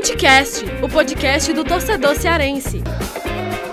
Futecast, 0.00 0.62
o 0.82 0.88
podcast 0.90 1.50
do 1.54 1.64
torcedor 1.64 2.14
cearense. 2.16 2.82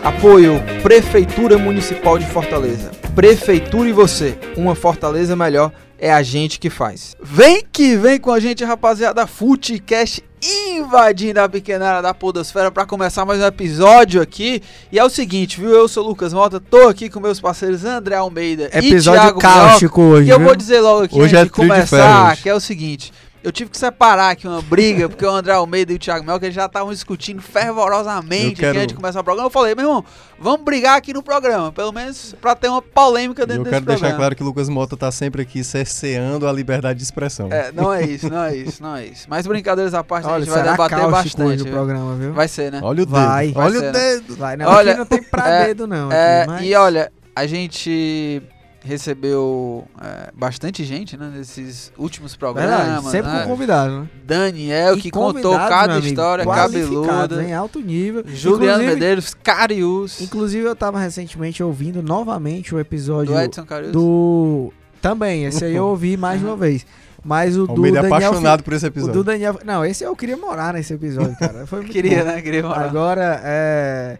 Apoio 0.01 0.53
Prefeitura 0.81 1.57
Municipal 1.57 2.17
de 2.17 2.25
Fortaleza. 2.25 2.91
Prefeitura 3.13 3.89
e 3.89 3.91
você, 3.91 4.37
uma 4.55 4.73
Fortaleza 4.73 5.35
melhor 5.35 5.69
é 5.99 6.13
a 6.13 6.23
gente 6.23 6.59
que 6.61 6.69
faz. 6.69 7.13
Vem 7.21 7.61
que 7.69 7.97
vem 7.97 8.21
com 8.21 8.31
a 8.31 8.39
gente, 8.39 8.63
rapaziada. 8.63 9.27
Futecast 9.27 10.23
invadindo 10.41 11.39
a 11.41 11.47
pequena 11.47 11.87
área 11.87 12.01
da 12.01 12.13
podosfera 12.13 12.69
para 12.71 12.85
começar 12.85 13.25
mais 13.25 13.39
um 13.41 13.45
episódio 13.45 14.21
aqui. 14.21 14.61
E 14.91 14.99
é 14.99 15.03
o 15.03 15.09
seguinte, 15.09 15.59
viu? 15.59 15.71
Eu 15.71 15.87
sou 15.89 16.03
o 16.05 16.07
Lucas 16.07 16.33
Mota, 16.33 16.59
tô 16.59 16.87
aqui 16.87 17.09
com 17.09 17.19
meus 17.19 17.39
parceiros 17.39 17.85
André 17.85 18.15
Almeida 18.15 18.69
Episódio 18.73 19.19
e 19.19 19.21
Thiago 19.23 19.39
cáustico 19.39 20.01
hoje, 20.01 20.27
E 20.27 20.29
eu 20.31 20.37
viu? 20.39 20.47
vou 20.47 20.55
dizer 20.55 20.79
logo 20.81 21.03
aqui 21.03 21.15
Hoje 21.15 21.35
antes 21.35 21.35
é 21.35 21.43
de 21.43 21.45
de 21.45 21.51
começar, 21.51 22.25
ferros. 22.27 22.39
que 22.41 22.49
é 22.49 22.53
o 22.53 22.59
seguinte. 22.59 23.13
Eu 23.43 23.51
tive 23.51 23.69
que 23.69 23.77
separar 23.77 24.29
aqui 24.29 24.47
uma 24.47 24.61
briga, 24.61 25.09
porque 25.09 25.25
o 25.25 25.29
André 25.29 25.51
Almeida 25.53 25.91
e 25.91 25.95
o 25.97 25.99
Thiago 25.99 26.25
Mel, 26.25 26.39
que 26.39 26.45
eles 26.45 26.55
já 26.55 26.65
estavam 26.65 26.93
discutindo 26.93 27.41
fervorosamente 27.41 28.51
Eu 28.51 28.55
quero- 28.55 28.69
aqui 28.69 28.77
antes 28.79 28.87
de 28.87 28.93
começar 28.95 29.19
o 29.19 29.23
programa. 29.23 29.47
Eu 29.47 29.51
falei, 29.51 29.75
meu 29.75 29.85
irmão, 29.85 30.05
vamos 30.39 30.61
brigar 30.63 30.97
aqui 30.97 31.13
no 31.13 31.21
programa, 31.21 31.71
pelo 31.71 31.91
menos 31.91 32.33
pra 32.39 32.55
ter 32.55 32.69
uma 32.69 32.81
polêmica 32.81 33.45
dentro 33.45 33.61
eu 33.61 33.63
desse 33.65 33.73
quero 33.73 33.85
programa. 33.85 34.01
deixar 34.07 34.17
claro 34.17 34.35
que 34.35 34.43
o 34.43 34.45
Lucas 34.45 34.69
Mota 34.69 34.95
tá 34.95 35.11
sempre 35.11 35.41
aqui 35.41 35.63
cerceando 35.63 36.47
a 36.47 36.53
liberdade 36.53 36.99
de 36.99 37.03
expressão. 37.03 37.49
É, 37.51 37.71
não 37.73 37.91
é 37.93 38.03
isso, 38.03 38.29
não 38.29 38.43
é 38.45 38.55
isso, 38.55 38.81
não 38.81 38.95
é 38.95 39.05
isso. 39.07 39.25
Mas 39.29 39.45
brincadeiras 39.45 39.93
à 39.93 40.03
parte, 40.03 40.25
a 40.25 40.31
Olha, 40.31 40.45
gente 40.45 40.53
vai 40.53 40.63
debater 40.63 41.07
bastante. 41.09 41.63
programa, 41.65 42.15
viu? 42.15 42.33
Vai 42.33 42.47
ser, 42.47 42.71
né? 42.71 42.79
Olha 42.81 43.03
o 43.03 43.05
dedo. 43.05 43.11
Vai. 43.11 43.51
Vai 43.51 43.65
Olha 43.65 43.79
ser, 43.79 43.89
o 43.89 43.91
né? 43.91 43.91
dedo. 43.91 44.35
Vai, 44.37 44.55
não, 44.57 44.67
Olha, 44.71 44.91
aqui 44.91 44.99
não 44.99 45.05
tem 45.05 45.21
pra 45.23 45.49
é, 45.49 45.65
dedo, 45.67 45.85
não. 45.85 46.07
aqui, 46.07 46.15
É, 46.17 46.45
mas- 46.47 46.65
E 46.65 46.75
olha, 46.75 47.11
a 47.35 47.45
gente 47.45 48.41
recebeu 48.83 49.87
é, 50.01 50.29
bastante 50.35 50.83
gente, 50.83 51.15
né, 51.17 51.31
nesses 51.35 51.91
últimos 51.97 52.35
programas. 52.35 52.71
Verdade, 52.71 53.09
sempre 53.09 53.31
né? 53.31 53.43
com 53.43 53.49
convidado, 53.49 53.99
né? 54.01 54.07
Daniel, 54.25 54.97
E 54.97 55.01
que 55.01 55.09
contou 55.09 55.53
cada 55.57 55.93
amigo, 55.93 56.07
história 56.07 56.45
cabeluda. 56.45 57.43
Em 57.43 57.53
alto 57.53 57.79
nível. 57.79 58.23
Juliano 58.27 58.81
inclusive, 58.83 58.93
Medeiros, 58.93 59.33
Carius. 59.33 60.21
Inclusive, 60.21 60.65
eu 60.65 60.75
tava 60.75 60.99
recentemente 60.99 61.63
ouvindo 61.63 62.03
novamente 62.03 62.75
o 62.75 62.79
episódio 62.79 63.33
Do 63.33 63.39
Edson 63.39 63.65
Carius. 63.65 63.91
do... 63.91 64.71
Também, 65.01 65.45
esse 65.45 65.65
aí 65.65 65.75
eu 65.75 65.85
ouvi 65.87 66.15
mais 66.15 66.41
uma 66.41 66.55
vez. 66.55 66.85
Mas 67.25 67.57
o 67.57 67.65
do 67.65 67.71
Almeida 67.71 67.99
é 67.99 68.01
Daniel... 68.01 68.17
apaixonado 68.17 68.63
por 68.63 68.73
esse 68.73 68.81
Fi- 68.81 68.87
O 68.87 68.91
episódio. 68.91 69.13
do 69.13 69.23
Daniel... 69.23 69.59
Não, 69.65 69.85
esse 69.85 70.03
eu 70.03 70.13
queria 70.15 70.35
morar 70.35 70.73
nesse 70.73 70.93
episódio, 70.93 71.37
cara. 71.37 71.65
Foi 71.65 71.79
muito 71.83 71.91
Queria, 71.93 72.19
bom. 72.19 72.25
né? 72.31 72.41
Queria 72.41 72.63
morar. 72.63 72.83
Agora, 72.85 73.41
é... 73.45 74.17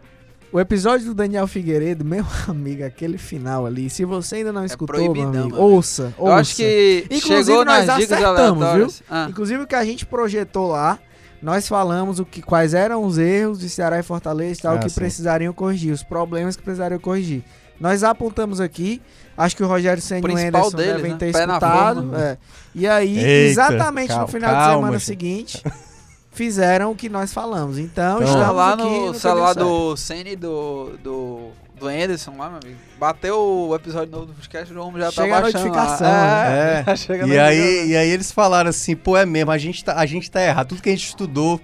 O 0.54 0.60
episódio 0.60 1.06
do 1.08 1.14
Daniel 1.14 1.48
Figueiredo, 1.48 2.04
meu 2.04 2.24
amigo, 2.46 2.84
aquele 2.84 3.18
final 3.18 3.66
ali, 3.66 3.90
se 3.90 4.04
você 4.04 4.36
ainda 4.36 4.52
não 4.52 4.64
escutou, 4.64 4.96
meu 5.00 5.10
proibidão, 5.12 5.42
amigo, 5.42 5.56
meu 5.56 5.64
amigo. 5.64 5.74
ouça, 5.76 6.14
Eu 6.16 6.28
acho 6.28 6.52
ouça. 6.52 6.54
que 6.62 7.04
Inclusive, 7.10 7.44
chegou 7.44 7.64
nós 7.64 7.86
nas 7.86 7.96
dicas 7.98 8.12
acertamos, 8.22 8.62
aleatórias. 8.62 9.02
Ah, 9.10 9.26
Inclusive 9.28 9.62
o 9.64 9.66
que 9.66 9.74
a 9.74 9.84
gente 9.84 10.06
projetou 10.06 10.68
lá, 10.68 10.98
nós 11.42 11.66
falamos 11.66 12.20
o 12.20 12.24
que, 12.24 12.40
quais 12.40 12.72
eram 12.72 13.02
os 13.02 13.18
erros 13.18 13.58
de 13.58 13.68
Ceará 13.68 13.98
e 13.98 14.02
Fortaleza 14.04 14.60
e 14.60 14.62
tal, 14.62 14.76
Ah, 14.76 14.78
que 14.78 14.88
sim. 14.88 14.94
precisariam 14.94 15.52
corrigir, 15.52 15.92
os 15.92 16.04
problemas 16.04 16.54
que 16.56 16.62
precisariam 16.62 17.00
corrigir. 17.00 17.42
Nós 17.80 18.04
apontamos 18.04 18.60
aqui, 18.60 19.02
acho 19.36 19.56
que 19.56 19.64
o 19.64 19.66
Rogério 19.66 20.00
Senna 20.00 20.20
e 20.20 20.22
o 20.22 20.34
Principal 20.34 20.60
Anderson 20.60 20.76
deles, 20.76 20.94
devem 20.94 21.12
né? 21.14 21.18
ter 21.18 21.32
Pé 21.32 21.46
na 21.46 21.54
escutado. 21.54 21.96
forma. 21.96 22.22
é. 22.22 22.38
E 22.76 22.86
aí, 22.86 23.18
Eita, 23.18 23.50
exatamente 23.50 24.10
no 24.10 24.14
calma, 24.18 24.28
final 24.28 24.50
de 24.50 24.56
calma, 24.56 24.74
semana 24.76 24.92
gente. 24.98 25.04
seguinte, 25.04 25.62
fizeram 26.34 26.90
o 26.90 26.94
que 26.94 27.08
nós 27.08 27.32
falamos. 27.32 27.78
Então, 27.78 28.16
Então, 28.20 28.28
estamos 28.28 28.56
lá 28.56 28.72
aqui 28.74 28.82
no 28.82 29.06
no 29.06 29.14
celular 29.14 29.54
do 29.54 29.96
Senna 29.96 30.30
e 30.30 30.36
do, 30.36 30.98
do, 31.02 31.48
do 31.78 31.86
Anderson 31.88 32.34
lá, 32.36 32.48
meu 32.50 32.58
amigo. 32.62 32.78
Bateu 32.98 33.38
o 33.68 33.74
episódio 33.74 34.10
novo 34.10 34.26
do 34.26 34.32
podcast, 34.34 34.72
o 34.74 34.82
homem 34.86 35.00
já 35.02 35.10
Chega 35.10 35.28
tá 35.28 35.38
a 35.38 35.40
baixando 35.40 35.64
notificação, 35.64 36.06
lá. 36.06 36.44
né? 36.50 36.84
já 36.86 36.96
chega 36.96 37.26
E 37.26 37.38
aí, 37.38 37.88
e 37.90 37.96
aí 37.96 38.08
eles 38.10 38.30
falaram 38.32 38.70
assim, 38.70 38.94
pô, 38.96 39.16
é 39.16 39.24
mesmo, 39.24 39.50
a 39.50 39.58
gente 39.58 39.84
tá, 39.84 39.94
a 39.98 40.04
gente 40.06 40.30
tá 40.30 40.42
errado. 40.42 40.68
Tudo 40.68 40.82
que 40.82 40.88
a 40.88 40.92
gente 40.92 41.06
estudou, 41.06 41.60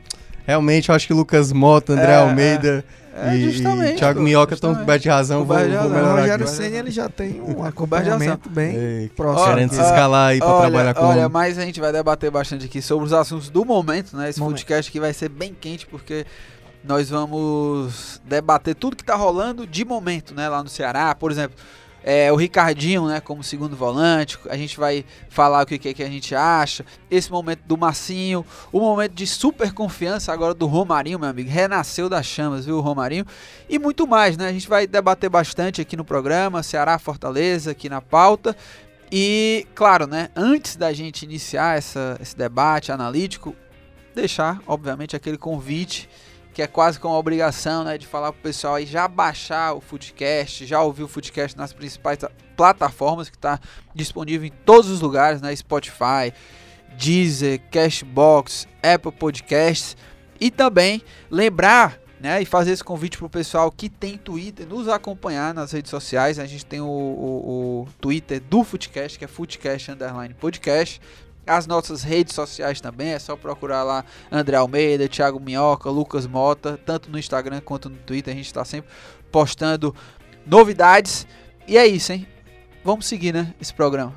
realmente, 0.47 0.89
eu 0.89 0.95
acho 0.95 1.07
que 1.07 1.13
Lucas 1.13 1.53
Mota, 1.53 1.93
André 1.93 2.13
É, 2.13 2.17
Almeida 2.17 2.85
É, 2.87 3.00
e, 3.35 3.51
justamente, 3.51 3.99
Thiago 3.99 4.21
Minhoca 4.21 4.55
estão 4.55 4.75
cobertos 4.75 5.03
de 5.03 5.09
razão. 5.09 5.45
Vou, 5.45 5.57
Coberto 5.57 5.71
de 5.71 5.77
vou 5.77 5.89
razão. 5.91 6.15
O 6.15 6.17
Rogério. 6.17 6.49
Senna 6.49 6.77
ele 6.77 6.91
já 6.91 7.09
tem 7.09 7.41
um 7.43 7.47
Coberto 7.47 7.69
acompanhamento 7.69 8.49
bem 8.49 8.77
Ei, 8.77 9.09
próximo. 9.09 9.49
Querendo 9.49 9.73
se 9.73 9.81
escalar 9.81 10.31
aí 10.31 10.39
pra 10.39 10.49
olha, 10.49 10.61
trabalhar 10.61 10.95
com 10.95 11.05
Olha, 11.07 11.29
mas 11.29 11.59
a 11.59 11.63
gente 11.63 11.81
vai 11.81 11.93
debater 11.93 12.31
bastante 12.31 12.67
aqui 12.67 12.81
sobre 12.81 13.07
os 13.07 13.13
assuntos 13.13 13.51
do 13.51 13.65
momento, 13.65 14.17
né? 14.17 14.31
Esse 14.31 14.39
Momento. 14.39 14.59
podcast 14.59 14.89
aqui 14.89 15.01
vai 15.01 15.13
ser 15.13 15.29
bem 15.29 15.55
quente, 15.59 15.87
porque 15.87 16.25
nós 16.85 17.11
vamos 17.11 18.21
debater 18.25 18.75
tudo 18.75 18.97
que 18.97 19.05
tá 19.05 19.17
rolando 19.17 19.67
de 19.67 19.85
momento, 19.85 20.35
né? 20.35 20.49
Lá 20.49 20.63
no 20.63 20.69
Ceará, 20.69 21.15
por 21.15 21.31
exemplo. 21.31 21.57
É, 22.03 22.33
o 22.33 22.37
Ricardinho, 22.37 23.07
né, 23.07 23.21
como 23.21 23.43
segundo 23.43 23.77
volante, 23.77 24.39
a 24.49 24.57
gente 24.57 24.79
vai 24.79 25.05
falar 25.29 25.63
o 25.63 25.67
que, 25.67 25.79
que, 25.79 25.93
que 25.93 26.03
a 26.03 26.09
gente 26.09 26.35
acha. 26.35 26.85
Esse 27.11 27.31
momento 27.31 27.63
do 27.67 27.77
Massinho, 27.77 28.45
o 28.73 28.81
momento 28.81 29.13
de 29.13 29.27
super 29.27 29.73
confiança 29.73 30.33
agora 30.33 30.55
do 30.55 30.67
Romarinho, 30.67 31.19
meu 31.19 31.29
amigo. 31.29 31.51
Renasceu 31.51 32.09
das 32.09 32.25
chamas, 32.25 32.65
viu, 32.65 32.81
Romarinho? 32.81 33.27
E 33.69 33.79
muito 33.79 34.07
mais, 34.07 34.37
né? 34.37 34.49
A 34.49 34.53
gente 34.53 34.69
vai 34.69 34.87
debater 34.87 35.29
bastante 35.29 35.81
aqui 35.81 35.97
no 35.97 36.05
programa, 36.05 36.63
Ceará, 36.63 36.99
Fortaleza, 36.99 37.73
aqui 37.73 37.89
na 37.89 38.01
pauta. 38.01 38.57
E, 39.13 39.67
claro, 39.75 40.07
né, 40.07 40.29
antes 40.37 40.77
da 40.77 40.93
gente 40.93 41.25
iniciar 41.25 41.77
essa, 41.77 42.17
esse 42.21 42.37
debate 42.37 42.93
analítico, 42.93 43.55
deixar, 44.15 44.61
obviamente, 44.67 45.17
aquele 45.17 45.37
convite 45.37 46.09
que 46.53 46.63
é 46.63 46.67
quase 46.67 46.99
como 46.99 47.15
uma 47.15 47.21
obrigação, 47.21 47.85
né, 47.85 47.97
de 47.97 48.07
falar 48.07 48.33
pro 48.33 48.43
pessoal 48.43 48.75
aí 48.75 48.87
já 48.87 49.07
baixar 49.07 49.75
o 49.75 49.81
Foodcast, 49.81 50.67
já 50.67 50.81
ouvir 50.83 51.03
o 51.05 51.09
Foodcast 51.09 51.57
nas 51.57 51.73
principais 51.73 52.19
ta- 52.19 52.31
plataformas 52.57 53.29
que 53.31 53.37
está 53.37 53.59
disponível 53.95 54.47
em 54.47 54.53
todos 54.65 54.91
os 54.91 55.01
lugares, 55.01 55.41
né, 55.41 55.55
Spotify, 55.55 56.33
Deezer, 56.99 57.61
Cashbox, 57.71 58.67
Apple 58.83 59.13
Podcasts 59.13 59.97
e 60.41 60.51
também 60.51 61.03
lembrar 61.31 61.99
né, 62.21 62.43
e 62.43 62.45
fazer 62.45 62.73
esse 62.73 62.85
convite 62.85 63.17
pro 63.17 63.31
pessoal 63.31 63.71
que 63.73 63.89
tem 63.89 64.19
Twitter, 64.19 64.67
nos 64.67 64.89
acompanhar 64.89 65.55
nas 65.55 65.73
redes 65.73 65.91
sociais. 65.91 66.39
A 66.39 66.45
gente 66.45 66.67
tem 66.67 66.79
o, 66.81 66.85
o- 66.87 67.83
o 67.83 67.89
Twitter 67.99 68.41
do 68.43 68.63
Footcast, 68.63 69.19
que 69.19 69.25
é 69.25 69.29
Footcast 69.29 69.91
Underline 69.91 70.35
Podcast. 70.35 71.01
As 71.51 71.67
nossas 71.67 72.05
redes 72.05 72.33
sociais 72.33 72.81
também, 72.81 73.09
é 73.09 73.19
só 73.19 73.35
procurar 73.35 73.83
lá 73.83 74.05
André 74.31 74.57
Almeida, 74.57 75.09
Thiago 75.09 75.41
Minhoca, 75.41 75.91
Lucas 75.91 76.25
Mota, 76.25 76.79
tanto 76.87 77.11
no 77.11 77.19
Instagram 77.19 77.61
quanto 77.61 77.91
no 77.91 77.97
Twitter. 77.97 78.33
A 78.33 78.37
gente 78.37 78.47
está 78.47 78.65
sempre 78.65 78.89
postando 79.33 79.93
novidades. 80.47 81.27
E 81.67 81.77
é 81.77 81.85
isso, 81.85 82.13
hein? 82.13 82.25
Vamos 82.85 83.07
seguir, 83.07 83.35
né? 83.35 83.53
Esse 83.61 83.75
programa. 83.75 84.15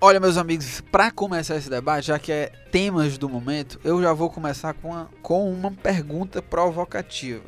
Olha, 0.00 0.18
meus 0.18 0.36
amigos, 0.36 0.80
para 0.90 1.12
começar 1.12 1.54
esse 1.54 1.70
debate, 1.70 2.08
já 2.08 2.18
que 2.18 2.32
é 2.32 2.46
temas 2.72 3.16
do 3.16 3.28
momento, 3.28 3.78
eu 3.84 4.02
já 4.02 4.12
vou 4.12 4.28
começar 4.28 4.74
com 4.74 4.88
uma, 4.88 5.08
com 5.22 5.52
uma 5.52 5.70
pergunta 5.70 6.42
provocativa. 6.42 7.44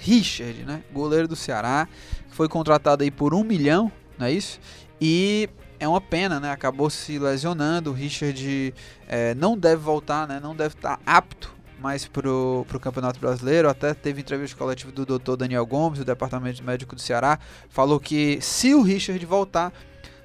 Richard, 0.00 0.64
né? 0.64 0.82
Goleiro 0.92 1.26
do 1.26 1.34
Ceará, 1.34 1.88
foi 2.34 2.48
contratado 2.48 3.04
aí 3.04 3.12
por 3.12 3.32
um 3.32 3.44
milhão, 3.44 3.90
não 4.18 4.26
é 4.26 4.32
isso? 4.32 4.58
E 5.00 5.48
é 5.78 5.86
uma 5.86 6.00
pena, 6.00 6.40
né? 6.40 6.50
Acabou 6.50 6.90
se 6.90 7.16
lesionando. 7.16 7.90
O 7.90 7.94
Richard 7.94 8.74
eh, 9.06 9.34
não 9.36 9.56
deve 9.56 9.80
voltar, 9.80 10.26
né? 10.26 10.40
Não 10.42 10.54
deve 10.54 10.74
estar 10.74 10.98
apto 11.06 11.54
mais 11.78 12.08
pro, 12.08 12.66
pro 12.66 12.80
Campeonato 12.80 13.20
Brasileiro. 13.20 13.68
Até 13.68 13.94
teve 13.94 14.20
entrevista 14.20 14.56
coletiva 14.56 14.90
do 14.90 15.06
Dr. 15.16 15.36
Daniel 15.36 15.64
Gomes, 15.64 16.00
do 16.00 16.04
Departamento 16.04 16.64
Médico 16.64 16.96
do 16.96 17.00
Ceará. 17.00 17.38
Falou 17.68 18.00
que 18.00 18.40
se 18.40 18.74
o 18.74 18.82
Richard 18.82 19.24
voltar, 19.24 19.72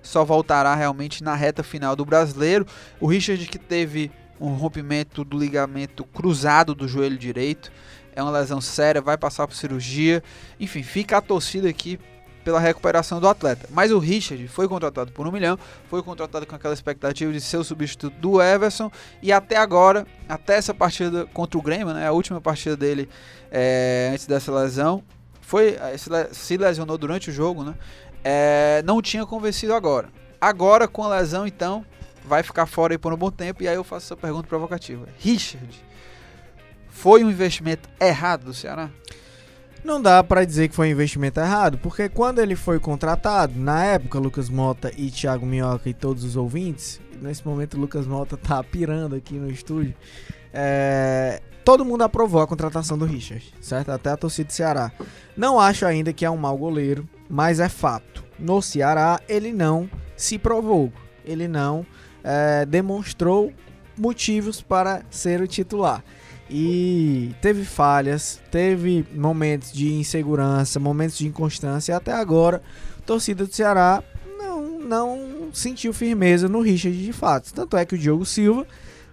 só 0.02 0.26
voltará 0.26 0.74
realmente 0.74 1.24
na 1.24 1.36
reta 1.36 1.62
final 1.62 1.96
do 1.96 2.06
Brasileiro. 2.06 2.66
O 3.00 3.06
Richard 3.06 3.46
que 3.46 3.59
teve 3.59 4.12
um 4.40 4.53
rompimento 4.53 5.24
do 5.24 5.38
ligamento 5.38 6.03
cruzado 6.06 6.74
do 6.74 6.88
joelho 6.88 7.20
direito. 7.20 7.72
É 8.16 8.22
uma 8.22 8.31
lesão 8.31 8.59
séria, 8.62 9.02
vai 9.02 9.18
passar 9.18 9.47
por 9.47 9.56
cirurgia. 9.56 10.24
Enfim, 10.59 10.84
fica 10.84 11.18
a 11.18 11.22
torcida 11.22 11.70
aqui 11.70 12.00
pela 12.44 12.59
recuperação 12.59 13.20
do 13.20 13.28
atleta. 13.28 13.67
Mas 13.70 13.91
o 13.91 14.00
Richard 14.00 14.47
foi 14.47 14.67
contratado 14.67 15.11
por 15.11 15.28
um 15.28 15.32
milhão, 15.32 15.58
foi 15.90 16.02
contratado 16.02 16.46
com 16.47 16.56
aquela 16.56 16.73
expectativa 16.73 17.32
de 17.32 17.41
ser 17.41 17.58
o 17.58 17.64
substituto 17.64 18.14
do 18.20 18.41
Everson 18.41 18.90
e 19.22 19.32
até 19.32 19.58
agora, 19.58 20.08
até 20.28 20.56
essa 20.56 20.73
partida 20.73 21.26
contra 21.34 21.59
o 21.59 21.61
Grêmio, 21.61 21.94
né, 21.94 22.08
a 22.08 22.11
última 22.11 22.40
partida 22.40 22.76
dele 22.78 23.09
é, 23.52 24.09
antes 24.14 24.26
dessa 24.26 24.52
lesão, 24.53 25.03
foi 25.41 25.78
se 25.97 26.09
le- 26.09 26.29
se 26.32 26.58
lesionou 26.58 26.97
durante 26.97 27.29
o 27.29 27.34
jogo, 27.34 27.64
né? 27.64 27.76
é, 28.23 28.82
não 28.85 29.02
tinha 29.02 29.26
convencido 29.26 29.73
agora. 29.73 30.09
Agora 30.40 30.88
com 30.88 31.03
a 31.03 31.17
lesão, 31.17 31.46
então, 31.46 31.85
vai 32.23 32.41
ficar 32.44 32.66
fora 32.66 32.94
aí 32.94 32.97
por 32.97 33.12
um 33.12 33.17
bom 33.17 33.29
tempo. 33.32 33.62
E 33.64 33.67
aí 33.67 33.76
eu 33.76 33.84
faço 33.84 34.05
essa 34.05 34.16
pergunta 34.17 34.47
provocativa: 34.47 35.08
Richard, 35.20 35.67
foi 36.90 37.24
um 37.24 37.30
investimento 37.30 37.90
errado 38.00 38.46
do 38.46 38.53
Ceará? 38.53 38.90
Não 39.84 40.02
dá 40.02 40.22
pra 40.24 40.44
dizer 40.44 40.68
que 40.68 40.76
foi 40.76 40.90
um 40.90 40.91
investimento 40.91 41.40
errado, 41.40 41.78
porque 41.78 42.09
quando 42.09 42.40
ele 42.40 42.56
foi 42.56 42.80
contratado, 42.80 43.58
na 43.58 43.84
época, 43.86 44.20
Lucas 44.20 44.50
Mota 44.50 44.91
e 44.97 45.09
Thiago 45.09 45.46
Minhoca 45.46 45.90
e 45.90 45.94
todos 45.94 46.24
os 46.24 46.36
ouvintes, 46.36 47.00
nesse 47.22 47.47
momento 47.47 47.76
o 47.76 47.80
Lucas 47.80 48.06
Mota 48.06 48.36
tá 48.36 48.62
pirando 48.62 49.16
aqui 49.16 49.36
no 49.36 49.50
estúdio, 49.50 49.96
é, 50.53 51.41
todo 51.64 51.86
mundo 51.86 52.02
aprovou 52.02 52.41
a 52.41 52.47
contratação 52.47 52.97
do 52.97 53.06
Richard, 53.06 53.53
certo? 53.62 53.91
Até 53.91 54.09
a 54.09 54.18
torcida 54.18 54.47
do 54.47 54.53
Ceará. 54.53 54.91
Não 55.38 55.59
acho 55.59 55.86
ainda 55.86 56.12
que 56.12 56.26
é 56.26 56.30
um 56.30 56.38
mau 56.38 56.58
goleiro, 56.58 57.08
mas 57.30 57.59
é 57.59 57.70
fato. 57.70 58.26
No 58.38 58.62
Ceará, 58.62 59.22
ele 59.30 59.53
não 59.53 59.90
se 60.16 60.38
provou. 60.38 60.91
Ele 61.24 61.47
não 61.47 61.86
é, 62.24 62.66
demonstrou 62.66 63.53
motivos 63.97 64.62
para 64.62 65.03
ser 65.09 65.41
o 65.41 65.47
titular. 65.47 66.03
E 66.49 67.35
teve 67.41 67.63
falhas, 67.63 68.41
teve 68.49 69.05
momentos 69.13 69.72
de 69.72 69.93
insegurança, 69.93 70.79
momentos 70.79 71.17
de 71.17 71.28
inconstância. 71.28 71.96
Até 71.96 72.11
agora, 72.11 72.61
a 72.97 73.01
torcida 73.01 73.46
do 73.46 73.53
Ceará 73.53 74.03
não, 74.37 74.79
não 74.79 75.49
sentiu 75.53 75.93
firmeza 75.93 76.49
no 76.49 76.61
Richard 76.61 76.97
de 76.97 77.13
fato. 77.13 77.53
Tanto 77.53 77.78
é 77.78 77.85
que 77.85 77.96
o 77.96 77.97
Diogo 77.97 78.25
Silva 78.25 78.66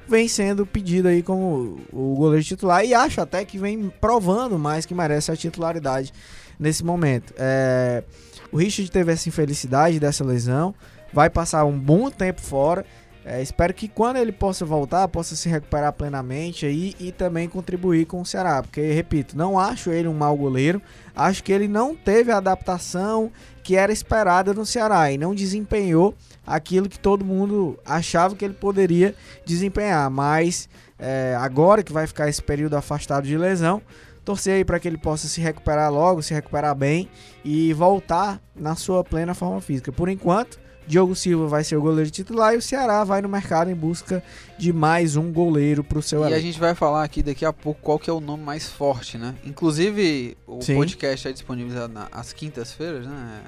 vem 0.08 0.28
sendo 0.28 0.64
pedido 0.64 1.08
aí 1.08 1.22
como 1.22 1.80
o 1.92 2.14
goleiro 2.16 2.44
titular 2.44 2.84
e 2.84 2.94
acho 2.94 3.20
até 3.20 3.44
que 3.44 3.58
vem 3.58 3.92
provando 4.00 4.58
mais 4.58 4.86
que 4.86 4.94
merece 4.94 5.30
a 5.30 5.36
titularidade 5.36 6.12
nesse 6.58 6.84
momento. 6.84 7.34
É, 7.36 8.02
o 8.50 8.56
Richard 8.56 8.90
teve 8.90 9.12
essa 9.12 9.28
infelicidade 9.28 9.98
dessa 9.98 10.24
lesão, 10.24 10.74
vai 11.12 11.28
passar 11.28 11.64
um 11.64 11.78
bom 11.78 12.10
tempo 12.10 12.40
fora. 12.40 12.84
É, 13.28 13.42
espero 13.42 13.74
que 13.74 13.88
quando 13.88 14.18
ele 14.18 14.30
possa 14.30 14.64
voltar, 14.64 15.08
possa 15.08 15.34
se 15.34 15.48
recuperar 15.48 15.92
plenamente 15.92 16.64
aí 16.64 16.94
e 17.00 17.10
também 17.10 17.48
contribuir 17.48 18.06
com 18.06 18.20
o 18.20 18.24
Ceará. 18.24 18.62
Porque, 18.62 18.80
repito, 18.92 19.36
não 19.36 19.58
acho 19.58 19.90
ele 19.90 20.06
um 20.06 20.14
mau 20.14 20.36
goleiro. 20.36 20.80
Acho 21.12 21.42
que 21.42 21.50
ele 21.50 21.66
não 21.66 21.96
teve 21.96 22.30
a 22.30 22.36
adaptação 22.36 23.32
que 23.64 23.74
era 23.74 23.92
esperada 23.92 24.54
no 24.54 24.64
Ceará 24.64 25.10
e 25.10 25.18
não 25.18 25.34
desempenhou 25.34 26.14
aquilo 26.46 26.88
que 26.88 27.00
todo 27.00 27.24
mundo 27.24 27.76
achava 27.84 28.36
que 28.36 28.44
ele 28.44 28.54
poderia 28.54 29.12
desempenhar. 29.44 30.08
Mas 30.08 30.68
é, 30.96 31.36
agora 31.40 31.82
que 31.82 31.92
vai 31.92 32.06
ficar 32.06 32.28
esse 32.28 32.40
período 32.40 32.76
afastado 32.76 33.26
de 33.26 33.36
lesão, 33.36 33.82
torcer 34.24 34.54
aí 34.54 34.64
para 34.64 34.78
que 34.78 34.86
ele 34.86 34.98
possa 34.98 35.26
se 35.26 35.40
recuperar 35.40 35.92
logo, 35.92 36.22
se 36.22 36.32
recuperar 36.32 36.76
bem 36.76 37.08
e 37.44 37.72
voltar 37.72 38.40
na 38.54 38.76
sua 38.76 39.02
plena 39.02 39.34
forma 39.34 39.60
física. 39.60 39.90
Por 39.90 40.08
enquanto, 40.08 40.60
Diogo 40.86 41.14
Silva 41.16 41.46
vai 41.48 41.64
ser 41.64 41.76
o 41.76 41.80
goleiro 41.82 42.10
titular 42.10 42.54
e 42.54 42.56
o 42.58 42.62
Ceará 42.62 43.02
vai 43.04 43.20
no 43.20 43.28
mercado 43.28 43.70
em 43.70 43.74
busca 43.74 44.22
de 44.56 44.72
mais 44.72 45.16
um 45.16 45.32
goleiro 45.32 45.82
para 45.82 45.98
o 45.98 46.02
seu 46.02 46.20
E 46.20 46.22
elenco. 46.22 46.36
a 46.36 46.40
gente 46.40 46.60
vai 46.60 46.74
falar 46.74 47.02
aqui 47.02 47.22
daqui 47.22 47.44
a 47.44 47.52
pouco 47.52 47.80
qual 47.82 47.98
que 47.98 48.08
é 48.08 48.12
o 48.12 48.20
nome 48.20 48.42
mais 48.44 48.68
forte, 48.68 49.18
né? 49.18 49.34
Inclusive, 49.44 50.36
o 50.46 50.62
Sim. 50.62 50.76
podcast 50.76 51.26
é 51.28 51.32
disponível 51.32 51.88
na- 51.88 52.08
às 52.12 52.32
quintas-feiras, 52.32 53.04
né? 53.06 53.42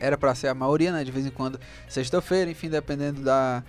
É, 0.00 0.06
era 0.06 0.18
para 0.18 0.34
ser 0.34 0.48
a 0.48 0.54
maioria, 0.54 0.92
né? 0.92 1.02
De 1.04 1.10
vez 1.10 1.24
em 1.26 1.30
quando, 1.30 1.58
sexta-feira, 1.88 2.50
enfim, 2.50 2.68
dependendo 2.68 3.22
da, 3.22 3.64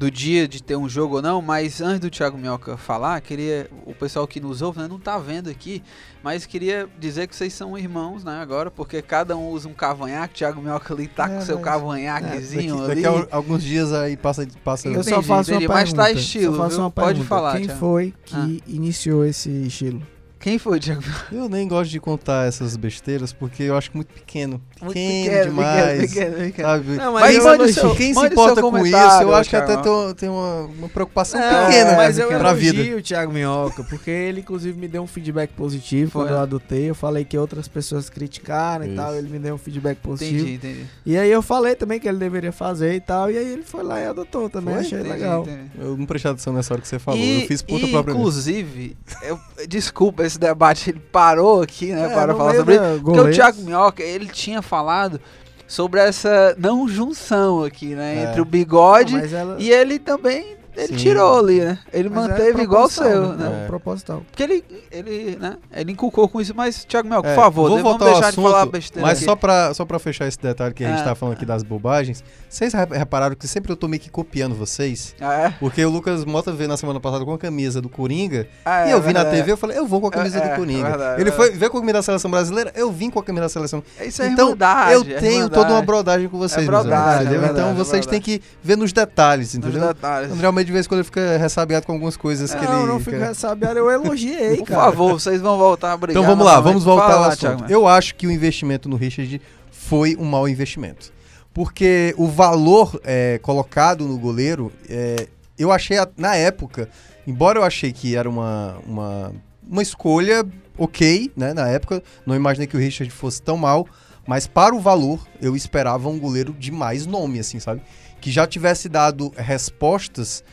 do 0.00 0.10
dia 0.10 0.48
de 0.48 0.62
ter 0.62 0.76
um 0.76 0.88
jogo 0.88 1.16
ou 1.16 1.22
não. 1.22 1.42
Mas 1.42 1.82
antes 1.82 2.00
do 2.00 2.08
Thiago 2.08 2.38
Minhoca 2.38 2.74
falar, 2.78 3.20
queria. 3.20 3.68
O 3.84 3.94
pessoal 3.94 4.26
que 4.26 4.40
nos 4.40 4.62
ouve, 4.62 4.80
né? 4.80 4.88
Não 4.88 4.98
tá 4.98 5.18
vendo 5.18 5.50
aqui, 5.50 5.82
mas 6.24 6.46
queria 6.46 6.88
dizer 6.98 7.26
que 7.28 7.36
vocês 7.36 7.52
são 7.52 7.76
irmãos, 7.76 8.24
né? 8.24 8.40
Agora, 8.40 8.70
porque 8.70 9.02
cada 9.02 9.36
um 9.36 9.50
usa 9.50 9.68
um 9.68 9.74
cavanhaque. 9.74 10.36
Thiago 10.36 10.62
Minhoca 10.62 10.94
ali 10.94 11.06
tá 11.06 11.26
É, 11.30 11.34
com 11.36 11.40
seu 11.42 11.56
mas- 11.56 11.64
cavanhaquezinho 11.66 12.78
daqui, 12.78 12.92
ali. 12.92 13.02
daqui 13.02 13.28
a 13.30 13.36
alguns 13.36 13.62
dias 13.62 13.92
aí 13.92 14.16
passa. 14.16 14.48
passa 14.64 14.88
Eu 14.88 15.04
só 15.04 15.20
faço 15.22 15.50
entendi, 15.50 15.66
uma 15.66 15.74
mas 15.74 15.90
pergunta. 15.92 16.02
tá 16.14 16.18
estilo, 16.18 16.90
Pode 16.94 17.22
falar, 17.24 17.56
Quem 17.58 17.66
Thiago. 17.66 17.78
foi 17.80 18.14
que 18.24 18.34
Ah. 18.34 18.48
iniciou 18.66 19.22
esse 19.24 19.50
estilo? 19.50 20.00
Quem 20.40 20.58
foi, 20.58 20.80
Thiago? 20.80 21.02
Eu 21.30 21.50
nem 21.50 21.68
gosto 21.68 21.90
de 21.90 22.00
contar 22.00 22.48
essas 22.48 22.74
besteiras 22.74 23.30
porque 23.30 23.62
eu 23.64 23.76
acho 23.76 23.90
muito 23.92 24.08
pequeno. 24.12 24.58
Muito 24.80 24.94
Pequeno, 24.94 25.44
demais. 25.50 26.00
pequeno, 26.10 26.36
pequeno. 26.36 26.68
Sabe? 26.68 26.88
Não, 26.96 27.12
Mas 27.12 27.36
eu 27.36 27.44
mande 27.44 27.72
seu- 27.74 27.94
Quem 27.94 28.14
se 28.14 28.18
mande 28.18 28.32
importa 28.32 28.54
seu 28.62 28.70
com 28.70 28.78
isso, 28.86 28.96
eu 28.96 29.34
acho 29.34 29.50
que 29.50 29.56
até 29.56 29.66
Thiago. 29.74 29.82
tô- 29.82 30.14
tem 30.14 30.30
uma, 30.30 30.62
uma 30.62 30.88
preocupação 30.88 31.38
Não, 31.38 31.66
pequena 31.66 31.94
mas 31.94 32.18
eu 32.18 32.28
pra 32.28 32.38
elogio 32.52 32.72
vida. 32.72 32.96
o 32.96 33.02
Thiago 33.02 33.32
Minhoca, 33.34 33.84
porque 33.84 34.10
ele 34.10 34.40
inclusive 34.40 34.78
me 34.80 34.88
deu 34.88 35.02
um 35.02 35.06
feedback 35.06 35.50
positivo 35.52 36.10
Foi, 36.10 36.22
quando 36.22 36.30
né? 36.30 36.36
eu 36.36 36.40
adotei. 36.40 36.88
Eu 36.88 36.94
falei 36.94 37.22
que 37.26 37.36
outras 37.36 37.68
pessoas 37.68 38.08
criticaram 38.08 38.86
e 38.86 38.88
Isso. 38.88 38.96
tal, 38.96 39.14
ele 39.14 39.28
me 39.28 39.38
deu 39.38 39.56
um 39.56 39.58
feedback 39.58 39.98
positivo. 39.98 40.38
Entendi, 40.48 40.54
entendi. 40.54 40.86
E 41.04 41.18
aí 41.18 41.30
eu 41.30 41.42
falei 41.42 41.74
também 41.74 42.00
que 42.00 42.08
ele 42.08 42.16
deveria 42.16 42.50
fazer 42.50 42.94
e 42.94 43.00
tal, 43.00 43.30
e 43.30 43.36
aí 43.36 43.46
ele 43.52 43.62
foi 43.62 43.82
lá 43.82 44.00
e 44.00 44.06
adotou 44.06 44.48
também, 44.48 44.74
Foi? 44.76 44.84
achei 44.86 44.98
entendi, 45.00 45.12
legal. 45.12 45.42
entendi. 45.42 45.70
Eu 45.78 45.98
não 45.98 46.06
prestei 46.06 46.30
atenção 46.30 46.54
nessa 46.54 46.72
hora 46.72 46.80
que 46.80 46.88
você 46.88 46.98
falou. 46.98 47.20
E, 47.20 47.42
eu 47.42 47.46
fiz 47.46 47.60
puta 47.60 47.84
e, 47.84 47.90
própria 47.90 48.12
Inclusive, 48.14 48.96
eu- 49.22 49.38
desculpa, 49.68 50.29
esse 50.30 50.38
debate 50.38 50.90
ele 50.90 51.00
parou 51.12 51.62
aqui, 51.62 51.92
né, 51.92 52.06
É, 52.06 52.14
para 52.14 52.34
falar 52.34 52.54
sobre 52.54 52.74
isso. 52.74 52.82
da 52.84 52.88
Porque 52.90 53.00
o 53.00 53.02
goleiros. 53.12 53.36
Thiago 53.36 53.62
Minhoca, 53.62 54.02
ele 54.02 54.26
tinha 54.26 54.62
falado 54.62 55.20
sobre 55.66 56.00
essa 56.00 56.54
não 56.58 56.88
junção 56.88 57.62
aqui, 57.64 57.94
né, 57.94 58.18
É. 58.18 58.22
entre 58.28 58.40
o 58.40 58.44
bigode 58.44 59.12
Não, 59.14 59.20
mas 59.20 59.32
ela- 59.32 59.56
e 59.58 59.70
ele 59.70 59.98
também, 59.98 60.56
ele 60.76 60.88
Sim. 60.88 60.96
tirou 60.96 61.38
ali, 61.38 61.60
né? 61.60 61.78
Ele 61.92 62.08
mas 62.08 62.24
é 62.24 62.28
manteve 62.28 62.62
igual 62.62 62.84
o 62.84 62.88
seu, 62.90 63.32
né? 63.34 63.62
É. 63.64 63.66
Proposital. 63.66 64.22
Porque 64.30 64.42
ele, 64.42 64.64
ele, 64.90 65.36
né, 65.40 65.56
ele 65.72 65.92
inculcou 65.92 66.28
com 66.28 66.40
isso, 66.40 66.52
mas, 66.54 66.84
Thiago 66.84 67.08
É, 67.14 67.20
por 67.22 67.34
favor, 67.34 67.68
vou 67.68 67.76
de- 67.78 67.82
vamos 67.82 67.98
deixar 68.04 68.30
de 68.30 68.36
falar 68.36 68.58
assunto, 68.60 68.72
besteira 68.72 69.06
Mas 69.06 69.18
aqui. 69.18 69.24
só 69.24 69.36
pra, 69.36 69.74
só 69.74 69.84
pra 69.84 69.98
fechar 69.98 70.26
esse 70.26 70.38
detalhe 70.38 70.72
que 70.74 70.84
a 70.84 70.88
gente 70.88 71.00
Ah, 71.02 71.04
tá 71.04 71.14
falando 71.14 71.34
aqui 71.34 71.44
das 71.44 71.62
bobagens, 71.62 72.22
vocês 72.48 72.72
re- 72.72 72.86
repararam 72.98 73.34
que 73.34 73.46
sempre 73.48 73.72
eu 73.72 73.76
tô 73.76 73.88
meio 73.88 74.00
que 74.00 74.10
copiando 74.10 74.54
vocês? 74.54 75.14
Ah, 75.20 75.34
é? 75.34 75.50
Porque 75.60 75.84
o 75.84 75.90
Lucas 75.90 76.24
Mota 76.24 76.52
veio 76.52 76.68
na 76.68 76.76
semana 76.76 77.00
passada 77.00 77.24
com 77.24 77.32
a 77.32 77.38
camisa 77.38 77.80
do 77.80 77.88
Coringa 77.88 78.46
Ah, 78.64 78.86
e 78.86 78.90
é 78.90 78.94
eu 78.94 79.00
vi 79.00 79.12
na. 79.12 79.24
TV, 79.24 79.52
eu 79.52 79.56
falei, 79.56 79.78
eu 79.78 79.86
vou 79.86 80.00
com 80.00 80.06
a 80.08 80.10
camisa 80.10 80.38
É, 80.38 80.40
do 80.40 80.48
é, 80.48 80.56
Coringa. 80.56 80.88
verdade, 80.88 81.20
Ele 81.20 81.30
é. 81.30 81.32
foi 81.32 81.50
ver 81.50 81.68
com 81.70 81.78
a 81.78 81.80
camisa 81.80 81.98
da 81.98 82.02
seleção 82.02 82.30
brasileira, 82.30 82.72
eu 82.74 82.90
vim 82.90 83.10
com 83.10 83.18
a 83.18 83.22
camisa 83.22 83.42
da 83.44 83.48
seleção. 83.48 83.82
Isso 84.00 84.22
é 84.22 84.26
então, 84.28 84.46
irmandade, 84.48 84.92
eu 84.94 85.02
é 85.16 85.20
tenho 85.20 85.48
toda 85.48 85.72
uma 85.72 85.82
brodagem 85.82 86.28
com 86.28 86.38
vocês, 86.38 86.66
meus 86.68 86.82
brodagem, 86.84 87.26
amigos, 87.28 87.48
é 87.48 87.52
então 87.52 87.70
é 87.70 87.74
vocês 87.74 88.06
têm 88.06 88.20
que 88.20 88.40
ver 88.62 88.76
nos 88.76 88.92
detalhes, 88.92 89.54
Nos 89.54 89.66
entendeu? 89.68 89.88
detalhes. 89.88 90.32
André 90.32 90.46
De 90.64 90.72
vez 90.72 90.86
em 90.86 90.88
quando, 90.88 90.98
ele 91.00 91.04
fica 91.04 91.36
ressabiado 91.38 91.86
com 91.86 91.92
algumas 91.92 92.16
coisas 92.16 92.54
que 92.54 92.64
não, 92.64 92.78
ele... 92.80 92.86
não 92.86 92.98
que- 92.98 93.04
fico 93.04 93.16
ressabiado, 93.18 93.78
eu 93.78 93.90
elogiei, 93.90 94.56
Por 94.58 94.66
cara. 94.66 94.82
favor, 94.84 95.12
vocês 95.20 95.40
vão 95.40 95.56
voltar 95.58 95.92
a 95.92 95.96
brigar. 95.96 96.22
Então 96.22 96.28
vamos 96.30 96.44
lá, 96.46 96.60
vamos 96.60 96.84
voltar 96.84 97.02
Fala 97.04 97.14
ao 97.16 97.20
lá, 97.22 97.28
assunto. 97.28 97.40
Thiago. 97.56 97.64
Eu 97.72 97.86
acho 97.88 98.14
que 98.14 98.26
o 98.26 98.30
investimento 98.30 98.88
no 98.88 98.96
Richard 98.96 99.40
foi 99.70 100.16
um 100.18 100.24
mau 100.24 100.48
investimento. 100.48 101.12
Porque 101.52 102.14
o 102.16 102.26
valor 102.28 103.00
é, 103.04 103.38
colocado 103.42 104.06
no 104.06 104.16
goleiro, 104.18 104.72
é, 104.88 105.26
eu 105.58 105.72
achei 105.72 105.98
a- 105.98 106.08
na 106.16 106.36
época, 106.36 106.88
embora 107.26 107.58
eu 107.58 107.64
achei 107.64 107.92
que 107.92 108.14
era 108.14 108.28
uma, 108.30 108.76
uma, 108.86 109.32
uma 109.68 109.82
escolha 109.82 110.44
ok, 110.78 111.30
né? 111.36 111.52
Na 111.52 111.68
época, 111.68 112.02
não 112.24 112.36
imaginei 112.36 112.66
que 112.68 112.76
o 112.76 112.80
Richard 112.80 113.12
fosse 113.12 113.42
tão 113.42 113.56
mal, 113.56 113.84
mas 114.26 114.46
para 114.46 114.74
o 114.74 114.80
valor, 114.80 115.18
eu 115.42 115.56
esperava 115.56 116.08
um 116.08 116.18
goleiro 116.20 116.54
de 116.56 116.70
mais 116.70 117.04
nome, 117.04 117.40
assim, 117.40 117.58
sabe? 117.58 117.82
Que 118.20 118.30
já 118.30 118.46
tivesse 118.46 118.88
dado 118.88 119.32
respostas 119.36 120.44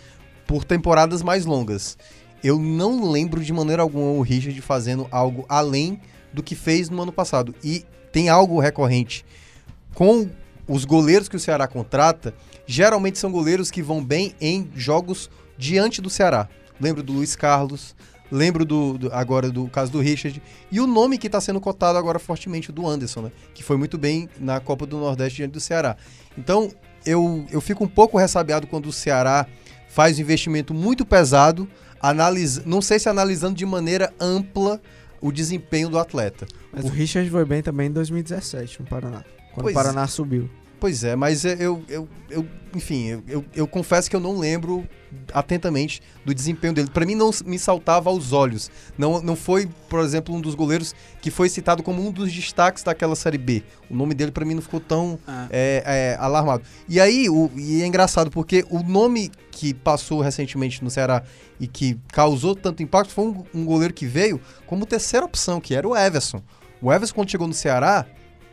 por 0.46 0.64
temporadas 0.64 1.22
mais 1.22 1.46
longas. 1.46 1.98
Eu 2.44 2.60
não 2.60 3.10
lembro 3.12 3.44
de 3.44 3.52
maneira 3.52 3.82
alguma 3.82 4.12
o 4.12 4.22
Richard 4.22 4.60
fazendo 4.62 5.08
algo 5.12 5.46
além 5.50 6.00
do 6.32 6.42
que 6.44 6.56
fez 6.56 6.90
no 6.90 7.02
ano 7.02 7.12
passado. 7.12 7.54
E 7.64 7.84
tem 8.12 8.30
algo 8.30 8.60
recorrente. 8.60 9.26
Com 9.94 10.30
os 10.68 10.86
goleiros 10.86 11.28
que 11.28 11.36
o 11.36 11.40
Ceará 11.40 11.68
contrata, 11.68 12.34
geralmente 12.66 13.18
são 13.18 13.32
goleiros 13.32 13.72
que 13.72 13.82
vão 13.82 14.04
bem 14.04 14.34
em 14.40 14.70
jogos 14.76 15.30
diante 15.58 16.02
do 16.02 16.10
Ceará. 16.10 16.48
Lembro 16.80 17.02
do 17.02 17.12
Luiz 17.14 17.36
Carlos, 17.36 17.96
lembro 18.32 18.64
do, 18.64 18.98
do- 18.98 19.14
agora 19.14 19.50
do 19.50 19.68
caso 19.68 19.92
do 19.92 20.00
Richard. 20.00 20.42
E 20.72 20.80
o 20.80 20.86
nome 20.86 21.18
que 21.18 21.28
está 21.28 21.42
sendo 21.42 21.60
cotado 21.60 21.98
agora 21.98 22.20
fortemente, 22.20 22.70
o 22.70 22.74
do 22.74 22.86
Anderson, 22.88 23.22
né? 23.24 23.32
Que 23.54 23.64
foi 23.64 23.78
muito 23.78 23.98
bem 23.98 24.30
na 24.40 24.60
Copa 24.60 24.86
do 24.86 24.98
Nordeste 25.00 25.38
diante 25.38 25.54
do 25.54 25.60
Ceará. 25.60 25.98
Então, 26.38 26.70
eu, 27.08 27.46
eu 27.50 27.62
fico 27.62 27.84
um 27.84 27.88
pouco 27.88 28.18
ressabiado 28.18 28.68
quando 28.68 28.88
o 28.88 28.94
Ceará 28.94 29.48
faz 29.88 30.18
um 30.18 30.22
investimento 30.22 30.74
muito 30.74 31.06
pesado, 31.06 31.68
analisa, 32.02 32.62
não 32.66 32.82
sei 32.82 33.00
se 33.00 33.10
analisando 33.10 33.56
de 33.56 33.66
maneira 33.66 34.14
ampla 34.20 34.82
o 35.22 35.32
desempenho 35.32 35.90
do 35.90 35.98
atleta. 35.98 36.46
Mas 36.72 36.86
o 36.86 36.90
Richard 36.90 37.30
foi 37.30 37.46
bem 37.46 37.64
também 37.64 37.88
em 37.88 37.92
2017 37.92 38.82
no 38.82 38.88
Paraná. 38.88 39.24
Quando 39.54 39.64
Pois 39.64 39.76
o 39.76 39.80
Paraná 39.80 40.06
subiu. 40.06 40.50
Pois 40.80 41.04
é, 41.04 41.16
mas 41.16 41.44
é, 41.44 41.58
eu, 41.60 41.84
eu, 41.90 42.08
eu 42.30 42.48
enfim, 42.76 43.08
eu, 43.08 43.24
eu, 43.28 43.46
eu 43.56 43.68
confesso 43.68 44.10
que 44.10 44.16
eu 44.16 44.20
não 44.20 44.38
lembro 44.38 44.88
atentamente 45.34 46.02
do 46.24 46.34
desempenho 46.34 46.74
dele. 46.74 46.90
Pra 46.94 47.06
mim 47.06 47.16
não 47.16 47.32
me 47.46 47.58
saltava 47.58 48.10
aos 48.10 48.32
olhos. 48.34 48.70
Não, 48.98 49.22
não 49.22 49.36
foi, 49.36 49.68
por 49.90 50.02
exemplo, 50.02 50.36
um 50.36 50.42
dos 50.42 50.54
goleiros 50.54 50.94
que 51.22 51.32
foi 51.32 51.50
citado 51.50 51.82
como 51.82 52.06
um 52.06 52.12
dos 52.12 52.32
destaques 52.32 52.84
daquela 52.84 53.16
série 53.16 53.38
B. 53.38 53.64
O 53.90 53.96
nome 53.96 54.14
dele 54.14 54.32
pra 54.32 54.46
mim 54.46 54.54
não 54.54 54.62
ficou 54.62 54.80
tão 54.80 55.18
Ah. 55.28 55.48
é, 55.50 55.84
é, 55.86 56.18
alarmado. 56.20 56.64
E 56.88 57.00
aí, 57.00 57.30
o, 57.30 57.50
e 57.56 57.82
é 57.82 57.88
engraçado 57.88 58.30
porque 58.30 58.66
o 58.70 58.84
nome 58.84 59.32
que 59.50 59.74
passou 59.74 60.22
recentemente 60.22 60.84
no 60.84 60.90
Ceará 60.92 61.24
e 61.60 61.66
que 61.68 61.98
causou 62.10 62.56
tanto 62.56 62.84
impacto 62.84 63.12
foi 63.12 63.26
um, 63.26 63.44
um 63.56 63.66
goleiro 63.66 63.94
que 63.94 64.06
veio 64.06 64.40
como 64.68 64.86
terceira 64.86 65.26
opção, 65.26 65.60
que 65.60 65.74
era 65.74 65.88
o 65.88 65.96
Everson. 65.98 66.42
O 66.82 66.94
Everson, 66.94 67.16
quando 67.16 67.32
chegou 67.32 67.48
no 67.48 67.54
Ceará, 67.54 68.06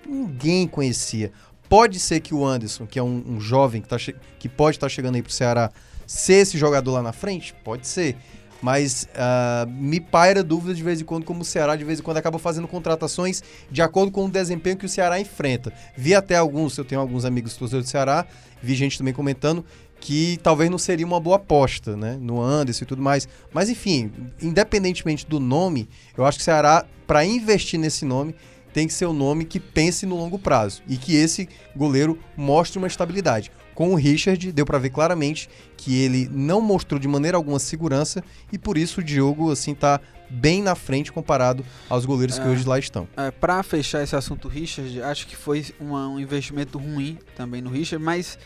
ninguém 0.09 0.67
conhecia. 0.67 1.31
Pode 1.75 1.99
ser 1.99 2.21
que 2.21 2.33
o 2.33 2.47
Anderson, 2.47 2.87
que 2.87 3.01
é 3.01 3.03
um, 3.03 3.21
um 3.27 3.41
jovem 3.41 3.83
que, 3.83 3.89
tá 3.89 3.97
que 4.39 4.49
pode 4.49 4.77
estar 4.77 4.89
chegando 4.89 5.17
aí 5.17 5.23
pro 5.23 5.33
Ceará, 5.33 5.73
ser 6.07 6.35
esse 6.35 6.57
jogador 6.57 6.93
lá 6.93 7.03
na 7.03 7.13
frente? 7.13 7.53
Pode 7.65 7.89
ser. 7.89 8.17
Mas 8.63 9.09
ah, 9.17 9.67
me 9.69 9.99
paira 9.99 10.45
dúvida 10.45 10.73
de 10.73 10.81
vez 10.85 11.01
em 11.01 11.05
quando, 11.05 11.25
como 11.25 11.41
o 11.41 11.45
Ceará 11.45 11.75
de 11.75 11.83
vez 11.83 11.99
em 11.99 12.03
quando 12.05 12.19
acaba 12.19 12.39
fazendo 12.39 12.69
contratações 12.69 13.43
de 13.73 13.83
acordo 13.83 14.13
com 14.13 14.27
o 14.27 14.31
desempenho 14.31 14.77
que 14.77 14.87
o 14.87 14.89
Ceará 14.89 15.19
enfrenta. 15.19 15.73
Vi 15.97 16.15
até 16.15 16.37
alguns, 16.37 16.79
eu 16.79 16.85
tenho 16.85 17.01
alguns 17.01 17.25
amigos 17.25 17.57
torcedores 17.57 17.89
do 17.89 17.91
Ceará, 17.91 18.25
vi 18.63 18.77
gente 18.77 18.97
também 18.97 19.13
comentando 19.13 19.65
que 19.99 20.39
talvez 20.45 20.71
não 20.71 20.79
seria 20.79 21.05
uma 21.05 21.19
boa 21.19 21.37
aposta, 21.37 21.97
né? 21.97 22.17
No 22.21 22.41
Anderson 22.41 22.85
e 22.85 22.87
tudo 22.87 23.03
mais. 23.03 23.27
Mas 23.53 23.69
enfim, 23.69 24.13
independentemente 24.41 25.27
do 25.27 25.41
nome, 25.41 25.89
eu 26.17 26.25
acho 26.25 26.39
que 26.39 26.43
o 26.43 26.45
Ceará, 26.45 26.87
para 27.05 27.25
investir 27.25 27.81
nesse 27.81 28.05
nome, 28.05 28.33
tem 28.75 28.87
que 28.87 28.93
ser 28.93 29.07
um 29.07 29.13
nome 29.15 29.45
que 29.47 29.59
pense 29.59 30.05
no 30.05 30.17
longo 30.17 30.39
prazo 30.39 30.83
e 30.87 30.97
que 30.99 31.15
esse 31.15 31.49
goleiro 31.75 32.19
mostre 32.37 32.77
uma 32.77 32.89
estabilidade. 32.89 33.51
Com 33.75 33.93
o 33.93 33.95
Richard, 33.97 34.53
deu 34.53 34.67
para 34.67 34.79
ver 34.79 34.91
claramente 34.91 35.49
que 35.77 35.97
ele 36.03 36.29
não 36.31 36.61
mostrou 36.61 36.99
de 37.01 37.09
maneira 37.09 37.37
alguma 37.37 37.59
segurança 37.59 38.23
e 38.53 38.59
por 38.59 38.77
isso 38.77 39.01
o 39.01 39.05
Diogo 39.05 39.51
assim 39.51 39.75
tá 39.75 40.01
bem 40.29 40.63
na 40.63 40.75
frente 40.75 41.13
comparado 41.13 41.65
aos 41.89 42.05
goleiros 42.05 42.39
que 42.39 42.45
É. 42.47 42.49
hoje 42.51 42.67
lá 42.67 42.79
estão. 42.79 43.07
É, 43.17 43.31
para 43.31 43.63
fechar 43.63 44.03
esse 44.03 44.17
assunto 44.17 44.49
Richard, 44.49 45.01
acho 45.03 45.27
que 45.27 45.37
foi 45.37 45.65
uma- 45.81 46.09
um 46.09 46.19
investimento 46.19 46.77
ruim 46.79 47.19
também 47.37 47.61
no 47.63 47.71
Richard, 47.71 48.05
mas 48.05 48.39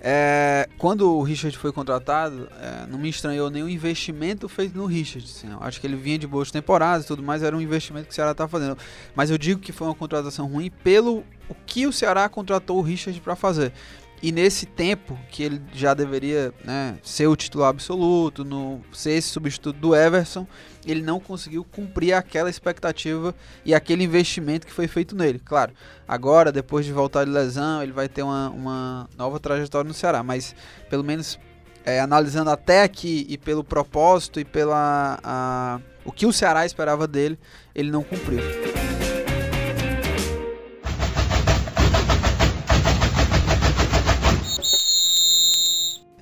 é, 0.00 0.68
quando 0.78 1.16
o 1.16 1.22
Richard 1.22 1.56
foi 1.56 1.72
contratado, 1.72 2.48
é, 2.60 2.86
não 2.86 2.98
me 2.98 3.08
estranhou 3.08 3.50
nenhum 3.50 3.68
investimento 3.68 4.48
feito 4.48 4.76
no 4.76 4.86
Richard. 4.86 5.26
assim, 5.28 5.48
acho 5.60 5.80
que 5.80 5.86
ele 5.86 5.96
vinha 5.96 6.18
de 6.18 6.26
boas 6.26 6.50
temporadas 6.50 7.04
e 7.04 7.08
tudo 7.08 7.22
mais, 7.22 7.42
era 7.42 7.56
um 7.56 7.60
investimento 7.60 8.06
que 8.06 8.12
o 8.12 8.14
Ceará 8.14 8.34
tá 8.34 8.46
fazendo. 8.46 8.76
Mas 9.14 9.30
eu 9.30 9.38
digo 9.38 9.60
que 9.60 9.72
foi 9.72 9.86
uma 9.86 9.94
contratação 9.94 10.46
ruim 10.46 10.70
pelo 10.82 11.24
o 11.48 11.54
que 11.66 11.86
o 11.86 11.92
Ceará 11.92 12.28
contratou 12.28 12.78
o 12.78 12.82
Richard 12.82 13.18
para 13.20 13.36
fazer. 13.36 13.72
E 14.26 14.32
nesse 14.32 14.66
tempo 14.66 15.16
que 15.30 15.40
ele 15.40 15.62
já 15.72 15.94
deveria 15.94 16.52
né, 16.64 16.98
ser 17.00 17.28
o 17.28 17.36
titular 17.36 17.68
absoluto, 17.68 18.44
no, 18.44 18.80
ser 18.92 19.12
esse 19.12 19.28
substituto 19.28 19.78
do 19.78 19.94
Everson, 19.94 20.44
ele 20.84 21.00
não 21.00 21.20
conseguiu 21.20 21.62
cumprir 21.62 22.12
aquela 22.12 22.50
expectativa 22.50 23.32
e 23.64 23.72
aquele 23.72 24.02
investimento 24.02 24.66
que 24.66 24.72
foi 24.72 24.88
feito 24.88 25.14
nele. 25.14 25.38
Claro, 25.38 25.72
agora, 26.08 26.50
depois 26.50 26.84
de 26.84 26.92
voltar 26.92 27.24
de 27.24 27.30
lesão, 27.30 27.80
ele 27.84 27.92
vai 27.92 28.08
ter 28.08 28.24
uma, 28.24 28.50
uma 28.50 29.08
nova 29.16 29.38
trajetória 29.38 29.86
no 29.86 29.94
Ceará, 29.94 30.24
mas 30.24 30.56
pelo 30.90 31.04
menos 31.04 31.38
é, 31.84 32.00
analisando 32.00 32.50
até 32.50 32.82
aqui 32.82 33.26
e 33.28 33.38
pelo 33.38 33.62
propósito 33.62 34.40
e 34.40 34.44
pela 34.44 35.20
a- 35.22 35.78
o 36.04 36.10
que 36.10 36.26
o 36.26 36.32
Ceará 36.32 36.66
esperava 36.66 37.06
dele, 37.06 37.38
ele 37.76 37.92
não 37.92 38.02
cumpriu. 38.02 38.40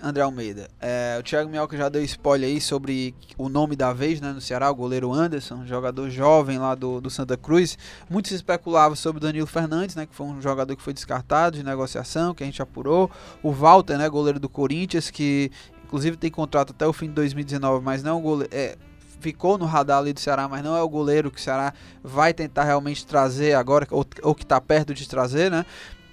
André 0.05 0.23
Almeida. 0.23 0.69
É, 0.79 1.17
o 1.19 1.23
Thiago 1.23 1.49
Minhoca 1.49 1.79
já 1.79 1.89
deu 1.89 2.05
spoiler 2.05 2.51
aí 2.51 2.61
sobre 2.61 3.15
o 3.39 3.49
nome 3.49 3.75
da 3.75 3.91
vez 3.95 4.21
né, 4.21 4.33
no 4.33 4.41
Ceará, 4.41 4.71
o 4.71 4.75
goleiro 4.75 5.11
Anderson, 5.11 5.65
jogador 5.65 6.11
jovem 6.11 6.59
lá 6.59 6.75
do, 6.75 7.01
do 7.01 7.09
Santa 7.09 7.39
Cruz. 7.39 7.79
Muito 8.11 8.29
se 8.29 8.35
especulava 8.35 8.95
sobre 8.97 9.17
o 9.17 9.21
Danilo 9.21 9.47
Fernandes, 9.47 9.97
né, 9.97 10.05
que 10.05 10.15
foi 10.15 10.27
um 10.27 10.43
jogador 10.43 10.77
que 10.77 10.83
foi 10.83 10.93
descartado 10.93 11.57
de 11.57 11.65
negociação, 11.65 12.35
que 12.35 12.43
a 12.43 12.47
gente 12.47 12.61
apurou. 12.61 13.11
O 13.43 13.51
Walter, 13.51 13.97
né, 13.97 14.07
goleiro 14.07 14.39
do 14.39 14.49
Corinthians, 14.49 15.11
que 15.11 15.51
inclusive 15.83 16.19
tem 16.19 16.31
contrato 16.31 16.73
até 16.73 16.87
o 16.87 16.93
fim 16.93 17.07
de 17.07 17.15
2019, 17.15 17.83
mas 17.83 18.03
não 18.03 18.19
é 18.19 18.23
goleiro. 18.23 18.55
É, 18.55 18.77
ficou 19.21 19.57
no 19.57 19.65
radar 19.65 20.01
ali 20.01 20.13
do 20.13 20.21
Ceará, 20.21 20.47
mas 20.47 20.63
não 20.63 20.77
é 20.77 20.83
o 20.83 20.89
goleiro 20.89 21.31
que 21.31 21.39
o 21.39 21.43
Ceará 21.43 21.73
vai 22.03 22.35
tentar 22.35 22.65
realmente 22.65 23.07
trazer 23.07 23.55
agora, 23.55 23.87
ou, 23.91 24.05
ou 24.23 24.35
que 24.35 24.43
está 24.43 24.61
perto 24.61 24.93
de 24.93 25.09
trazer, 25.09 25.51
né? 25.51 25.65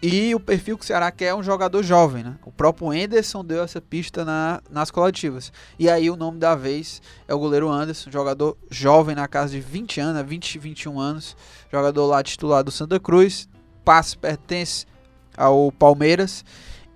E 0.01 0.33
o 0.33 0.39
perfil 0.39 0.77
que 0.77 0.83
o 0.83 0.87
Ceará 0.87 1.11
quer 1.11 1.25
é 1.25 1.35
um 1.35 1.43
jogador 1.43 1.83
jovem, 1.83 2.23
né? 2.23 2.35
O 2.43 2.51
próprio 2.51 2.91
Enderson 2.91 3.45
deu 3.45 3.63
essa 3.63 3.79
pista 3.79 4.25
na, 4.25 4.59
nas 4.67 4.89
coletivas. 4.89 5.53
E 5.77 5.87
aí 5.87 6.09
o 6.09 6.15
nome 6.15 6.39
da 6.39 6.55
vez 6.55 7.01
é 7.27 7.35
o 7.35 7.39
goleiro 7.39 7.69
Anderson, 7.69 8.09
jogador 8.09 8.57
jovem 8.69 9.15
na 9.15 9.27
casa 9.27 9.51
de 9.51 9.59
20 9.59 9.99
anos, 9.99 10.15
né? 10.15 10.23
20, 10.23 10.57
21 10.57 10.99
anos, 10.99 11.37
jogador 11.71 12.07
lá 12.07 12.23
titular 12.23 12.63
do 12.63 12.71
Santa 12.71 12.99
Cruz, 12.99 13.47
passe 13.85 14.17
pertence 14.17 14.87
ao 15.37 15.71
Palmeiras 15.71 16.43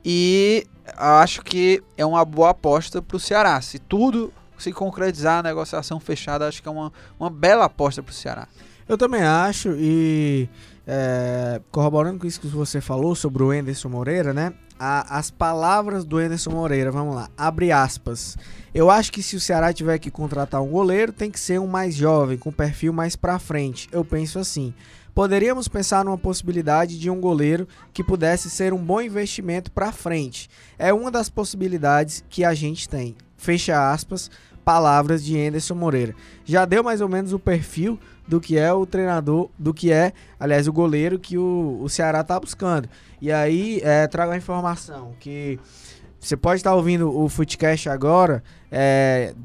e 0.04 0.66
acho 0.98 1.44
que 1.44 1.84
é 1.96 2.06
uma 2.06 2.26
boa 2.26 2.50
aposta 2.50 3.04
para 3.04 3.18
o 3.18 3.20
Ceará. 3.20 3.62
Se 3.62 3.78
tudo 3.78 4.34
se 4.58 4.72
concretizar, 4.72 5.40
a 5.40 5.44
negociação 5.44 6.00
fechada, 6.00 6.48
acho 6.48 6.62
que 6.62 6.68
é 6.68 6.72
uma, 6.72 6.92
uma 7.20 7.30
bela 7.30 7.66
aposta 7.66 8.02
para 8.02 8.12
o 8.12 8.16
Ceará. 8.16 8.48
Eu 8.88 8.98
também 8.98 9.24
acho, 9.24 9.76
e 9.78 10.48
é, 10.88 11.62
corroborando 11.72 12.20
com 12.20 12.27
isso 12.27 12.39
que 12.39 12.48
você 12.48 12.80
falou 12.82 13.15
sobre 13.15 13.44
o 13.44 13.54
Enderson 13.54 13.89
Moreira, 13.89 14.34
né? 14.34 14.54
A- 14.77 15.18
as 15.18 15.32
palavras 15.32 16.04
do 16.04 16.22
Enderson 16.22 16.51
Moreira, 16.51 16.92
vamos 16.92 17.15
lá, 17.15 17.30
abre 17.38 17.72
aspas. 17.72 18.38
Eu 18.74 18.89
acho 18.92 19.12
que 19.12 19.24
se 19.24 19.36
o 19.36 19.39
Ceará 19.39 19.72
tiver 19.72 19.98
que 20.00 20.12
contratar 20.12 20.62
um 20.62 20.68
goleiro, 20.70 21.13
tem 21.13 21.32
que 21.32 21.39
ser 21.39 21.60
um 21.60 21.68
mais 21.68 21.96
jovem, 21.96 22.38
com 22.38 22.51
perfil 22.51 22.92
mais 22.92 23.15
pra 23.15 23.39
frente. 23.39 23.88
Eu 23.92 24.04
penso 24.04 24.38
assim. 24.38 24.74
Poderíamos 25.13 25.70
pensar 25.70 26.04
numa 26.04 26.18
possibilidade 26.18 27.00
de 27.00 27.10
um 27.10 27.22
goleiro 27.22 27.65
que 27.94 28.04
pudesse 28.04 28.50
ser 28.50 28.74
um 28.74 28.84
bom 28.84 29.00
investimento 29.00 29.72
pra 29.72 29.94
frente. 29.94 30.50
É 30.77 30.94
uma 30.94 31.10
das 31.10 31.30
possibilidades 31.30 32.22
que 32.30 32.44
a 32.44 32.54
gente 32.54 32.89
tem. 32.89 33.15
Fecha 33.38 33.92
aspas, 33.94 34.30
palavras 34.66 35.24
de 35.24 35.38
Enderson 35.38 35.76
Moreira. 35.76 36.16
Já 36.44 36.66
deu 36.66 36.84
mais 36.84 37.00
ou 37.00 37.08
menos 37.08 37.32
o 37.32 37.40
perfil 37.40 38.00
do 38.28 38.42
que 38.42 38.58
é 38.58 38.74
o 38.74 38.86
treinador, 38.86 39.50
do 39.58 39.72
que 39.74 39.92
é, 39.92 40.12
aliás, 40.40 40.68
o 40.68 40.74
goleiro 40.74 41.20
que 41.20 41.38
o, 41.38 41.80
o 41.82 41.88
Ceará 41.88 42.24
tá 42.24 42.40
buscando. 42.40 42.90
E 43.22 43.32
aí, 43.32 43.80
é, 43.84 44.08
trago 44.08 44.32
a 44.32 44.38
informação 44.38 45.14
que 45.20 45.60
você 46.20 46.36
pode 46.36 46.58
estar 46.58 46.74
ouvindo 46.74 47.16
o 47.16 47.30
Footcast 47.30 47.88
agora, 47.88 48.44
é, 48.72 49.36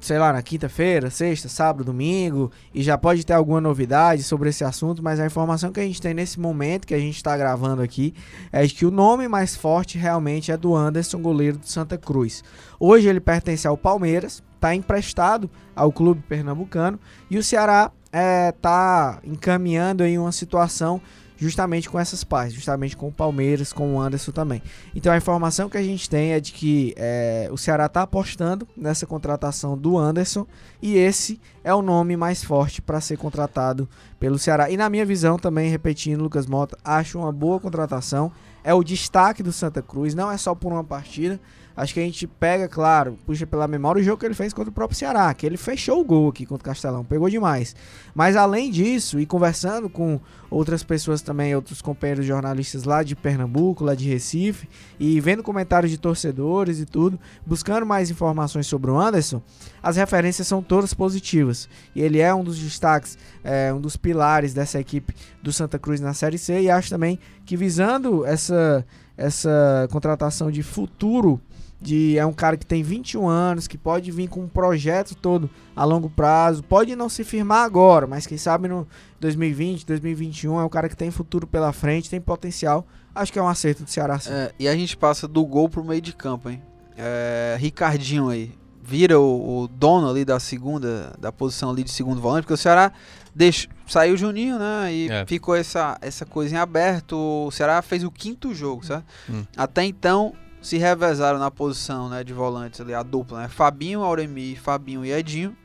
sei 0.00 0.18
lá, 0.18 0.32
na 0.32 0.42
quinta-feira, 0.42 1.10
sexta, 1.10 1.48
sábado, 1.48 1.84
domingo, 1.84 2.50
e 2.74 2.82
já 2.82 2.96
pode 2.96 3.24
ter 3.24 3.34
alguma 3.34 3.60
novidade 3.60 4.22
sobre 4.22 4.48
esse 4.48 4.64
assunto, 4.64 5.02
mas 5.02 5.20
a 5.20 5.26
informação 5.26 5.70
que 5.70 5.78
a 5.78 5.84
gente 5.84 6.00
tem 6.00 6.14
nesse 6.14 6.40
momento 6.40 6.86
que 6.86 6.94
a 6.94 6.98
gente 6.98 7.16
está 7.16 7.36
gravando 7.36 7.82
aqui 7.82 8.14
é 8.50 8.66
que 8.66 8.86
o 8.86 8.90
nome 8.90 9.28
mais 9.28 9.54
forte 9.54 9.98
realmente 9.98 10.50
é 10.50 10.56
do 10.56 10.74
Anderson, 10.74 11.20
goleiro 11.20 11.58
do 11.58 11.68
Santa 11.68 11.98
Cruz. 11.98 12.42
Hoje 12.80 13.08
ele 13.08 13.20
pertence 13.20 13.68
ao 13.68 13.76
Palmeiras, 13.76 14.42
está 14.62 14.76
emprestado 14.76 15.50
ao 15.74 15.90
clube 15.90 16.22
pernambucano 16.28 16.98
e 17.28 17.36
o 17.36 17.42
Ceará 17.42 17.90
está 18.12 19.18
encaminhando 19.24 20.04
aí 20.04 20.16
uma 20.16 20.30
situação 20.30 21.00
justamente 21.36 21.90
com 21.90 21.98
essas 21.98 22.22
partes, 22.22 22.54
justamente 22.54 22.96
com 22.96 23.08
o 23.08 23.12
Palmeiras, 23.12 23.72
com 23.72 23.96
o 23.96 24.00
Anderson 24.00 24.30
também. 24.30 24.62
Então 24.94 25.12
a 25.12 25.16
informação 25.16 25.68
que 25.68 25.76
a 25.76 25.82
gente 25.82 26.08
tem 26.08 26.32
é 26.32 26.38
de 26.38 26.52
que 26.52 26.94
é, 26.96 27.48
o 27.50 27.58
Ceará 27.58 27.86
está 27.86 28.02
apostando 28.02 28.68
nessa 28.76 29.04
contratação 29.04 29.76
do 29.76 29.98
Anderson 29.98 30.46
e 30.80 30.94
esse 30.94 31.40
é 31.64 31.74
o 31.74 31.82
nome 31.82 32.16
mais 32.16 32.44
forte 32.44 32.80
para 32.80 33.00
ser 33.00 33.16
contratado 33.16 33.88
pelo 34.20 34.38
Ceará. 34.38 34.70
E 34.70 34.76
na 34.76 34.88
minha 34.88 35.04
visão 35.04 35.36
também, 35.36 35.68
repetindo, 35.68 36.22
Lucas 36.22 36.46
Mota, 36.46 36.78
acho 36.84 37.18
uma 37.18 37.32
boa 37.32 37.58
contratação. 37.58 38.30
É 38.62 38.72
o 38.72 38.84
destaque 38.84 39.42
do 39.42 39.50
Santa 39.50 39.82
Cruz, 39.82 40.14
não 40.14 40.30
é 40.30 40.36
só 40.36 40.54
por 40.54 40.72
uma 40.72 40.84
partida. 40.84 41.40
Acho 41.76 41.94
que 41.94 42.00
a 42.00 42.02
gente 42.02 42.26
pega, 42.26 42.68
claro, 42.68 43.18
puxa 43.24 43.46
pela 43.46 43.66
memória 43.66 44.00
o 44.00 44.04
jogo 44.04 44.18
que 44.18 44.26
ele 44.26 44.34
fez 44.34 44.52
contra 44.52 44.70
o 44.70 44.72
próprio 44.72 44.98
Ceará, 44.98 45.32
que 45.32 45.46
ele 45.46 45.56
fechou 45.56 46.00
o 46.00 46.04
gol 46.04 46.28
aqui 46.28 46.44
contra 46.44 46.62
o 46.62 46.64
Castelão, 46.64 47.04
pegou 47.04 47.28
demais. 47.28 47.74
Mas 48.14 48.36
além 48.36 48.70
disso, 48.70 49.18
e 49.18 49.26
conversando 49.26 49.88
com 49.88 50.20
outras 50.50 50.82
pessoas 50.82 51.22
também, 51.22 51.54
outros 51.56 51.80
companheiros 51.80 52.26
jornalistas 52.26 52.84
lá 52.84 53.02
de 53.02 53.16
Pernambuco, 53.16 53.84
lá 53.84 53.94
de 53.94 54.08
Recife, 54.08 54.68
e 55.00 55.18
vendo 55.20 55.42
comentários 55.42 55.90
de 55.90 55.98
torcedores 55.98 56.78
e 56.78 56.84
tudo, 56.84 57.18
buscando 57.46 57.86
mais 57.86 58.10
informações 58.10 58.66
sobre 58.66 58.90
o 58.90 59.00
Anderson, 59.00 59.42
as 59.82 59.96
referências 59.96 60.46
são 60.46 60.62
todas 60.62 60.92
positivas. 60.92 61.68
E 61.94 62.02
ele 62.02 62.20
é 62.20 62.34
um 62.34 62.44
dos 62.44 62.58
destaques, 62.58 63.16
é, 63.42 63.72
um 63.72 63.80
dos 63.80 63.96
pilares 63.96 64.52
dessa 64.52 64.78
equipe 64.78 65.14
do 65.42 65.52
Santa 65.52 65.78
Cruz 65.78 66.00
na 66.00 66.12
Série 66.12 66.38
C, 66.38 66.60
e 66.60 66.70
acho 66.70 66.90
também 66.90 67.18
que 67.46 67.56
visando 67.56 68.24
essa, 68.26 68.84
essa 69.16 69.88
contratação 69.90 70.50
de 70.50 70.62
futuro 70.62 71.40
de 71.82 72.16
é 72.16 72.24
um 72.24 72.32
cara 72.32 72.56
que 72.56 72.64
tem 72.64 72.82
21 72.82 73.28
anos, 73.28 73.66
que 73.66 73.76
pode 73.76 74.10
vir 74.12 74.28
com 74.28 74.40
um 74.42 74.48
projeto 74.48 75.14
todo 75.14 75.50
a 75.74 75.84
longo 75.84 76.08
prazo, 76.08 76.62
pode 76.62 76.94
não 76.94 77.08
se 77.08 77.24
firmar 77.24 77.64
agora, 77.64 78.06
mas 78.06 78.26
quem 78.26 78.38
sabe 78.38 78.68
no 78.68 78.86
2020, 79.20 79.84
2021 79.86 80.60
é 80.60 80.64
um 80.64 80.68
cara 80.68 80.88
que 80.88 80.96
tem 80.96 81.10
futuro 81.10 81.46
pela 81.46 81.72
frente, 81.72 82.08
tem 82.08 82.20
potencial. 82.20 82.86
Acho 83.14 83.32
que 83.32 83.38
é 83.38 83.42
um 83.42 83.48
acerto 83.48 83.82
do 83.84 83.90
Ceará. 83.90 84.18
Sim. 84.18 84.30
É, 84.32 84.52
e 84.58 84.68
a 84.68 84.74
gente 84.74 84.96
passa 84.96 85.26
do 85.28 85.44
gol 85.44 85.68
pro 85.68 85.84
meio 85.84 86.00
de 86.00 86.14
campo, 86.14 86.48
hein? 86.48 86.62
É, 86.96 87.56
Ricardinho 87.58 88.28
aí. 88.28 88.52
Vira 88.84 89.18
o, 89.20 89.62
o 89.62 89.68
dono 89.68 90.10
ali 90.10 90.24
da 90.24 90.40
segunda, 90.40 91.12
da 91.18 91.30
posição 91.30 91.70
ali 91.70 91.84
de 91.84 91.90
segundo 91.90 92.20
volante, 92.20 92.42
porque 92.42 92.54
o 92.54 92.56
Ceará 92.56 92.90
deixa, 93.34 93.68
saiu 93.86 94.14
o 94.14 94.16
Juninho, 94.16 94.58
né? 94.58 94.92
E 94.92 95.08
É. 95.10 95.24
ficou 95.26 95.54
essa, 95.54 95.96
essa 96.00 96.26
coisa 96.26 96.54
em 96.54 96.58
aberto. 96.58 97.16
O 97.16 97.50
Ceará 97.52 97.80
fez 97.80 98.02
o 98.02 98.10
quinto 98.10 98.52
jogo, 98.54 98.84
certo? 98.84 99.04
Hum. 99.30 99.44
Até 99.56 99.84
então 99.84 100.32
se 100.62 100.78
revezaram 100.78 101.40
na 101.40 101.50
posição 101.50 102.08
né, 102.08 102.22
de 102.22 102.32
volantes 102.32 102.80
ali, 102.80 102.94
a 102.94 103.02
dupla, 103.02 103.42
né? 103.42 103.48
Fabinho, 103.48 104.02
Auremi, 104.02 104.54
Fabinho 104.54 105.04
e 105.04 105.12
Edinho. 105.12 105.56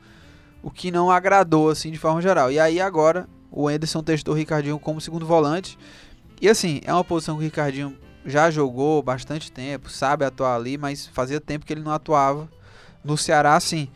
O 0.60 0.72
que 0.72 0.90
não 0.90 1.08
agradou, 1.08 1.70
assim, 1.70 1.92
de 1.92 1.98
forma 1.98 2.20
geral. 2.20 2.50
E 2.50 2.58
aí 2.58 2.80
agora 2.80 3.28
o 3.50 3.68
Anderson 3.68 4.02
testou 4.02 4.34
o 4.34 4.36
Ricardinho 4.36 4.78
como 4.78 5.00
segundo 5.00 5.24
volante. 5.24 5.78
E 6.42 6.48
assim, 6.48 6.80
é 6.84 6.92
uma 6.92 7.04
posição 7.04 7.36
que 7.36 7.42
o 7.42 7.44
Ricardinho 7.44 7.96
já 8.26 8.50
jogou 8.50 9.00
bastante 9.00 9.50
tempo, 9.52 9.88
sabe 9.88 10.24
atuar 10.24 10.56
ali, 10.56 10.76
mas 10.76 11.06
fazia 11.06 11.40
tempo 11.40 11.64
que 11.64 11.72
ele 11.72 11.80
não 11.80 11.92
atuava 11.92 12.48
no 13.04 13.16
Ceará 13.16 13.54
assim. 13.54 13.88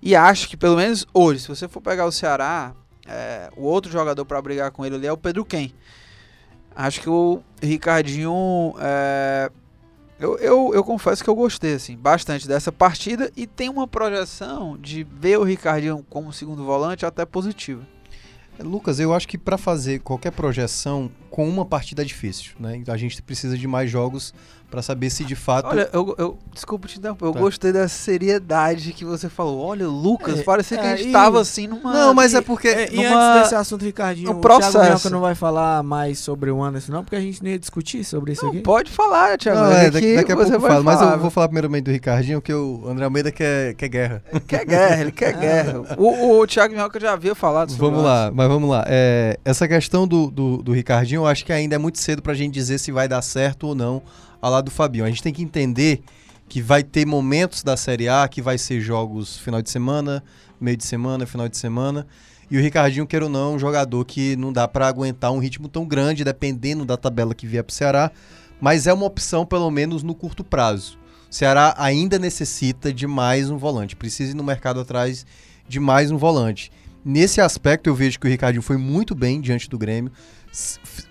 E 0.00 0.16
acho 0.16 0.48
que 0.48 0.56
pelo 0.56 0.76
menos 0.76 1.06
hoje, 1.12 1.40
se 1.40 1.48
você 1.48 1.68
for 1.68 1.82
pegar 1.82 2.06
o 2.06 2.12
Ceará, 2.12 2.72
é, 3.06 3.50
o 3.54 3.64
outro 3.64 3.92
jogador 3.92 4.24
para 4.24 4.40
brigar 4.40 4.70
com 4.70 4.86
ele 4.86 4.96
ali 4.96 5.06
é 5.06 5.12
o 5.12 5.18
Pedro 5.18 5.44
Ken. 5.44 5.70
Acho 6.74 7.02
que 7.02 7.10
o 7.10 7.42
Ricardinho. 7.60 8.74
é, 8.80 9.50
eu, 10.20 10.36
eu, 10.38 10.70
eu 10.74 10.84
confesso 10.84 11.24
que 11.24 11.30
eu 11.30 11.34
gostei 11.34 11.74
assim, 11.74 11.96
bastante 11.96 12.46
dessa 12.46 12.70
partida 12.70 13.32
e 13.34 13.46
tem 13.46 13.70
uma 13.70 13.88
projeção 13.88 14.76
de 14.76 15.02
ver 15.02 15.38
o 15.38 15.42
Ricardinho 15.42 16.04
como 16.10 16.30
segundo 16.30 16.62
volante 16.62 17.06
até 17.06 17.24
positiva. 17.24 17.82
Lucas, 18.58 19.00
eu 19.00 19.14
acho 19.14 19.26
que 19.26 19.38
para 19.38 19.56
fazer 19.56 20.00
qualquer 20.00 20.32
projeção 20.32 21.10
com 21.30 21.48
uma 21.48 21.64
partida 21.64 22.02
é 22.02 22.04
difícil, 22.04 22.52
né? 22.60 22.82
A 22.88 22.96
gente 22.98 23.22
precisa 23.22 23.56
de 23.56 23.66
mais 23.66 23.90
jogos 23.90 24.34
para 24.70 24.82
saber 24.82 25.10
se 25.10 25.24
de 25.24 25.34
fato. 25.34 25.66
Olha, 25.66 25.88
eu, 25.92 26.14
eu 26.16 26.38
desculpa 26.54 26.86
te 26.86 26.98
interromper, 26.98 27.24
eu 27.26 27.32
Tá. 27.32 27.40
gostei 27.40 27.72
da 27.72 27.88
seriedade 27.88 28.92
que 28.92 29.04
você 29.04 29.28
falou. 29.28 29.60
Olha, 29.66 29.86
Lucas, 29.88 30.38
É, 30.40 30.42
parecia 30.42 30.78
que 30.78 30.86
a 30.86 30.90
é, 30.92 30.96
gente 30.96 31.08
e- 31.08 31.12
tava 31.12 31.40
assim 31.40 31.66
numa. 31.66 31.92
Não, 31.92 32.14
mas 32.14 32.34
é 32.34 32.40
porque. 32.40 32.68
É, 32.68 32.92
e 32.92 32.96
numa- 33.02 33.32
antes 33.32 33.42
desse 33.42 33.54
assunto, 33.54 33.84
Ricardinho, 33.84 34.30
um 34.30 34.34
o 34.36 34.40
processo. 34.40 34.72
Thiago 34.72 34.86
Minhoca 34.88 35.10
não 35.10 35.20
vai 35.20 35.34
falar 35.34 35.82
mais 35.82 36.18
sobre 36.18 36.50
o 36.50 36.62
Anderson, 36.62 36.92
não, 36.92 37.02
porque 37.04 37.16
a 37.16 37.20
gente 37.20 37.42
não 37.42 37.50
ia 37.50 37.58
discutir 37.58 38.04
sobre 38.04 38.32
isso 38.32 38.44
Não, 38.44 38.50
aqui. 38.52 38.60
pode 38.60 38.90
falar, 38.90 39.36
Thiago. 39.38 39.58
Não, 39.60 39.72
é 39.72 39.86
é, 39.86 39.90
daqui, 39.90 40.14
daqui 40.16 40.32
a 40.32 40.36
você 40.36 40.50
pouco 40.52 40.56
eu 40.56 40.60
vai 40.60 40.70
falo, 40.70 40.84
mas 40.84 41.00
eu 41.00 41.18
vou 41.18 41.30
falar 41.30 41.48
primeiramente 41.48 41.84
do 41.84 41.90
Ricardinho, 41.90 42.40
que 42.40 42.52
o 42.52 42.84
André 42.86 43.04
Almeida 43.04 43.32
quer, 43.32 43.74
quer 43.74 43.88
guerra. 43.88 44.22
Quer 44.46 44.64
guerra, 44.64 45.00
ele 45.02 45.12
quer 45.12 45.32
guerra. 45.38 45.82
O, 45.96 46.38
o 46.40 46.46
Thiago 46.46 46.74
Minhoca 46.74 46.98
já 47.00 47.12
havia 47.12 47.34
falado 47.34 47.70
sobre 47.70 47.86
Vamos 47.86 48.02
lá, 48.04 48.30
mas 48.34 48.48
vamos 48.48 48.68
lá. 48.70 48.84
É, 48.86 49.38
essa 49.44 49.66
questão 49.68 50.06
do, 50.06 50.30
do, 50.30 50.62
do 50.62 50.72
Ricardinho, 50.72 51.20
eu 51.22 51.26
acho 51.26 51.44
que 51.44 51.52
ainda 51.52 51.74
é 51.74 51.78
muito 51.78 51.98
cedo 51.98 52.20
pra 52.22 52.34
gente 52.34 52.52
dizer 52.52 52.78
se 52.78 52.90
vai 52.92 53.06
dar 53.08 53.22
certo 53.22 53.68
ou 53.68 53.74
não 53.74 54.02
ao 54.40 54.50
lado 54.50 54.66
do 54.66 54.70
Fabinho. 54.70 55.04
A 55.04 55.08
gente 55.08 55.22
tem 55.22 55.32
que 55.32 55.42
entender 55.42 56.02
que 56.48 56.60
vai 56.60 56.82
ter 56.82 57.06
momentos 57.06 57.62
da 57.62 57.76
Série 57.76 58.08
A 58.08 58.26
que 58.28 58.42
vai 58.42 58.58
ser 58.58 58.80
jogos 58.80 59.38
final 59.38 59.62
de 59.62 59.70
semana, 59.70 60.22
meio 60.60 60.76
de 60.76 60.84
semana, 60.84 61.26
final 61.26 61.48
de 61.48 61.56
semana. 61.56 62.06
E 62.50 62.58
o 62.58 62.60
Ricardinho, 62.60 63.06
queira 63.06 63.26
ou 63.26 63.30
não, 63.30 63.52
é 63.52 63.54
um 63.54 63.58
jogador 63.58 64.04
que 64.04 64.34
não 64.34 64.52
dá 64.52 64.66
pra 64.66 64.88
aguentar 64.88 65.30
um 65.30 65.38
ritmo 65.38 65.68
tão 65.68 65.86
grande, 65.86 66.24
dependendo 66.24 66.84
da 66.84 66.96
tabela 66.96 67.34
que 67.34 67.46
vier 67.46 67.62
pro 67.62 67.72
Ceará. 67.74 68.10
Mas 68.60 68.88
é 68.88 68.92
uma 68.92 69.06
opção, 69.06 69.46
pelo 69.46 69.70
menos 69.70 70.02
no 70.02 70.14
curto 70.14 70.42
prazo. 70.42 70.98
O 71.30 71.34
Ceará 71.34 71.72
ainda 71.78 72.18
necessita 72.18 72.92
de 72.92 73.06
mais 73.06 73.48
um 73.48 73.56
volante. 73.56 73.94
Precisa 73.94 74.32
ir 74.32 74.34
no 74.34 74.42
mercado 74.42 74.80
atrás 74.80 75.24
de 75.68 75.78
mais 75.78 76.10
um 76.10 76.16
volante. 76.16 76.72
Nesse 77.04 77.40
aspecto, 77.40 77.86
eu 77.86 77.94
vejo 77.94 78.18
que 78.18 78.26
o 78.26 78.30
Ricardinho 78.30 78.62
foi 78.62 78.76
muito 78.76 79.14
bem 79.14 79.40
diante 79.40 79.70
do 79.70 79.78
Grêmio. 79.78 80.10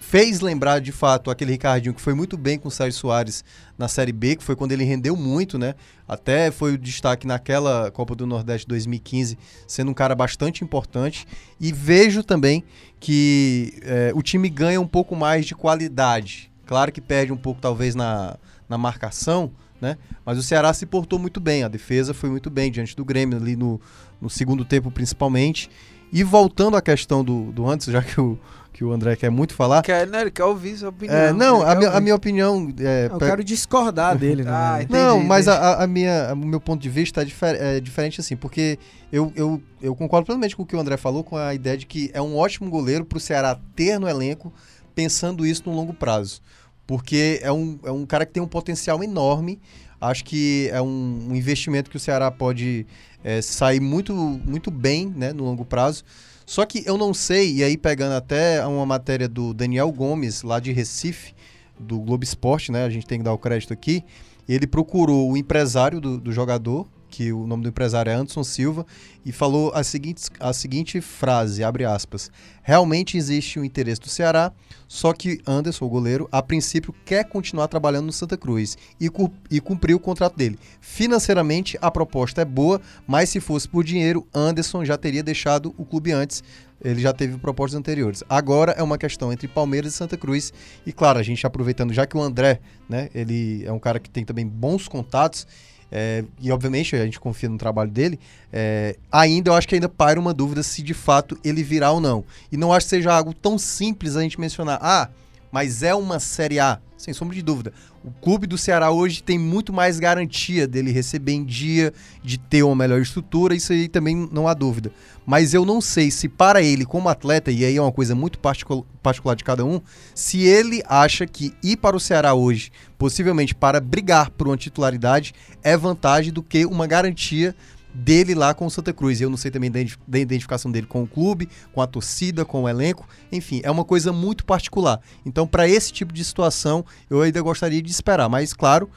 Fez 0.10 0.40
lembrar, 0.40 0.82
de 0.82 0.92
fato, 0.92 1.30
aquele 1.30 1.52
Ricardinho 1.52 1.94
que 1.94 2.02
foi 2.02 2.16
muito 2.16 2.36
bem 2.36 2.58
com 2.58 2.68
o 2.68 2.72
Sérgio 2.72 3.00
Soares 3.00 3.44
na 3.78 3.88
Série 3.88 4.12
B, 4.12 4.38
que 4.38 4.44
foi 4.44 4.56
quando 4.56 4.72
ele 4.72 4.84
rendeu 4.84 5.16
muito, 5.16 5.56
né? 5.56 5.76
Até 6.08 6.50
foi 6.50 6.74
o 6.74 6.78
destaque 6.80 7.28
naquela 7.28 7.92
Copa 7.92 8.16
do 8.16 8.26
Nordeste 8.26 8.68
2015, 8.68 9.38
sendo 9.68 9.92
um 9.92 9.94
cara 9.94 10.16
bastante 10.16 10.64
importante. 10.64 11.28
E 11.60 11.72
vejo 11.72 12.24
também 12.24 12.64
que 13.00 13.80
eh, 13.84 14.12
o 14.16 14.24
time 14.24 14.50
ganha 14.50 14.82
um 14.82 14.88
pouco 14.88 15.16
mais 15.16 15.46
de 15.46 15.54
qualidade. 15.54 16.52
Claro 16.66 16.92
que 16.92 17.02
perde 17.02 17.32
um 17.32 17.38
pouco, 17.38 17.62
talvez, 17.62 17.94
na, 17.94 18.36
na 18.68 18.80
marcação, 18.80 19.52
né? 19.80 19.96
Mas 20.26 20.40
o 20.40 20.42
Ceará 20.42 20.74
se 20.74 20.88
portou 20.88 21.20
muito 21.20 21.40
bem, 21.40 21.62
a 21.62 21.68
defesa 21.68 22.16
foi 22.16 22.32
muito 22.32 22.50
bem 22.50 22.72
diante 22.72 22.96
do 22.96 23.06
Grêmio, 23.06 23.38
ali 23.38 23.56
no, 23.56 23.80
no 24.20 24.28
segundo 24.28 24.66
tempo 24.66 24.90
principalmente. 24.90 25.70
E 26.12 26.24
voltando 26.24 26.76
à 26.76 26.82
questão 26.82 27.24
do, 27.24 27.52
do 27.52 27.70
antes, 27.70 27.86
já 27.94 28.02
que 28.02 28.20
o, 28.20 28.40
que 28.80 28.86
o 28.86 28.94
André 28.94 29.14
quer 29.18 29.30
muito 29.30 29.54
falar. 29.54 29.82
Quer, 29.82 30.08
né, 30.08 30.22
ele 30.22 30.32
quer 30.32 30.46
ouvir 30.46 30.78
sua 30.78 30.88
opinião. 30.88 31.14
É, 31.18 31.34
não, 31.34 31.62
ele 31.62 31.70
a 31.72 31.76
minha, 31.76 31.90
a 31.92 32.00
minha 32.00 32.16
opinião. 32.16 32.74
É, 32.80 33.10
Eu 33.12 33.18
quero 33.20 33.44
discordar 33.44 34.16
dele, 34.18 34.42
né? 34.46 34.52
Ah, 34.54 34.78
entendi, 34.82 34.94
não, 34.98 35.20
mas 35.22 35.50
a- 35.50 35.84
a 35.84 35.86
minha, 35.88 36.32
o 36.34 36.38
meu 36.38 36.62
ponto 36.62 36.82
de 36.82 36.88
vista 36.88 37.22
é, 37.22 37.26
difer- 37.26 37.58
é 37.60 37.82
diferente 37.82 38.22
assim, 38.22 38.38
porque 38.38 38.80
eu, 39.12 39.34
eu, 39.36 39.62
eu 39.82 39.94
concordo 39.94 40.28
plenamente 40.28 40.56
com 40.56 40.64
o 40.64 40.66
que 40.66 40.78
o 40.78 40.80
André 40.80 40.96
falou, 40.96 41.26
com 41.26 41.36
a 41.36 41.54
ideia 41.54 41.76
de 41.78 41.86
que 41.86 42.10
é 42.14 42.22
um 42.22 42.38
ótimo 42.38 42.70
goleiro 42.70 43.04
para 43.04 43.18
o 43.18 43.20
Ceará 43.20 43.60
ter 43.76 44.00
no 44.00 44.08
elenco, 44.08 44.54
pensando 44.96 45.46
isso 45.46 45.64
no 45.66 45.76
longo 45.76 45.94
prazo. 45.94 46.40
Porque 46.88 47.42
é 47.44 47.52
um, 47.52 47.78
é 47.84 47.92
um 47.92 48.06
cara 48.06 48.26
que 48.26 48.32
tem 48.32 48.42
um 48.42 48.48
potencial 48.48 49.04
enorme. 49.04 49.60
Acho 50.00 50.24
que 50.24 50.70
é 50.72 50.82
um, 50.82 51.28
um 51.32 51.36
investimento 51.36 51.90
que 51.92 51.98
o 51.98 52.00
Ceará 52.00 52.32
pode 52.32 52.88
é, 53.26 53.42
sair 53.42 53.82
muito, 53.82 54.14
muito 54.16 54.72
bem 54.72 55.14
né, 55.14 55.34
no 55.34 55.44
longo 55.44 55.66
prazo. 55.66 56.06
Só 56.50 56.66
que 56.66 56.82
eu 56.84 56.98
não 56.98 57.14
sei, 57.14 57.58
e 57.58 57.64
aí 57.64 57.78
pegando 57.78 58.14
até 58.14 58.66
uma 58.66 58.84
matéria 58.84 59.30
do 59.30 59.54
Daniel 59.54 59.92
Gomes, 59.92 60.42
lá 60.42 60.60
de 60.60 60.72
Recife, 60.72 61.36
do 61.80 62.00
Globo 62.00 62.24
Esporte, 62.24 62.72
né? 62.72 62.86
A 62.86 62.90
gente 62.90 63.06
tem 63.06 63.20
que 63.20 63.24
dar 63.24 63.34
o 63.34 63.38
crédito 63.38 63.72
aqui. 63.72 64.04
Ele 64.48 64.66
procurou 64.66 65.32
o 65.32 65.38
empresário 65.38 66.02
do, 66.02 66.20
do 66.20 66.32
jogador, 66.32 66.88
que 67.10 67.34
o 67.34 67.48
nome 67.48 67.64
do 67.64 67.70
empresário 67.70 68.10
é 68.10 68.14
Anderson 68.14 68.44
Silva, 68.44 68.86
e 69.26 69.32
falou 69.32 69.72
a 69.74 69.84
seguinte, 69.84 70.30
a 70.40 70.54
seguinte 70.54 71.02
frase, 71.02 71.64
abre 71.64 71.84
aspas, 71.86 72.32
realmente 72.64 73.18
existe 73.18 73.60
um 73.60 73.64
interesse 73.64 74.00
do 74.00 74.08
Ceará, 74.08 74.52
só 74.88 75.14
que 75.14 75.40
Anderson, 75.46 75.86
o 75.86 75.90
goleiro, 75.90 76.28
a 76.32 76.42
princípio 76.42 76.94
quer 77.06 77.26
continuar 77.26 77.68
trabalhando 77.68 78.06
no 78.06 78.14
Santa 78.14 78.38
Cruz 78.38 78.78
e, 79.00 79.10
cu- 79.10 79.32
e 79.52 79.60
cumprir 79.60 79.94
o 79.94 80.00
contrato 80.00 80.36
dele. 80.36 80.58
Financeiramente, 80.80 81.78
a 81.82 81.92
proposta 81.92 82.42
é 82.42 82.46
boa, 82.46 82.82
mas 83.06 83.30
se 83.30 83.40
fosse 83.40 83.68
por 83.68 83.84
dinheiro, 83.84 84.26
Anderson 84.34 84.86
já 84.86 84.98
teria 84.98 85.22
deixado 85.22 85.74
o 85.78 85.86
clube 85.86 86.12
antes, 86.12 86.44
ele 86.82 87.02
já 87.02 87.12
teve 87.12 87.38
propostas 87.38 87.78
anteriores. 87.78 88.24
Agora 88.30 88.72
é 88.72 88.82
uma 88.82 88.98
questão 88.98 89.34
entre 89.34 89.48
Palmeiras 89.48 89.94
e 89.94 89.98
Santa 89.98 90.16
Cruz. 90.16 90.54
E 90.86 90.94
claro, 90.94 91.20
a 91.20 91.24
gente 91.24 91.46
aproveitando, 91.46 91.94
já 91.94 92.06
que 92.06 92.16
o 92.16 92.22
André, 92.22 92.62
né, 92.88 93.10
ele 93.14 93.66
é 93.66 93.72
um 93.72 93.80
cara 93.80 94.00
que 94.00 94.10
tem 94.10 94.24
também 94.24 94.48
bons 94.48 94.88
contatos, 94.88 95.46
é, 95.92 96.24
e 96.40 96.52
obviamente 96.52 96.96
a 96.96 97.04
gente 97.04 97.20
confia 97.20 97.50
no 97.50 97.58
trabalho 97.58 97.90
dele, 97.90 98.20
é, 98.52 98.96
ainda 99.12 99.50
eu 99.50 99.56
acho 99.56 99.68
que 99.68 99.76
ainda 99.76 99.90
paira 99.90 100.20
uma 100.20 100.34
dúvida 100.34 100.62
se 100.64 100.82
de 100.82 100.94
fato 100.94 101.38
ele 101.44 101.64
virá 101.64 101.92
ou 101.92 102.00
não. 102.00 102.24
E 102.52 102.58
não 102.58 102.72
acho 102.72 102.86
que 102.86 102.92
seja 102.92 103.14
algo 103.14 103.34
tão 103.34 103.58
simples 103.58 104.16
a 104.16 104.22
gente 104.22 104.40
mencionar, 104.40 104.80
ah, 104.82 105.10
mas 105.52 105.84
é 105.84 105.94
uma 105.96 106.20
Série 106.20 106.60
A, 106.60 106.80
sem 106.98 107.14
sombra 107.14 107.36
de 107.36 107.42
dúvida. 107.42 107.74
O 108.04 108.12
clube 108.12 108.48
do 108.48 108.58
Ceará 108.58 108.92
hoje 108.92 109.22
tem 109.22 109.38
muito 109.38 109.74
mais 109.74 110.00
garantia 110.00 110.68
dele 110.68 110.92
receber 110.92 111.34
em 111.34 111.44
dia, 111.44 111.94
de 112.24 112.38
ter 112.38 112.64
uma 112.64 112.76
melhor 112.76 113.02
estrutura, 113.02 113.56
isso 113.56 113.74
aí 113.74 113.88
também 113.88 114.30
não 114.32 114.48
há 114.48 114.54
dúvida. 114.54 114.92
Mas 115.26 115.54
eu 115.54 115.66
não 115.66 115.82
sei 115.82 116.10
se 116.10 116.30
para 116.30 116.62
ele, 116.62 116.86
como 116.86 117.10
atleta, 117.10 117.52
e 117.52 117.64
aí 117.66 117.76
é 117.76 117.82
uma 117.82 117.92
coisa 117.92 118.16
muito 118.16 118.40
particu- 118.40 118.86
particular 119.04 119.36
de 119.36 119.44
cada 119.44 119.66
um, 119.66 119.82
se 120.16 120.44
ele 120.44 120.82
acha 120.88 121.28
que 121.28 121.54
ir 121.62 121.78
para 121.78 121.96
o 121.96 122.00
Ceará 122.00 122.34
hoje, 122.34 122.72
possivelmente 122.98 123.54
para 123.54 123.80
brigar 123.80 124.30
por 124.32 124.48
uma 124.48 124.58
titularidade, 124.58 125.34
é 125.62 125.76
vantagem 125.76 126.32
do 126.32 126.42
que 126.42 126.66
uma 126.66 126.88
garantia 126.88 127.56
dele 128.04 128.34
lá 128.36 128.54
com 128.54 128.66
o 128.66 128.72
Santa 128.72 128.94
Cruz. 128.94 129.20
Eu 129.22 129.30
não 129.30 129.38
sei 129.38 129.52
também 129.52 129.70
da 129.70 129.80
identi- 129.80 130.00
da 130.08 130.20
identificação 130.20 130.72
dele 130.72 130.88
com 130.88 131.04
o 131.04 131.08
clube, 131.08 131.50
com 131.74 131.82
a 131.82 131.88
torcida, 131.88 132.46
com 132.46 132.64
o 132.64 132.70
elenco. 132.70 133.08
Enfim, 133.32 133.62
é 133.64 133.70
uma 133.70 133.84
coisa 133.86 134.12
muito 134.14 134.46
particular. 134.46 135.00
Então, 135.26 135.46
para 135.48 135.68
esse 135.68 135.92
tipo 135.92 136.14
de 136.14 136.24
situação, 136.24 136.86
eu 137.10 137.22
ainda 137.22 137.42
gostaria 137.42 137.82
de 137.82 137.92
esperar. 137.92 138.30
Mas, 138.30 138.54
claro, 138.54 138.90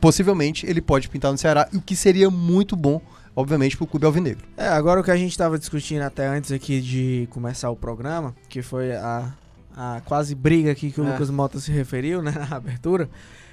possivelmente 0.00 0.66
ele 0.66 0.80
pode 0.80 1.08
pintar 1.08 1.32
no 1.32 1.38
Ceará, 1.38 1.68
o 1.74 1.80
que 1.80 1.96
seria 1.96 2.30
muito 2.30 2.76
bom, 2.76 3.00
obviamente, 3.34 3.76
para 3.76 3.84
o 3.84 3.86
clube 3.86 4.06
alvinegro. 4.06 4.46
É, 4.56 4.68
agora 4.68 5.00
o 5.00 5.04
que 5.04 5.10
a 5.10 5.16
gente 5.16 5.30
estava 5.32 5.58
discutindo 5.58 6.02
até 6.02 6.26
antes 6.26 6.52
aqui 6.52 6.80
de 6.80 7.28
começar 7.30 7.70
o 7.70 7.76
programa, 7.76 8.34
que 8.48 8.62
foi 8.62 8.92
a, 8.94 9.32
a 9.76 10.00
quase 10.04 10.34
briga 10.34 10.70
aqui 10.72 10.90
que 10.90 11.00
o 11.00 11.04
É. 11.06 11.12
Lucas 11.12 11.30
Mota 11.30 11.58
se 11.60 11.70
referiu, 11.72 12.22
né, 12.22 12.30
na 12.48 12.56
abertura, 12.56 13.08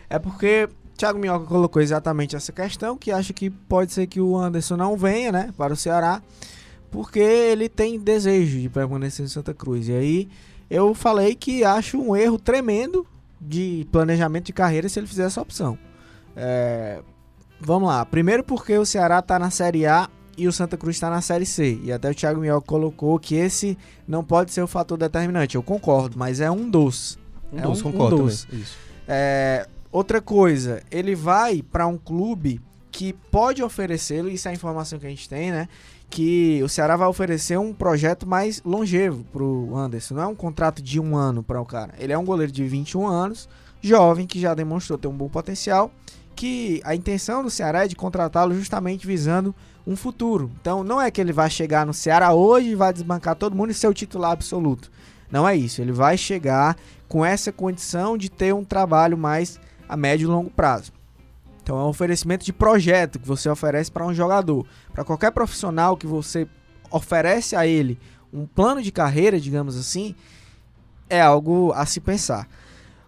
é 0.09 0.19
porque 0.19 0.69
Thiago 0.97 1.19
Minhoca 1.19 1.45
colocou 1.45 1.81
exatamente 1.81 2.35
essa 2.35 2.51
questão, 2.51 2.95
que 2.97 3.11
acha 3.11 3.33
que 3.33 3.49
pode 3.49 3.91
ser 3.91 4.07
que 4.07 4.21
o 4.21 4.37
Anderson 4.37 4.77
não 4.77 4.95
venha, 4.95 5.31
né, 5.31 5.49
para 5.57 5.73
o 5.73 5.75
Ceará, 5.75 6.21
porque 6.89 7.19
ele 7.19 7.67
tem 7.67 7.99
desejo 7.99 8.59
de 8.59 8.69
permanecer 8.69 9.25
em 9.25 9.29
Santa 9.29 9.53
Cruz. 9.53 9.87
E 9.89 9.93
aí 9.93 10.29
eu 10.69 10.93
falei 10.93 11.35
que 11.35 11.63
acho 11.63 11.99
um 11.99 12.15
erro 12.15 12.39
tremendo 12.39 13.05
de 13.41 13.85
planejamento 13.91 14.45
de 14.45 14.53
carreira 14.53 14.87
se 14.87 14.97
ele 14.99 15.07
fizer 15.07 15.25
essa 15.25 15.41
opção. 15.41 15.77
É, 16.35 17.01
vamos 17.59 17.89
lá. 17.89 18.05
Primeiro 18.05 18.43
porque 18.43 18.77
o 18.77 18.85
Ceará 18.85 19.21
tá 19.21 19.37
na 19.37 19.49
Série 19.49 19.85
A 19.85 20.09
e 20.37 20.47
o 20.47 20.53
Santa 20.53 20.77
Cruz 20.77 20.95
está 20.95 21.09
na 21.09 21.21
Série 21.21 21.45
C. 21.45 21.79
E 21.83 21.91
até 21.91 22.09
o 22.09 22.15
Thiago 22.15 22.39
Minhoca 22.39 22.65
colocou 22.65 23.19
que 23.19 23.35
esse 23.35 23.77
não 24.07 24.23
pode 24.23 24.51
ser 24.51 24.61
o 24.61 24.67
fator 24.67 24.97
determinante. 24.97 25.55
Eu 25.55 25.63
concordo, 25.63 26.17
mas 26.17 26.39
é 26.39 26.49
um 26.49 26.69
dos. 26.69 27.17
Um 27.51 27.59
É 27.59 27.61
dos, 27.63 27.83
um- 27.83 27.89
um 27.89 27.91
concordo 27.91 28.17
dos. 28.23 28.45
também. 28.45 28.61
Isso. 28.61 28.77
É, 29.07 29.67
outra 29.95 30.21
coisa, 30.21 30.83
ele 30.91 31.15
vai 31.15 31.61
para 31.61 31.87
um 31.87 31.97
clube 31.97 32.61
que 32.91 33.13
pode 33.13 33.63
oferecê-lo, 33.63 34.29
isso 34.29 34.47
é 34.47 34.51
a 34.51 34.53
informação 34.53 34.99
que 34.99 35.05
a 35.05 35.09
gente 35.09 35.27
tem, 35.27 35.51
né? 35.51 35.67
Que 36.09 36.61
o 36.63 36.69
Ceará 36.69 36.95
vai 36.95 37.07
oferecer 37.07 37.57
um 37.57 37.73
projeto 37.73 38.27
mais 38.27 38.61
longevo 38.63 39.23
pro 39.31 39.75
Anderson. 39.75 40.15
Não 40.15 40.23
é 40.23 40.27
um 40.27 40.35
contrato 40.35 40.81
de 40.81 40.99
um 40.99 41.15
ano 41.15 41.41
para 41.41 41.59
o 41.59 41.65
cara. 41.65 41.93
Ele 41.97 42.13
é 42.13 42.17
um 42.17 42.25
goleiro 42.25 42.51
de 42.51 42.65
21 42.65 43.07
anos, 43.07 43.49
jovem, 43.81 44.27
que 44.27 44.39
já 44.39 44.53
demonstrou 44.53 44.97
ter 44.97 45.07
um 45.07 45.13
bom 45.13 45.29
potencial. 45.29 45.91
Que 46.35 46.81
a 46.83 46.93
intenção 46.93 47.41
do 47.43 47.49
Ceará 47.49 47.85
é 47.85 47.87
de 47.87 47.95
contratá-lo 47.95 48.53
justamente 48.53 49.07
visando 49.07 49.55
um 49.87 49.95
futuro. 49.95 50.51
Então 50.59 50.83
não 50.83 51.01
é 51.01 51.09
que 51.09 51.19
ele 51.19 51.33
vai 51.33 51.49
chegar 51.49 51.85
no 51.85 51.93
Ceará 51.93 52.33
hoje 52.33 52.69
e 52.69 52.75
vai 52.75 52.91
desbancar 52.91 53.35
todo 53.35 53.55
mundo 53.55 53.71
e 53.71 53.73
ser 53.73 53.87
o 53.87 53.93
titular 53.93 54.31
absoluto. 54.31 54.91
Não 55.31 55.47
é 55.47 55.55
isso. 55.55 55.81
Ele 55.81 55.91
vai 55.91 56.17
chegar 56.17 56.77
com 57.07 57.25
essa 57.25 57.51
condição 57.51 58.17
de 58.17 58.29
ter 58.29 58.53
um 58.53 58.63
trabalho 58.63 59.17
mais 59.17 59.59
a 59.87 59.97
médio 59.97 60.25
e 60.25 60.31
longo 60.31 60.49
prazo. 60.49 60.91
Então 61.61 61.79
é 61.79 61.83
um 61.83 61.87
oferecimento 61.87 62.45
de 62.45 62.53
projeto 62.53 63.19
que 63.19 63.27
você 63.27 63.49
oferece 63.49 63.91
para 63.91 64.05
um 64.05 64.13
jogador. 64.13 64.65
Para 64.93 65.03
qualquer 65.03 65.31
profissional 65.31 65.97
que 65.97 66.05
você 66.05 66.47
oferece 66.91 67.55
a 67.55 67.65
ele 67.65 67.99
um 68.31 68.45
plano 68.45 68.81
de 68.81 68.91
carreira, 68.91 69.39
digamos 69.39 69.77
assim, 69.77 70.13
é 71.09 71.21
algo 71.21 71.71
a 71.73 71.85
se 71.85 71.99
pensar. 71.99 72.47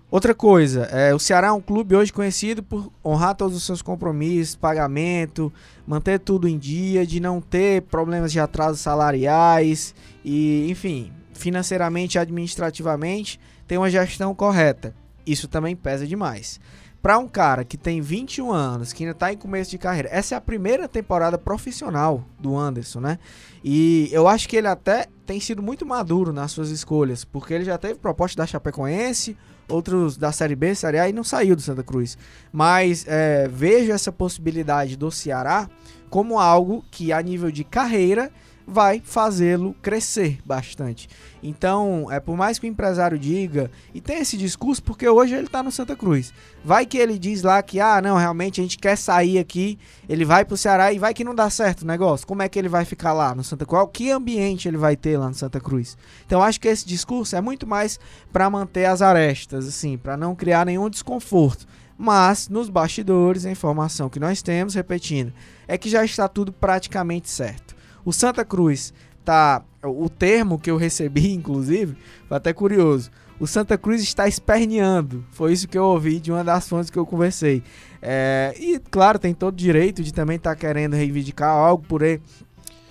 Outra 0.10 0.34
coisa, 0.34 0.84
é, 0.84 1.14
o 1.14 1.20
Ceará 1.20 1.48
é 1.48 1.52
um 1.52 1.60
clube 1.60 1.94
hoje 1.94 2.14
conhecido 2.14 2.64
por 2.64 2.90
honrar 3.04 3.36
todos 3.36 3.58
os 3.58 3.64
seus 3.64 3.82
compromissos, 3.82 4.56
pagamento, 4.56 5.52
manter 5.86 6.18
tudo 6.18 6.48
em 6.48 6.58
dia, 6.58 7.06
de 7.06 7.20
não 7.20 7.42
ter 7.42 7.82
problemas 7.84 8.32
de 8.32 8.40
atrasos 8.40 8.80
salariais 8.80 9.94
e, 10.24 10.72
enfim, 10.72 11.12
financeiramente 11.34 12.18
administrativamente 12.18 13.38
tem 13.68 13.78
uma 13.78 13.90
gestão 13.90 14.34
correta. 14.34 14.96
Isso 15.28 15.48
também 15.48 15.76
pesa 15.76 16.08
demais. 16.08 16.60
Para 17.02 17.20
um 17.20 17.28
cara 17.28 17.64
que 17.64 17.78
tem 17.78 18.02
21 18.02 18.52
anos, 18.52 18.92
que 18.92 19.04
ainda 19.04 19.14
tá 19.14 19.32
em 19.32 19.38
começo 19.38 19.70
de 19.70 19.78
carreira, 19.78 20.10
essa 20.12 20.34
é 20.34 20.38
a 20.38 20.42
primeira 20.42 20.88
temporada 20.88 21.38
profissional 21.38 22.24
do 22.40 22.58
Anderson, 22.58 23.00
né? 23.00 23.20
E 23.64 24.10
eu 24.12 24.28
acho 24.28 24.50
que 24.50 24.56
ele 24.56 24.68
até 24.68 25.06
tem 25.26 25.40
sido 25.40 25.62
muito 25.62 25.86
maduro 25.86 26.34
nas 26.34 26.52
suas 26.52 26.70
escolhas, 26.70 27.24
porque 27.24 27.54
ele 27.54 27.66
já 27.66 27.78
teve 27.78 27.96
proposta 27.96 28.38
da 28.38 28.48
Chapecoense, 28.48 29.38
outros 29.70 30.18
da 30.18 30.32
Série 30.32 30.56
B, 30.56 30.74
Série 30.74 31.00
A 31.00 31.08
e 31.08 31.14
não 31.14 31.24
saiu 31.24 31.56
do 31.56 31.62
Santa 31.62 31.84
Cruz. 31.84 32.18
Mas 32.52 33.06
é, 33.08 33.48
vejo 33.48 33.92
essa 33.92 34.12
possibilidade 34.12 34.98
do 34.98 35.12
Ceará 35.12 35.70
como 36.10 36.40
algo 36.40 36.84
que, 36.90 37.12
a 37.12 37.22
nível 37.22 37.52
de 37.52 37.64
carreira, 37.64 38.32
vai 38.68 39.02
fazê-lo 39.02 39.74
crescer 39.82 40.40
bastante. 40.46 41.08
Então, 41.42 42.12
é 42.12 42.20
por 42.20 42.36
mais 42.36 42.60
que 42.60 42.68
o 42.68 42.70
empresário 42.70 43.18
diga, 43.18 43.72
e 43.94 44.02
tem 44.02 44.20
esse 44.20 44.36
discurso 44.36 44.84
porque 44.84 45.08
hoje 45.08 45.34
ele 45.34 45.46
está 45.46 45.64
no 45.64 45.72
Santa 45.72 45.96
Cruz. 45.96 46.34
Vai 46.66 46.86
que 46.86 46.98
ele 46.98 47.18
diz 47.18 47.44
lá 47.44 47.64
que, 47.64 47.80
ah, 47.80 48.02
não, 48.02 48.18
realmente 48.18 48.60
a 48.60 48.64
gente 48.64 48.78
quer 48.78 48.98
sair 48.98 49.40
aqui, 49.40 49.80
ele 50.10 50.26
vai 50.26 50.44
pro 50.44 50.58
Ceará 50.58 50.92
e 50.92 51.00
vai 51.00 51.14
que 51.14 51.24
não 51.24 51.34
dá 51.34 51.50
certo 51.50 51.84
o 51.84 51.88
negócio. 51.88 52.28
Como 52.28 52.42
é 52.42 52.50
que 52.50 52.60
ele 52.60 52.68
vai 52.68 52.84
ficar 52.84 53.14
lá 53.14 53.34
no 53.34 53.44
Santa 53.44 53.66
Cruz? 53.66 53.88
Que 53.94 54.12
ambiente 54.12 54.68
ele 54.68 54.78
vai 54.78 54.98
ter 54.98 55.18
lá 55.18 55.30
no 55.30 55.36
Santa 55.36 55.62
Cruz? 55.62 55.98
Então, 56.26 56.44
acho 56.44 56.60
que 56.60 56.68
esse 56.68 56.86
discurso 56.86 57.38
é 57.38 57.42
muito 57.42 57.66
mais 57.66 57.98
para 58.34 58.50
manter 58.50 58.86
as 58.86 59.02
arestas, 59.02 59.66
assim, 59.66 59.98
para 59.98 60.18
não 60.18 60.36
criar 60.36 60.66
nenhum 60.66 60.90
desconforto. 60.90 61.66
Mas, 61.98 62.50
nos 62.50 62.70
bastidores, 62.70 63.46
a 63.46 63.52
informação 63.52 64.10
que 64.10 64.20
nós 64.20 64.42
temos, 64.42 64.76
repetindo, 64.76 65.34
é 65.68 65.78
que 65.78 65.90
já 65.90 66.04
está 66.04 66.28
tudo 66.28 66.52
praticamente 66.52 67.30
certo. 67.30 67.67
O 68.08 68.14
Santa 68.14 68.46
Cruz 68.46 68.94
tá. 69.26 69.62
O 69.84 70.08
termo 70.08 70.58
que 70.58 70.72
eu 70.72 70.78
recebi, 70.78 71.34
inclusive, 71.36 71.98
foi 72.26 72.38
até 72.38 72.54
curioso. 72.54 73.12
O 73.38 73.46
Santa 73.46 73.78
Cruz 73.78 74.02
está 74.02 74.30
esperneando. 74.30 75.26
Foi 75.32 75.52
isso 75.52 75.68
que 75.68 75.78
eu 75.78 75.84
ouvi 75.84 76.22
de 76.22 76.32
uma 76.32 76.42
das 76.42 76.70
fontes 76.70 76.90
que 76.90 76.98
eu 76.98 77.06
conversei. 77.06 77.62
É, 78.02 78.56
e, 78.58 78.80
claro, 78.80 79.20
tem 79.20 79.34
todo 79.34 79.58
direito 79.58 80.02
de 80.02 80.14
também 80.14 80.38
estar 80.38 80.52
tá 80.52 80.56
querendo 80.56 80.96
reivindicar 80.96 81.50
algo 81.50 81.84
por 81.86 82.02
aí. 82.02 82.22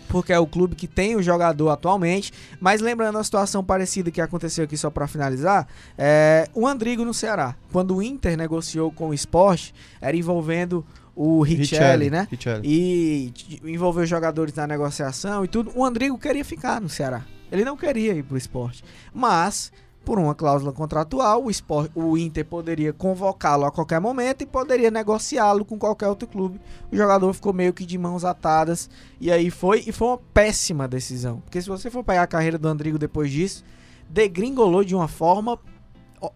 Porque 0.07 0.35
é 0.35 0.39
o 0.39 0.47
clube 0.47 0.77
que 0.77 0.87
tem 0.87 1.17
o 1.17 1.23
jogador 1.23 1.71
atualmente. 1.71 2.31
Mas 2.61 2.83
lembrando 2.83 3.17
a 3.17 3.25
situação 3.25 3.65
parecida 3.65 4.11
que 4.11 4.21
aconteceu 4.21 4.65
aqui, 4.65 4.77
só 4.77 4.91
para 4.91 5.07
finalizar: 5.07 5.67
é, 5.97 6.47
o 6.55 6.67
Andrigo 6.67 7.07
no 7.07 7.15
Ceará. 7.15 7.57
Quando 7.73 7.97
o 7.97 8.03
Inter 8.03 8.37
negociou 8.37 8.93
com 8.93 9.09
o 9.09 9.15
esporte, 9.15 9.75
era 9.99 10.15
envolvendo 10.15 10.85
o 11.17 11.41
Richelli, 11.41 12.11
né? 12.11 12.29
Richelli. 12.31 12.63
E 12.63 13.33
envolveu 13.65 14.05
jogadores 14.05 14.55
na 14.55 14.67
negociação 14.67 15.43
e 15.43 15.49
tudo. 15.49 15.73
O 15.75 15.83
Andrigo 15.83 16.19
queria 16.19 16.45
ficar 16.45 16.79
no 16.79 16.91
Ceará. 16.91 17.25
Ele 17.51 17.65
não 17.65 17.75
queria 17.75 18.13
ir 18.13 18.23
pro 18.23 18.37
esporte. 18.37 18.85
Mas, 19.15 19.73
por 20.05 20.19
uma 20.19 20.35
cláusula 20.35 20.75
contratual, 20.75 21.45
o, 21.45 21.51
esporte, 21.51 21.91
o 21.95 22.19
Inter 22.19 22.45
poderia 22.45 22.93
convocá-lo 22.93 23.65
a 23.65 23.73
qualquer 23.73 23.99
momento 23.99 24.43
e 24.43 24.47
poderia 24.47 24.91
negociá-lo 24.91 25.65
com 25.65 25.79
qualquer 25.79 26.09
outro 26.09 26.29
clube. 26.29 26.61
O 26.93 26.97
jogador 26.97 27.33
ficou 27.33 27.55
meio 27.55 27.73
que 27.73 27.87
de 27.87 27.97
mãos 27.97 28.23
atadas. 28.23 28.91
E 29.19 29.33
aí 29.33 29.49
foi. 29.49 29.85
E 29.87 29.93
foi 29.93 30.09
uma 30.09 30.19
péssima 30.19 30.87
decisão. 30.87 31.41
Porque 31.41 31.63
se 31.63 31.69
você 31.69 31.89
for 31.89 32.05
pegar 32.05 32.25
a 32.25 32.27
carreira 32.27 32.59
do 32.59 32.69
Andrigo 32.69 32.99
depois 32.99 33.31
disso, 33.31 33.65
degringolou 34.11 34.85
de 34.85 34.95
uma 34.95 35.09
forma 35.09 35.59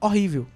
horrível. 0.01 0.47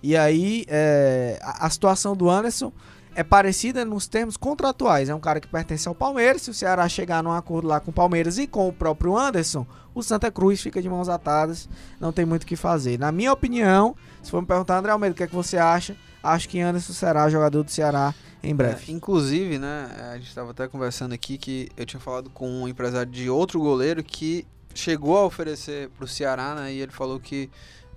E 0.00 0.16
aí, 0.16 0.64
é, 0.68 1.40
a, 1.42 1.66
a 1.66 1.70
situação 1.70 2.14
do 2.14 2.30
Anderson 2.30 2.72
é 3.14 3.22
parecida 3.22 3.84
nos 3.84 4.06
termos 4.06 4.36
contratuais. 4.36 5.08
É 5.08 5.14
um 5.14 5.20
cara 5.20 5.40
que 5.40 5.48
pertence 5.48 5.86
ao 5.86 5.94
Palmeiras. 5.94 6.42
Se 6.42 6.50
o 6.50 6.54
Ceará 6.54 6.88
chegar 6.88 7.22
num 7.22 7.32
acordo 7.32 7.68
lá 7.68 7.80
com 7.80 7.90
o 7.90 7.94
Palmeiras 7.94 8.38
e 8.38 8.46
com 8.46 8.68
o 8.68 8.72
próprio 8.72 9.16
Anderson, 9.16 9.66
o 9.94 10.02
Santa 10.02 10.30
Cruz 10.30 10.60
fica 10.60 10.80
de 10.80 10.88
mãos 10.88 11.08
atadas. 11.08 11.68
Não 12.00 12.12
tem 12.12 12.24
muito 12.24 12.44
o 12.44 12.46
que 12.46 12.56
fazer. 12.56 12.98
Na 12.98 13.12
minha 13.12 13.32
opinião, 13.32 13.94
se 14.22 14.30
for 14.30 14.40
me 14.40 14.46
perguntar, 14.46 14.78
André 14.78 14.92
Almeida, 14.92 15.12
o 15.12 15.16
que 15.16 15.22
é 15.22 15.26
que 15.26 15.34
você 15.34 15.58
acha? 15.58 15.96
Acho 16.22 16.48
que 16.48 16.60
Anderson 16.60 16.92
será 16.92 17.28
jogador 17.28 17.62
do 17.62 17.70
Ceará 17.70 18.14
em 18.42 18.54
breve. 18.54 18.84
É, 18.88 18.94
inclusive, 18.94 19.58
né, 19.58 19.88
a 20.12 20.16
gente 20.16 20.28
estava 20.28 20.50
até 20.50 20.66
conversando 20.68 21.12
aqui 21.12 21.36
que 21.36 21.68
eu 21.76 21.84
tinha 21.84 22.00
falado 22.00 22.30
com 22.30 22.48
um 22.48 22.68
empresário 22.68 23.10
de 23.10 23.28
outro 23.28 23.60
goleiro 23.60 24.02
que 24.02 24.46
chegou 24.74 25.18
a 25.18 25.24
oferecer 25.24 25.90
para 25.90 26.04
o 26.04 26.08
Ceará, 26.08 26.54
né, 26.54 26.72
e 26.72 26.80
ele 26.80 26.92
falou 26.92 27.20
que 27.20 27.50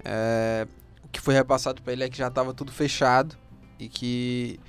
é, 0.03 0.67
o 1.03 1.07
que 1.07 1.21
foi 1.21 1.33
repassado 1.33 1.81
para 1.81 1.93
ele 1.93 2.03
é 2.03 2.09
que 2.09 2.17
já 2.17 2.27
estava 2.27 2.53
tudo 2.53 2.71
fechado 2.71 3.35
e 3.79 3.87
que 3.87 4.59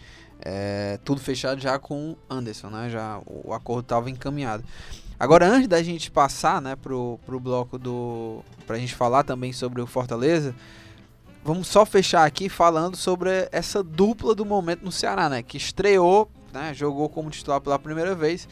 é, 0.49 1.01
tudo 1.05 1.21
fechado 1.21 1.61
já 1.61 1.77
com 1.77 2.15
Anderson, 2.31 2.69
né? 2.69 2.89
Já 2.89 3.21
o, 3.27 3.53
acordo 3.53 3.81
estava 3.81 4.09
encaminhado. 4.09 4.63
Agora, 5.19 5.45
antes 5.45 5.67
da 5.67 5.83
gente 5.83 6.09
passar, 6.09 6.63
né, 6.63 6.77
pro, 6.77 7.19
pro 7.27 7.41
bloco 7.41 7.77
do. 7.77 8.45
pra 8.65 8.79
gente 8.79 8.95
falar 8.95 9.25
também 9.25 9.53
sobre 9.53 9.83
o 9.83 9.89
Fortaleza, 9.89 10.55
vamos 11.45 11.67
só 11.67 11.85
fechar 11.85 12.25
aqui 12.25 12.49
falando 12.49 12.97
sobre 12.97 13.49
essa 13.51 13.83
dupla 13.83 14.37
do 14.37 14.45
momento 14.45 14.85
no 14.85 14.93
Ceará, 14.93 15.29
né? 15.29 15.43
Que 15.43 15.57
estreou, 15.57 16.31
né? 16.53 16.73
Jogou 16.73 17.09
como 17.09 17.29
titular 17.29 17.61
pela 17.61 17.79
primeira 17.79 18.15
vez. 18.15 18.49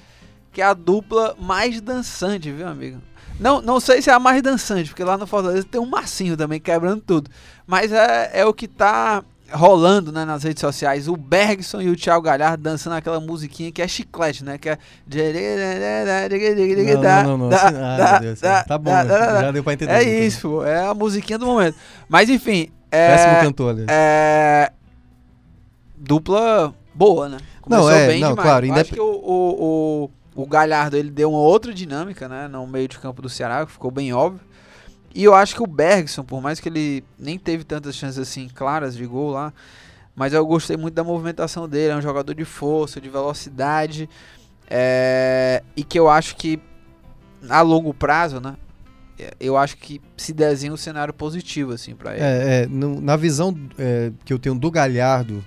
Que 0.53 0.63
é 0.63 0.65
a 0.65 0.75
dupla 0.75 1.37
mais 1.39 1.81
dançante, 1.81 2.51
viu, 2.51 2.67
amigo? 2.67 3.01
Não, 3.39 3.63
não 3.63 3.79
sei 3.79 4.03
se 4.03 4.11
é 4.11 4.13
a 4.13 4.19
mais 4.19 4.43
dançante, 4.43 4.91
porque 4.91 5.05
lá 5.05 5.17
no 5.17 5.29
Fortaleza 5.29 5.67
tem 5.69 5.81
um 5.81 5.87
massinho 5.87 6.37
também 6.37 6.61
quebrando 6.61 7.03
tudo. 7.03 7.31
Mas 7.65 7.93
é, 7.93 8.31
é 8.33 8.45
o 8.45 8.53
que 8.53 8.67
tá 8.67 9.23
rolando 9.55 10.11
né, 10.11 10.25
nas 10.25 10.43
redes 10.43 10.61
sociais 10.61 11.09
o 11.09 11.17
Bergson 11.17 11.81
e 11.81 11.89
o 11.89 11.97
Thiago 11.97 12.23
Galhardo 12.23 12.63
dançando 12.63 12.95
aquela 12.95 13.21
musiquinha 13.21 13.71
que 13.71 13.81
é 13.81 13.89
chiclete, 13.89 14.45
né? 14.45 14.59
Que 14.59 14.71
é. 14.71 14.79
Não, 17.23 17.39
não, 17.39 17.49
não. 17.49 17.57
Tá 18.67 18.79
bom, 18.79 18.91
já 18.91 19.51
deu 19.53 19.65
pra 19.65 19.73
entender. 19.73 19.93
É 19.93 20.03
isso, 20.03 20.63
é 20.65 20.87
a 20.87 20.95
musiquinha 20.95 21.39
do 21.39 21.47
momento. 21.47 21.77
Mas 22.09 22.29
enfim. 22.29 22.69
É, 22.91 23.09
Péssimo 23.09 23.41
cantor 23.41 23.71
ali. 23.71 23.87
É. 23.89 24.71
Dupla 25.97 26.75
boa, 26.95 27.29
né? 27.29 27.39
Começou 27.61 27.91
não, 27.91 27.97
é, 27.97 28.07
bem 28.07 28.21
não, 28.21 28.31
demais. 28.31 28.47
claro. 28.47 28.67
Eu 28.67 28.75
acho 28.75 28.93
que 28.93 29.01
o, 29.01 29.07
o, 29.07 30.11
o, 30.37 30.43
o 30.43 30.47
Galhardo 30.47 30.97
ele 30.97 31.11
deu 31.11 31.31
uma 31.31 31.39
outra 31.39 31.73
dinâmica, 31.73 32.29
né? 32.29 32.47
No 32.47 32.67
meio 32.67 32.87
de 32.87 32.99
campo 32.99 33.23
do 33.23 33.29
Ceará, 33.29 33.65
que 33.65 33.73
ficou 33.73 33.91
bem 33.91 34.13
óbvio. 34.13 34.41
E 35.15 35.23
eu 35.23 35.33
acho 35.33 35.55
que 35.55 35.63
o 35.63 35.67
Bergson, 35.67 36.25
por 36.25 36.43
mais 36.43 36.59
que 36.59 36.69
ele 36.69 37.05
nem 37.17 37.39
teve 37.39 37.63
tantas 37.63 37.95
chances 37.95 38.19
assim 38.19 38.49
claras 38.53 38.97
de 38.97 39.07
gol 39.07 39.31
lá, 39.31 39.53
mas 40.17 40.33
eu 40.33 40.45
gostei 40.45 40.77
muito 40.77 40.95
da 40.95 41.05
movimentação 41.05 41.69
dele. 41.69 41.93
É 41.93 41.97
um 41.97 42.03
jogador 42.03 42.35
de 42.35 42.45
força, 42.45 43.01
de 43.01 43.09
velocidade, 43.09 44.11
é, 44.69 45.63
e 45.77 45.85
que 45.85 45.99
eu 45.99 46.09
acho 46.09 46.35
que 46.35 46.61
a 47.49 47.61
longo 47.61 47.95
prazo, 47.95 48.41
né? 48.41 48.57
Eu 49.39 49.57
acho 49.57 49.77
que 49.77 50.01
se 50.17 50.33
desenha 50.33 50.73
um 50.73 50.77
cenário 50.77 51.15
positivo 51.15 51.73
assim 51.73 51.95
para 51.95 52.15
ele. 52.15 52.25
É, 52.25 52.63
é 52.63 52.67
no, 52.67 53.01
na 53.01 53.15
visão 53.15 53.57
é, 53.79 54.11
que 54.25 54.33
eu 54.33 54.39
tenho 54.41 54.57
do 54.57 54.71
Galhardo, 54.71 55.45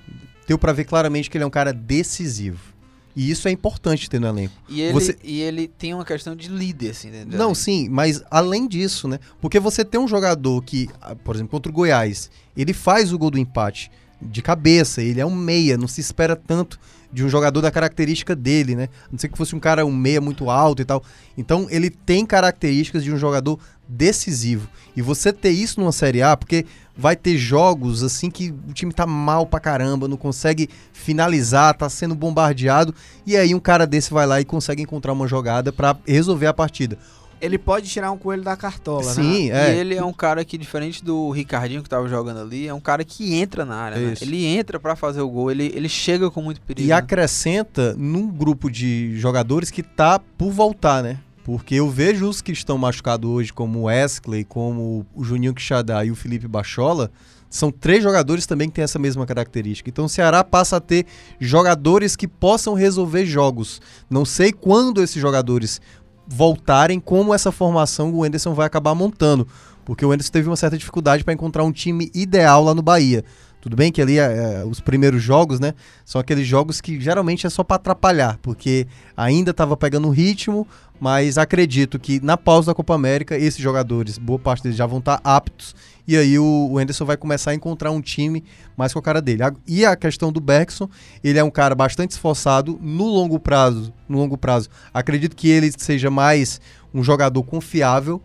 deu 0.47 0.58
para 0.58 0.71
ver 0.71 0.86
claramente 0.86 1.30
que 1.30 1.38
ele 1.38 1.43
é 1.43 1.47
um 1.47 1.51
cara 1.51 1.73
decisivo. 1.73 2.76
E 3.17 3.32
isso 3.32 3.47
é 3.47 3.51
importante 3.51 4.08
ter 4.08 4.21
no 4.21 4.27
elenco. 4.27 4.53
E 4.69 4.80
ele, 4.80 4.93
você... 4.93 5.17
e 5.23 5.41
ele 5.41 5.67
tem 5.67 5.91
uma 5.91 6.06
questão 6.06 6.36
de 6.36 6.49
líder, 6.49 6.91
assim, 6.91 7.10
dentro 7.10 7.36
Não, 7.36 7.56
sim, 7.56 7.89
mas 7.89 8.21
além 8.30 8.67
disso, 8.67 9.08
né? 9.08 9.19
Porque 9.41 9.60
você 9.60 9.84
tem 9.84 9.99
um 9.99 10.08
jogador 10.08 10.62
que, 10.62 10.88
ah, 11.01 11.15
por 11.15 11.34
exemplo, 11.34 11.49
contra 11.49 11.71
o 11.71 11.73
Goiás, 11.73 12.30
ele 12.56 12.73
faz 12.73 13.12
o 13.12 13.17
gol 13.17 13.32
do 13.32 13.39
empate 13.39 13.89
de 14.21 14.39
cabeça, 14.43 15.01
ele 15.01 15.19
é 15.19 15.25
um 15.25 15.34
meia, 15.34 15.80
não 15.80 15.88
se 15.88 15.99
espera 15.99 16.36
tanto 16.36 16.80
de 17.12 17.23
um 17.23 17.30
jogador 17.30 17.60
da 17.60 17.71
característica 17.71 18.36
dele, 18.36 18.75
né? 18.75 18.88
A 19.06 19.12
não 19.12 19.17
ser 19.17 19.30
que 19.30 19.38
fosse 19.38 19.56
um 19.56 19.60
cara 19.60 19.84
um 19.84 19.95
meia 19.95 20.21
muito 20.21 20.51
alto 20.51 20.84
e 20.84 20.86
tal. 20.86 21.03
Então 21.36 21.65
ele 21.71 21.89
tem 21.89 22.23
características 22.23 23.03
de 23.03 23.12
um 23.12 23.17
jogador 23.17 23.60
decisivo. 23.88 24.69
E 24.95 25.01
você 25.01 25.34
ter 25.34 25.49
isso 25.49 25.80
numa 25.80 25.91
Série 25.91 26.21
A, 26.21 26.38
porque 26.38 26.67
vai 26.97 27.15
ter 27.15 27.38
jogos 27.38 28.03
assim 28.03 28.29
que 28.29 28.53
o 28.67 28.73
time 28.73 28.91
tá 28.91 29.05
mal 29.05 29.45
pra 29.45 29.60
caramba, 29.60 30.07
não 30.07 30.17
consegue 30.17 30.69
finalizar, 30.91 31.75
tá 31.75 31.89
sendo 31.89 32.15
bombardeado, 32.15 32.93
e 33.25 33.38
aí 33.38 33.53
um 33.53 33.60
cara 33.60 33.86
desse 33.86 34.12
vai 34.12 34.25
lá 34.25 34.41
e 34.41 34.45
consegue 34.45 34.81
encontrar 34.81 35.13
uma 35.13 35.27
jogada 35.27 35.71
para 35.71 35.95
resolver 36.05 36.47
a 36.47 36.53
partida. 36.53 36.97
Ele 37.39 37.60
pode 37.60 37.88
tirar 37.88 38.12
um 38.12 38.17
coelho 38.17 38.41
da 38.41 38.57
cartola, 38.57 39.03
Sim, 39.03 39.51
né? 39.51 39.69
é. 39.69 39.75
E 39.75 39.79
ele 39.79 39.95
é 39.95 40.03
um 40.03 40.12
cara 40.12 40.43
que, 40.43 40.57
diferente 40.57 41.03
do 41.03 41.29
Ricardinho 41.29 41.83
que 41.83 41.89
tava 41.89 42.07
jogando 42.10 42.39
ali, 42.39 42.67
é 42.67 42.73
um 42.73 42.79
cara 42.79 43.03
que 43.03 43.36
entra 43.36 43.63
na 43.63 43.75
área, 43.75 43.99
né? 43.99 44.15
Ele 44.19 44.43
entra 44.43 44.79
para 44.79 44.95
fazer 44.95 45.21
o 45.21 45.29
gol, 45.29 45.51
ele, 45.51 45.71
ele 45.75 45.88
chega 45.88 46.31
com 46.31 46.41
muito 46.41 46.60
perigo. 46.62 46.88
E 46.88 46.89
né? 46.89 46.95
acrescenta 46.95 47.93
num 47.95 48.27
grupo 48.27 48.71
de 48.71 49.15
jogadores 49.17 49.69
que 49.69 49.83
tá 49.83 50.19
por 50.19 50.51
voltar, 50.51 51.03
né? 51.03 51.19
Porque 51.47 51.75
eu 51.75 51.89
vejo 51.89 52.27
os 52.27 52.41
que 52.41 52.51
estão 52.51 52.77
machucados 52.77 53.29
hoje, 53.29 53.53
como 53.53 53.79
o 53.79 53.83
Wesley, 53.83 54.43
como 54.43 55.05
o 55.15 55.23
Juninho 55.23 55.53
Quixadá 55.53 56.03
e 56.03 56.12
o 56.12 56.15
Felipe 56.15 56.45
Bachola, 56.45 57.10
são 57.49 57.71
três 57.71 58.03
jogadores 58.03 58.45
também 58.45 58.67
que 58.67 58.75
têm 58.75 58.83
essa 58.83 58.99
mesma 58.99 59.25
característica. 59.25 59.89
Então 59.89 60.03
o 60.03 60.10
Ceará 60.10 60.43
passa 60.43 60.75
a 60.75 60.81
ter 60.81 61.05
jogadores 61.39 62.17
que 62.17 62.27
possam 62.27 62.73
resolver 62.73 63.25
jogos. 63.25 63.81
Não 64.10 64.25
sei 64.25 64.51
quando 64.51 65.01
esses 65.01 65.21
jogadores 65.21 65.79
voltarem, 66.27 66.99
como 66.99 67.33
essa 67.33 67.49
formação 67.49 68.13
o 68.13 68.25
Enderson 68.25 68.53
vai 68.53 68.67
acabar 68.67 68.93
montando. 68.93 69.47
Porque 69.86 70.05
o 70.05 70.13
Enderson 70.13 70.33
teve 70.33 70.49
uma 70.49 70.57
certa 70.57 70.77
dificuldade 70.77 71.23
para 71.23 71.33
encontrar 71.33 71.63
um 71.63 71.71
time 71.71 72.12
ideal 72.13 72.62
lá 72.62 72.75
no 72.75 72.81
Bahia. 72.81 73.23
Tudo 73.60 73.76
bem 73.76 73.91
que 73.91 74.02
ali 74.02 74.20
é, 74.20 74.62
é, 74.62 74.65
os 74.65 74.80
primeiros 74.80 75.22
jogos, 75.22 75.60
né? 75.60 75.74
São 76.06 76.22
aqueles 76.22 76.48
jogos 76.48 76.80
que 76.80 77.00
geralmente 77.02 77.48
é 77.48 77.50
só 77.50 77.63
para 77.63 77.78
atrapalhar, 77.78 78.38
porque 78.41 78.88
ainda 79.15 79.52
estava 79.52 79.76
pegando 79.76 80.10
ritmo, 80.10 80.67
mas 81.00 81.38
acredito 81.38 82.00
que 82.00 82.20
na 82.24 82.38
pausa 82.38 82.67
da 82.67 82.76
Copa 82.76 82.93
América, 82.93 83.36
esses 83.36 83.60
jogadores, 83.60 84.17
boa 84.17 84.39
parte 84.39 84.63
deles 84.63 84.78
já 84.78 84.86
vão 84.86 85.00
estar 85.00 85.17
tá 85.17 85.36
aptos, 85.36 85.76
e 86.08 86.15
aí 86.15 86.39
o, 86.39 86.70
o 86.72 86.78
Anderson 86.78 87.04
vai 87.04 87.17
começar 87.17 87.52
a 87.52 87.56
encontrar 87.56 87.91
um 87.91 88.00
time 88.00 88.43
mais 88.78 88.93
com 88.93 89.00
a 89.00 89.02
cara 89.02 89.22
dele. 89.22 89.43
E 89.67 89.86
a 89.86 89.96
questão 89.96 90.32
do 90.32 90.39
Bergson, 90.39 90.89
ele 91.24 91.38
é 91.38 91.43
um 91.43 91.52
cara 91.52 91.76
bastante 91.76 92.12
esforçado 92.12 92.80
no 92.82 93.06
longo 93.06 93.39
prazo, 93.39 93.91
no 94.08 94.17
longo 94.17 94.38
prazo. 94.38 94.70
Acredito 94.93 95.36
que 95.36 95.50
ele 95.50 95.72
seja 95.76 96.10
mais 96.10 96.62
um 96.93 97.04
jogador 97.04 97.43
confiável, 97.43 98.22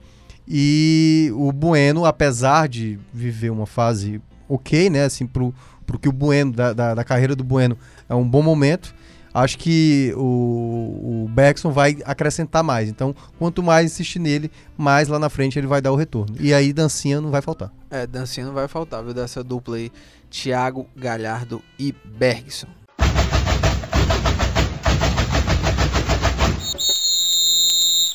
e 0.46 1.30
o 1.34 1.52
Bueno, 1.52 2.04
apesar 2.04 2.68
de 2.68 2.98
viver 3.12 3.50
uma 3.50 3.66
fase 3.66 4.20
ok, 4.54 4.90
né? 4.90 5.04
Assim, 5.04 5.26
pro, 5.26 5.54
pro 5.86 5.98
que 5.98 6.08
o 6.08 6.12
Bueno, 6.12 6.52
da, 6.52 6.72
da, 6.72 6.94
da 6.94 7.04
carreira 7.04 7.34
do 7.34 7.44
Bueno, 7.44 7.76
é 8.08 8.14
um 8.14 8.28
bom 8.28 8.42
momento. 8.42 8.94
Acho 9.34 9.56
que 9.56 10.12
o, 10.14 11.24
o 11.24 11.28
Beckson 11.30 11.70
vai 11.72 11.96
acrescentar 12.04 12.62
mais. 12.62 12.90
Então, 12.90 13.14
quanto 13.38 13.62
mais 13.62 13.86
insistir 13.92 14.18
nele, 14.18 14.50
mais 14.76 15.08
lá 15.08 15.18
na 15.18 15.30
frente 15.30 15.58
ele 15.58 15.66
vai 15.66 15.80
dar 15.80 15.90
o 15.90 15.96
retorno. 15.96 16.36
E 16.38 16.52
aí, 16.52 16.70
dancinha 16.72 17.18
não 17.20 17.30
vai 17.30 17.40
faltar. 17.40 17.72
É, 17.90 18.06
dancinha 18.06 18.44
não 18.44 18.52
vai 18.52 18.68
faltar, 18.68 19.02
viu? 19.02 19.14
Dessa 19.14 19.42
dupla 19.42 19.76
aí, 19.76 19.90
Thiago 20.28 20.86
Galhardo 20.94 21.62
e 21.78 21.94
Bergson. 22.04 22.68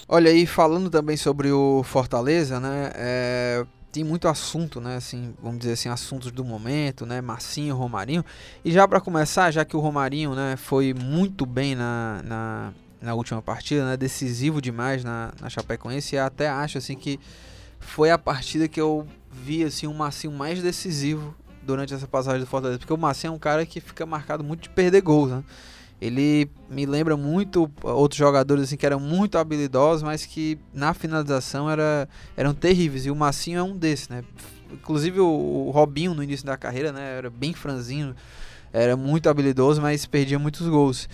Olha 0.09 0.31
aí, 0.31 0.45
falando 0.45 0.89
também 0.89 1.17
sobre 1.17 1.51
o 1.51 1.83
Fortaleza, 1.83 2.59
né? 2.59 2.91
É, 2.95 3.65
tem 3.91 4.03
muito 4.03 4.27
assunto, 4.27 4.79
né? 4.81 4.97
Assim, 4.97 5.33
vamos 5.41 5.59
dizer 5.59 5.73
assim, 5.73 5.89
assuntos 5.89 6.31
do 6.31 6.43
momento, 6.43 7.05
né? 7.05 7.21
Massinho, 7.21 7.75
Romarinho. 7.75 8.23
E 8.63 8.71
já 8.71 8.87
para 8.87 8.99
começar, 8.99 9.51
já 9.51 9.65
que 9.65 9.75
o 9.75 9.79
Romarinho, 9.79 10.35
né, 10.35 10.55
foi 10.55 10.93
muito 10.93 11.45
bem 11.45 11.75
na, 11.75 12.21
na, 12.23 12.73
na 13.01 13.13
última 13.13 13.41
partida, 13.41 13.85
né? 13.85 13.97
Decisivo 13.97 14.61
demais 14.61 15.03
na, 15.03 15.33
na 15.39 15.49
Chapecoense. 15.49 16.15
E 16.15 16.19
até 16.19 16.49
acho 16.49 16.77
assim 16.77 16.95
que 16.95 17.19
foi 17.79 18.11
a 18.11 18.17
partida 18.17 18.67
que 18.67 18.79
eu 18.79 19.07
vi 19.31 19.63
assim 19.63 19.87
um 19.87 19.93
Massinho 19.93 20.33
mais 20.33 20.61
decisivo 20.61 21.35
durante 21.63 21.93
essa 21.93 22.07
passagem 22.07 22.39
do 22.39 22.47
Fortaleza, 22.47 22.79
porque 22.79 22.93
o 22.93 22.97
Massinho 22.97 23.31
é 23.31 23.35
um 23.35 23.39
cara 23.39 23.65
que 23.65 23.81
fica 23.81 24.05
marcado 24.05 24.43
muito 24.43 24.63
de 24.63 24.69
perder 24.69 25.01
gols, 25.01 25.29
né? 25.29 25.43
Ele 25.99 26.49
me 26.69 26.85
lembra 26.85 27.17
muito 27.17 27.71
outros 27.81 28.17
jogadores 28.17 28.65
assim 28.65 28.77
que 28.77 28.85
eram 28.85 28.99
muito 28.99 29.37
habilidosos, 29.37 30.03
mas 30.03 30.25
que 30.25 30.59
na 30.73 30.93
finalização 30.93 31.69
era, 31.69 32.07
eram 32.35 32.53
terríveis. 32.53 33.05
E 33.05 33.11
o 33.11 33.15
Massinho 33.15 33.59
é 33.59 33.63
um 33.63 33.75
desses, 33.75 34.07
né? 34.07 34.23
Inclusive 34.71 35.19
o, 35.19 35.27
o 35.27 35.71
Robinho 35.71 36.13
no 36.13 36.23
início 36.23 36.45
da 36.45 36.55
carreira, 36.55 36.91
né? 36.91 37.17
Era 37.17 37.29
bem 37.31 37.53
franzino, 37.53 38.15
era 38.71 38.95
muito 38.95 39.27
habilidoso, 39.27 39.81
mas 39.81 40.05
perdia 40.05 40.37
muitos 40.37 40.67
gols. 40.67 41.09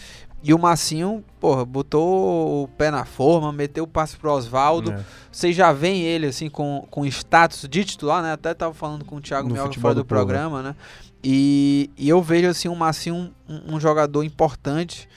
E 0.46 0.54
o 0.54 0.60
Massinho, 0.60 1.24
porra, 1.40 1.64
botou 1.64 2.64
o 2.64 2.68
pé 2.68 2.92
na 2.92 3.06
forma, 3.06 3.54
meteu 3.54 3.86
o 3.86 3.88
passe 3.88 4.18
pro 4.18 4.30
Oswaldo. 4.30 4.92
É. 4.92 5.00
Vocês 5.32 5.56
já 5.56 5.72
veem 5.72 6.02
ele 6.02 6.26
assim 6.28 6.50
com, 6.50 6.86
com 6.92 7.06
status 7.06 7.66
de 7.70 7.86
titular, 7.86 8.22
né? 8.22 8.34
Até 8.34 8.54
tava 8.54 8.74
falando 8.74 9.06
com 9.06 9.16
o 9.16 9.22
Thiago 9.22 9.50
Mioca 9.50 9.80
fora 9.80 9.96
do, 9.96 10.02
do 10.02 10.06
programa, 10.06 10.62
né? 10.62 10.76
E, 11.24 11.90
e 11.98 12.10
eu 12.10 12.22
vejo 12.22 12.48
assim 12.48 12.68
o 12.68 12.76
Massinho 12.76 13.34
um, 13.48 13.76
um, 13.76 13.80
jogador 13.80 14.24
importante 14.24 15.08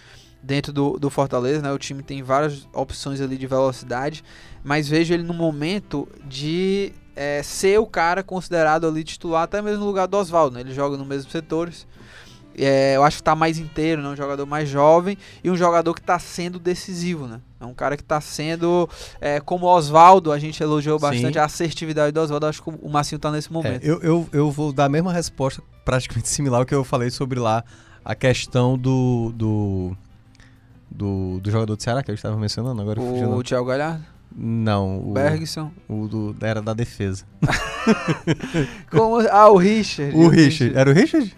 dentro 0.40 0.72
do, 0.72 0.98
do 0.98 1.10
Fortaleza, 1.10 1.60
né? 1.60 1.72
O 1.72 1.78
time 1.78 2.02
tem 2.02 2.22
várias 2.22 2.68
opções 2.72 3.20
ali 3.20 3.36
de 3.36 3.46
velocidade, 3.46 4.22
mas 4.62 4.88
vejo 4.88 5.12
ele 5.12 5.24
no 5.24 5.34
momento 5.34 6.08
de 6.24 6.92
é, 7.16 7.42
ser 7.42 7.80
o 7.80 7.86
cara 7.86 8.22
considerado 8.22 8.86
ali 8.86 9.02
titular, 9.02 9.42
até 9.42 9.60
mesmo 9.60 9.80
no 9.80 9.86
lugar 9.86 10.06
do 10.06 10.16
Oswaldo, 10.16 10.54
né? 10.54 10.60
Ele 10.60 10.72
joga 10.72 10.96
nos 10.96 11.06
mesmos 11.06 11.32
setores. 11.32 11.86
É, 12.58 12.96
eu 12.96 13.04
acho 13.04 13.18
que 13.18 13.20
está 13.20 13.34
mais 13.34 13.58
inteiro, 13.58 14.00
né? 14.00 14.08
um 14.08 14.16
jogador 14.16 14.46
mais 14.46 14.68
jovem 14.68 15.18
e 15.44 15.50
um 15.50 15.56
jogador 15.56 15.92
que 15.92 16.00
está 16.00 16.18
sendo 16.18 16.58
decisivo, 16.58 17.26
né? 17.26 17.40
É 17.60 17.64
um 17.66 17.74
cara 17.74 17.96
que 17.96 18.02
está 18.02 18.20
sendo, 18.20 18.88
é, 19.20 19.40
como 19.40 19.66
o 19.66 19.68
Oswaldo, 19.68 20.32
a 20.32 20.38
gente 20.38 20.62
elogiou 20.62 20.98
bastante 20.98 21.34
Sim. 21.34 21.38
a 21.38 21.44
assertividade 21.44 22.12
do 22.12 22.20
Oswaldo, 22.20 22.46
acho 22.46 22.62
que 22.62 22.70
o 22.70 22.88
Massinho 22.88 23.16
está 23.16 23.30
nesse 23.30 23.48
é, 23.48 23.52
momento. 23.52 23.84
É, 23.84 23.88
eu, 23.88 24.00
eu, 24.02 24.28
eu 24.32 24.50
vou 24.50 24.72
dar 24.72 24.86
a 24.86 24.88
mesma 24.88 25.12
resposta, 25.12 25.62
praticamente 25.84 26.28
similar 26.30 26.60
ao 26.60 26.66
que 26.66 26.74
eu 26.74 26.84
falei 26.84 27.10
sobre 27.10 27.38
lá, 27.38 27.62
a 28.04 28.14
questão 28.14 28.78
do, 28.78 29.32
do, 29.34 29.96
do, 30.90 31.40
do 31.40 31.50
jogador 31.50 31.76
do 31.76 31.82
Ceará, 31.82 32.02
que 32.02 32.10
eu 32.10 32.14
estava 32.14 32.36
mencionando 32.36 32.80
agora. 32.80 33.00
O, 33.00 33.36
o 33.36 33.42
Thiago 33.42 33.66
Galhardo? 33.66 34.04
Não. 34.34 34.98
O 35.00 35.12
Bergson? 35.12 35.70
O 35.88 36.06
do, 36.06 36.36
era 36.40 36.60
da 36.60 36.74
defesa. 36.74 37.24
Como, 38.90 39.20
ah, 39.30 39.48
o 39.50 39.56
Richard. 39.56 40.14
O 40.14 40.28
Richard. 40.28 40.76
Era 40.76 40.90
o 40.90 40.92
Richard? 40.92 41.34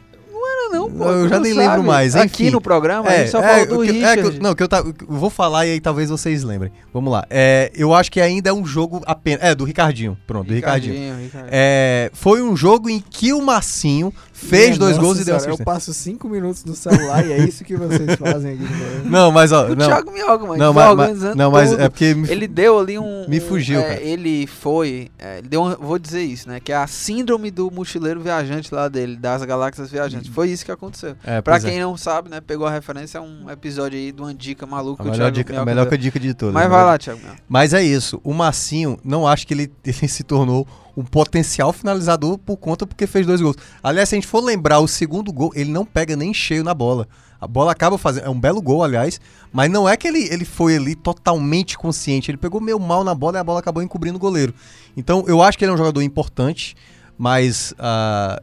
Não, 0.71 0.91
pô. 0.91 1.05
Eu 1.05 1.29
já 1.29 1.39
nem 1.41 1.55
sabe. 1.55 1.67
lembro 1.67 1.83
mais. 1.85 2.15
Enfim. 2.15 2.25
Aqui 2.25 2.51
no 2.51 2.61
programa, 2.61 3.09
é, 3.09 3.15
a 3.15 3.19
gente 3.19 3.31
só 3.31 3.41
é, 3.41 3.67
falou 3.67 3.79
do 3.79 3.85
que, 3.85 3.93
Richard. 3.93 4.21
É, 4.21 4.31
que, 4.31 4.39
não, 4.41 4.55
que 4.55 4.63
eu, 4.63 4.69
tá, 4.69 4.79
eu, 4.79 4.95
vou 5.07 5.31
falar 5.31 5.67
e 5.67 5.73
aí 5.73 5.81
talvez 5.81 6.11
vocês 6.11 6.43
lembrem. 6.43 6.73
Vamos 6.93 7.13
lá. 7.13 7.25
É, 7.31 7.71
eu 7.75 7.95
acho 7.95 8.11
que 8.11 8.21
ainda 8.21 8.51
é 8.51 8.53
um 8.53 8.65
jogo 8.65 9.03
apenas... 9.07 9.43
É, 9.43 9.55
do 9.55 9.65
Ricardinho. 9.65 10.17
Pronto, 10.27 10.49
do 10.49 10.55
Ricardinho. 10.55 10.95
Ricardinho. 10.95 11.25
Ricardinho. 11.25 11.51
É, 11.53 12.11
foi 12.13 12.43
um 12.43 12.57
jogo 12.57 12.89
em 12.89 13.01
que 13.01 13.33
o 13.33 13.41
Massinho 13.43 14.13
fez 14.39 14.79
dois 14.79 14.97
gols 14.97 15.21
e 15.21 15.25
deu 15.25 15.37
assistência. 15.37 15.61
Eu 15.61 15.65
passo 15.65 15.93
cinco 15.93 16.29
minutos 16.29 16.65
no 16.65 16.75
celular 16.75 17.27
e 17.27 17.33
é 17.33 17.39
isso 17.39 17.65
que 17.65 17.77
vocês 17.77 18.15
fazem 18.17 18.55
aqui. 18.55 18.65
Não, 19.05 19.31
mas 19.33 19.53
ó... 19.53 19.67
O 19.67 19.77
não, 19.77 19.87
Thiago 19.87 20.13
Mioga, 20.13 20.47
mano. 20.47 20.59
Não, 20.59 20.73
mas, 20.73 20.97
mas, 20.97 21.37
não, 21.37 21.51
mas 21.51 21.73
é 21.73 21.89
porque... 21.89 22.15
Me, 22.15 22.29
ele 22.31 22.47
deu 22.47 22.79
ali 22.79 22.99
um... 22.99 23.27
Me 23.29 23.41
fugiu, 23.41 23.81
um, 23.81 23.83
é, 23.83 24.03
Ele 24.03 24.47
foi... 24.47 25.11
É, 25.19 25.39
ele 25.39 25.49
deu 25.49 25.63
um, 25.63 25.75
vou 25.75 25.99
dizer 25.99 26.23
isso, 26.23 26.49
né? 26.49 26.61
Que 26.61 26.73
é 26.73 26.77
a 26.77 26.87
síndrome 26.87 27.51
do 27.51 27.71
mochileiro 27.71 28.21
viajante 28.21 28.75
lá 28.75 28.89
dele, 28.89 29.17
das 29.17 29.43
galáxias 29.45 29.91
viajantes. 29.91 30.29
Foi 30.29 30.51
isso 30.51 30.65
que 30.65 30.73
aconteceu. 30.73 31.17
É, 31.25 31.41
pra 31.41 31.59
quem 31.59 31.79
é. 31.79 31.81
não 31.81 31.97
sabe, 31.97 32.29
né? 32.29 32.41
Pegou 32.41 32.67
a 32.67 32.71
referência, 32.71 33.19
é 33.19 33.21
um 33.21 33.51
episódio 33.51 33.99
aí 33.99 34.13
de 34.13 34.21
uma 34.21 34.35
dica 34.35 34.67
maluca. 34.67 35.03
A 35.03 35.07
melhor, 35.07 35.31
dica, 35.31 35.61
a 35.61 35.65
melhor 35.65 35.97
dica 35.97 36.21
de 36.21 36.35
todas. 36.35 36.55
Mas 36.55 36.65
né? 36.65 36.69
vai 36.69 36.85
lá, 36.85 36.99
Thiago. 36.99 37.21
Mas 37.49 37.73
é 37.73 37.83
isso. 37.83 38.21
O 38.23 38.33
Massinho, 38.33 38.99
não 39.05 39.27
acho 39.27 39.47
que 39.47 39.55
ele, 39.55 39.73
ele 39.85 40.09
se 40.09 40.23
tornou 40.23 40.67
um 40.99 41.05
potencial 41.05 41.73
finalizador 41.73 42.37
por 42.39 42.57
conta 42.57 42.85
porque 42.85 43.07
fez 43.07 43.25
dois 43.25 43.41
gols. 43.41 43.57
Aliás, 43.81 44.09
se 44.09 44.17
a 44.17 44.17
gente 44.17 44.27
for 44.27 44.43
lembrar 44.43 44.81
o 44.81 44.89
segundo 44.89 45.33
gol, 45.33 45.53
ele 45.55 45.71
não 45.71 45.85
pega 45.85 46.17
nem 46.17 46.35
cheio 46.35 46.65
na 46.65 46.75
bola. 46.75 47.07
A 47.41 47.47
bola 47.47 47.71
acaba 47.71 47.97
fazendo. 47.97 48.27
É 48.27 48.29
um 48.29 48.39
belo 48.39 48.61
gol, 48.61 48.83
aliás. 48.83 49.21
Mas 49.53 49.71
não 49.71 49.89
é 49.89 49.97
que 49.97 50.09
ele, 50.09 50.25
ele 50.33 50.45
foi 50.45 50.75
ali 50.75 50.97
totalmente 50.97 51.79
consciente. 51.79 52.33
Ele 52.33 52.39
pegou 52.39 52.61
meio 52.61 52.81
mal 52.81 53.05
na 53.05 53.15
bola 53.15 53.39
e 53.39 53.41
a 53.41 53.45
bola 53.45 53.61
acabou 53.61 53.81
encobrindo 53.81 54.17
o 54.17 54.21
goleiro. 54.21 54.53
Então, 54.97 55.25
eu 55.29 55.41
acho 55.41 55.57
que 55.57 55.65
ele 55.65 55.71
é 55.71 55.75
um 55.75 55.79
jogador 55.79 56.03
importante. 56.03 56.75
Mas 57.17 57.73
uh, 57.73 58.41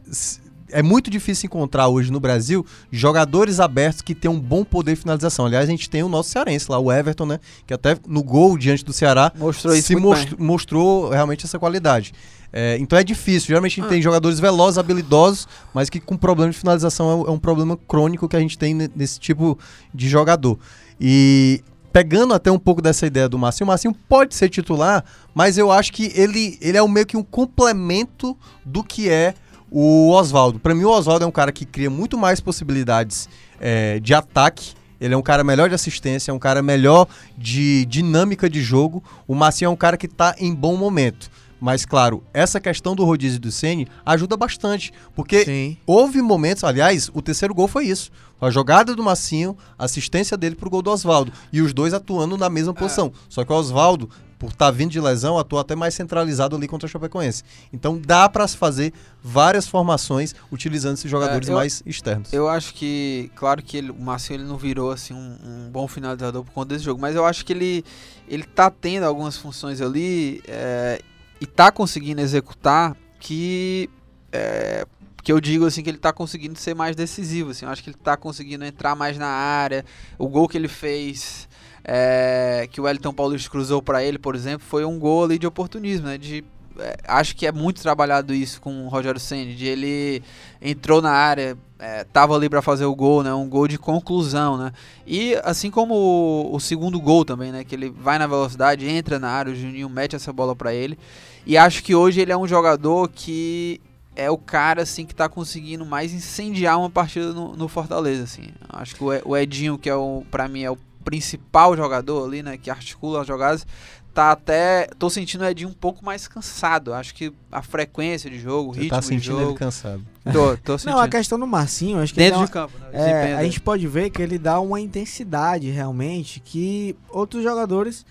é 0.70 0.82
muito 0.82 1.10
difícil 1.10 1.48
encontrar 1.48 1.88
hoje 1.88 2.12
no 2.12 2.20
Brasil 2.20 2.66
jogadores 2.92 3.60
abertos 3.60 4.02
que 4.02 4.16
tenham 4.16 4.36
um 4.36 4.40
bom 4.40 4.64
poder 4.64 4.96
de 4.96 5.02
finalização. 5.02 5.46
Aliás, 5.46 5.68
a 5.68 5.72
gente 5.72 5.90
tem 5.90 6.04
o 6.04 6.10
nosso 6.10 6.30
cearense 6.30 6.70
lá, 6.70 6.80
o 6.80 6.92
Everton, 6.92 7.26
né? 7.26 7.40
Que 7.66 7.74
até 7.74 7.98
no 8.08 8.24
gol 8.24 8.58
diante 8.58 8.84
do 8.84 8.92
Ceará 8.92 9.32
mostrou, 9.38 9.76
se 9.76 9.96
most 9.96 10.36
mostrou 10.38 11.10
realmente 11.10 11.46
essa 11.46 11.60
qualidade. 11.60 12.14
É, 12.52 12.78
então 12.80 12.98
é 12.98 13.04
difícil. 13.04 13.48
Geralmente 13.48 13.74
a 13.74 13.76
gente 13.76 13.86
ah. 13.86 13.90
tem 13.90 14.02
jogadores 14.02 14.40
velozes, 14.40 14.78
habilidosos, 14.78 15.48
mas 15.74 15.90
que 15.90 16.00
com 16.00 16.18
problema 16.18 16.52
de 16.52 16.58
finalização 16.58 17.26
é, 17.26 17.30
é 17.30 17.32
um 17.32 17.40
problema 17.40 17.78
crônico 17.88 18.28
que 18.28 18.36
a 18.36 18.40
gente 18.40 18.58
tem 18.58 18.74
nesse 18.74 19.20
tipo 19.20 19.58
de 19.94 20.08
jogador. 20.08 20.58
E 21.00 21.64
pegando 21.92 22.34
até 22.34 22.52
um 22.52 22.60
pouco 22.60 22.82
dessa 22.82 23.08
ideia 23.08 23.30
do 23.30 23.38
Marcinho, 23.38 23.66
o 23.66 23.68
Marcinho 23.70 23.96
pode 24.10 24.36
ser 24.36 24.50
titular, 24.50 25.04
mas 25.34 25.58
eu 25.58 25.72
acho 25.72 25.94
que 25.94 26.12
ele, 26.14 26.58
ele 26.60 26.78
é 26.78 26.84
um, 26.84 26.90
meio 26.90 27.06
que 27.06 27.16
um 27.16 27.24
complemento 27.24 28.38
do 28.66 28.84
que 28.84 29.10
é 29.10 29.34
o 29.72 30.10
Oswaldo. 30.12 30.60
Para 30.60 30.76
mim, 30.76 30.84
o 30.84 30.90
Oswaldo 30.90 31.24
é 31.24 31.28
um 31.28 31.32
cara 31.32 31.52
que 31.52 31.66
cria 31.66 31.90
muito 31.90 32.18
mais 32.18 32.40
possibilidades 32.40 33.30
é, 33.60 34.00
de 34.00 34.14
ataque. 34.14 34.74
Ele 35.00 35.14
é 35.14 35.18
um 35.18 35.22
cara 35.22 35.44
melhor 35.44 35.70
de 35.70 35.76
assistência, 35.76 36.32
é 36.32 36.34
um 36.34 36.40
cara 36.40 36.62
melhor 36.62 37.08
de 37.38 37.86
dinâmica 37.86 38.50
de 38.50 38.62
jogo. 38.62 39.04
O 39.28 39.36
Marcinho 39.36 39.68
é 39.68 39.72
um 39.72 39.76
cara 39.76 39.98
que 39.98 40.06
está 40.06 40.36
em 40.38 40.54
bom 40.54 40.76
momento. 40.78 41.30
Mas, 41.60 41.86
claro, 41.86 42.24
essa 42.34 42.60
questão 42.60 42.96
do 42.96 43.04
rodízio 43.04 43.40
do 43.40 43.52
Ceni 43.52 43.88
ajuda 44.06 44.36
bastante. 44.36 44.92
Porque 45.16 45.46
Sim. 45.46 45.78
houve 45.86 46.22
momentos, 46.22 46.64
aliás, 46.64 47.10
o 47.14 47.22
terceiro 47.22 47.54
gol 47.54 47.68
foi 47.68 47.86
isso. 47.86 48.12
A 48.40 48.50
jogada 48.50 48.94
do 48.94 49.02
Massinho, 49.02 49.58
assistência 49.80 50.36
dele 50.36 50.56
pro 50.56 50.70
gol 50.70 50.82
do 50.82 50.92
Oswaldo. 50.92 51.32
E 51.52 51.62
os 51.62 51.74
dois 51.74 51.94
atuando 51.94 52.38
na 52.38 52.50
mesma 52.50 52.74
posição. 52.74 53.08
É. 53.08 53.20
Só 53.30 53.46
que 53.46 53.52
o 53.52 53.56
Oswaldo, 53.56 54.10
por 54.38 54.50
estar 54.50 54.66
tá 54.66 54.72
vindo 54.72 54.92
de 54.92 55.00
lesão, 55.00 55.40
atua 55.40 55.62
até 55.62 55.74
mais 55.74 55.94
centralizado 55.94 56.56
ali 56.56 56.68
contra 56.68 56.86
o 56.86 56.90
Chapecoense. 56.90 57.44
Então 57.72 57.98
dá 57.98 58.28
para 58.28 58.46
se 58.46 58.58
fazer 58.58 58.94
várias 59.24 59.68
formações 59.68 60.36
utilizando 60.52 60.96
esses 60.96 61.10
jogadores 61.10 61.48
é, 61.48 61.52
eu, 61.52 61.56
mais 61.56 61.82
externos. 61.86 62.34
Eu 62.34 62.50
acho 62.50 62.74
que, 62.74 63.32
claro 63.36 63.64
que 63.64 63.78
ele, 63.78 63.90
o 63.90 64.02
Massinho 64.02 64.42
ele 64.42 64.48
não 64.48 64.58
virou 64.58 64.92
assim 64.92 65.14
um, 65.14 65.38
um, 65.44 65.70
bom 65.72 65.88
finalizador 65.88 66.44
por 66.44 66.52
conta 66.52 66.76
desse 66.76 66.84
jogo, 66.84 67.00
mas 67.00 67.16
eu 67.16 67.26
acho 67.26 67.46
que 67.46 67.54
ele 67.54 67.86
ele 68.28 68.44
tá 68.44 68.70
tendo 68.70 69.04
algumas 69.04 69.38
funções 69.38 69.82
ali 69.82 70.42
é, 70.48 71.02
e 71.40 71.46
tá 71.46 71.72
conseguindo 71.72 72.22
executar 72.22 72.96
que 73.20 73.90
é, 74.32 74.86
que 75.24 75.32
eu 75.32 75.42
digo 75.42 75.66
assim 75.66 75.82
que 75.82 75.90
ele 75.90 75.98
tá 75.98 76.14
conseguindo 76.14 76.58
ser 76.58 76.76
mais 76.76 76.96
decisivo, 76.96 77.50
assim, 77.50 77.66
eu 77.66 77.72
acho 77.72 77.84
que 77.84 77.90
ele 77.90 77.98
tá 77.98 78.16
conseguindo 78.16 78.64
entrar 78.64 78.96
mais 78.96 79.18
na 79.18 79.28
área. 79.28 79.84
O 80.20 80.28
gol 80.28 80.48
que 80.48 80.56
ele 80.56 80.68
fez 80.68 81.50
é, 81.84 82.68
que 82.72 82.80
o 82.80 82.84
Wellington 82.84 83.12
Paulista 83.12 83.50
cruzou 83.50 83.82
para 83.82 84.04
ele, 84.04 84.20
por 84.20 84.36
exemplo, 84.36 84.68
foi 84.68 84.86
um 84.86 85.00
gol 85.00 85.24
ali 85.24 85.40
de 85.40 85.48
oportunismo, 85.48 86.08
né, 86.08 86.18
de 86.20 86.44
é, 86.78 86.98
acho 87.08 87.36
que 87.36 87.48
é 87.48 87.52
muito 87.52 87.82
trabalhado 87.82 88.34
isso 88.34 88.62
com 88.62 88.86
o 88.86 88.88
Rogério 88.88 89.20
Senni, 89.20 89.56
de 89.56 89.66
ele 89.66 90.22
entrou 90.62 91.02
na 91.02 91.12
área, 91.12 91.58
é, 91.78 92.04
tava 92.06 92.36
ali 92.36 92.50
para 92.50 92.62
fazer 92.62 92.86
o 92.86 92.96
gol, 92.96 93.22
né? 93.22 93.34
Um 93.34 93.50
gol 93.50 93.68
de 93.68 93.78
conclusão, 93.78 94.58
né? 94.58 94.72
E 95.06 95.36
assim 95.44 95.70
como 95.70 95.94
o, 95.94 96.56
o, 96.56 96.60
segundo 96.60 97.00
gol 97.00 97.26
também, 97.26 97.52
né? 97.52 97.64
Que 97.64 97.76
ele 97.76 97.90
vai 97.90 98.18
na 98.18 98.28
velocidade, 98.28 98.88
entra 98.88 99.20
na 99.20 99.30
área, 99.30 99.52
o 99.52 99.56
Juninho 99.56 99.90
mete 99.90 100.16
essa 100.16 100.32
bola 100.32 100.56
para 100.56 100.74
ele. 100.74 100.98
E 101.46 101.58
acho 101.58 101.84
que 101.84 101.94
hoje 101.94 102.22
ele 102.22 102.32
é 102.32 102.38
um 102.38 102.48
jogador 102.48 103.10
que 103.10 103.82
é 104.16 104.32
o 104.32 104.38
cara 104.38 104.84
assim 104.84 105.06
que 105.06 105.14
tá 105.14 105.28
conseguindo 105.28 105.86
mais 105.86 106.14
incendiar 106.14 106.80
uma 106.80 106.90
partida 106.90 107.34
no, 107.34 107.56
no 107.56 107.68
Fortaleza, 107.68 108.24
assim. 108.24 108.48
Acho 108.70 108.96
que 108.96 109.04
o 109.04 109.36
Edinho, 109.38 109.78
que 109.78 109.90
é 109.90 109.96
o 109.96 110.24
para 110.32 110.48
mim 110.48 110.64
é 110.64 110.72
o 110.72 110.78
principal 111.04 111.78
jogador 111.78 112.26
ali, 112.26 112.42
né, 112.42 112.58
que 112.58 112.70
articula 112.70 113.22
as 113.22 113.28
jogadas, 113.28 113.68
tá 114.16 114.32
até. 114.32 114.88
tô 114.98 115.10
sentindo 115.10 115.42
o 115.44 115.46
Edinho 115.48 115.70
um 115.70 115.74
pouco 115.74 116.04
mais 116.04 116.28
cansado. 116.28 116.94
Acho 116.94 117.14
que 117.14 117.32
a 117.52 117.62
frequência 117.62 118.30
de 118.30 118.40
jogo, 118.40 118.72
o 118.72 118.74
Você 118.74 118.80
ritmo 118.82 118.96
tá 118.96 119.02
sentindo 119.02 119.22
de 119.22 119.28
jogo. 119.28 119.42
ele 119.52 119.54
cansado. 119.60 120.02
Tô, 120.32 120.58
tô 120.58 120.78
sentindo. 120.78 120.96
Não, 120.98 121.00
a 121.04 121.08
questão 121.10 121.38
do 121.38 121.46
Marcinho, 121.46 122.00
acho 122.00 122.14
que 122.14 122.20
Dentro 122.20 122.40
ele 122.40 122.46
de 122.48 122.52
campo, 122.52 122.74
né? 122.80 122.88
uma- 122.92 122.98
é, 123.00 123.36
a 123.36 123.44
gente 123.44 123.60
pode 123.60 123.86
ver 123.88 124.10
que 124.10 124.22
ele 124.22 124.40
dá 124.40 124.60
uma 124.60 124.80
intensidade 124.80 125.70
realmente 125.70 126.40
que 126.40 126.96
outros 127.10 127.44
jogadores 127.44 128.06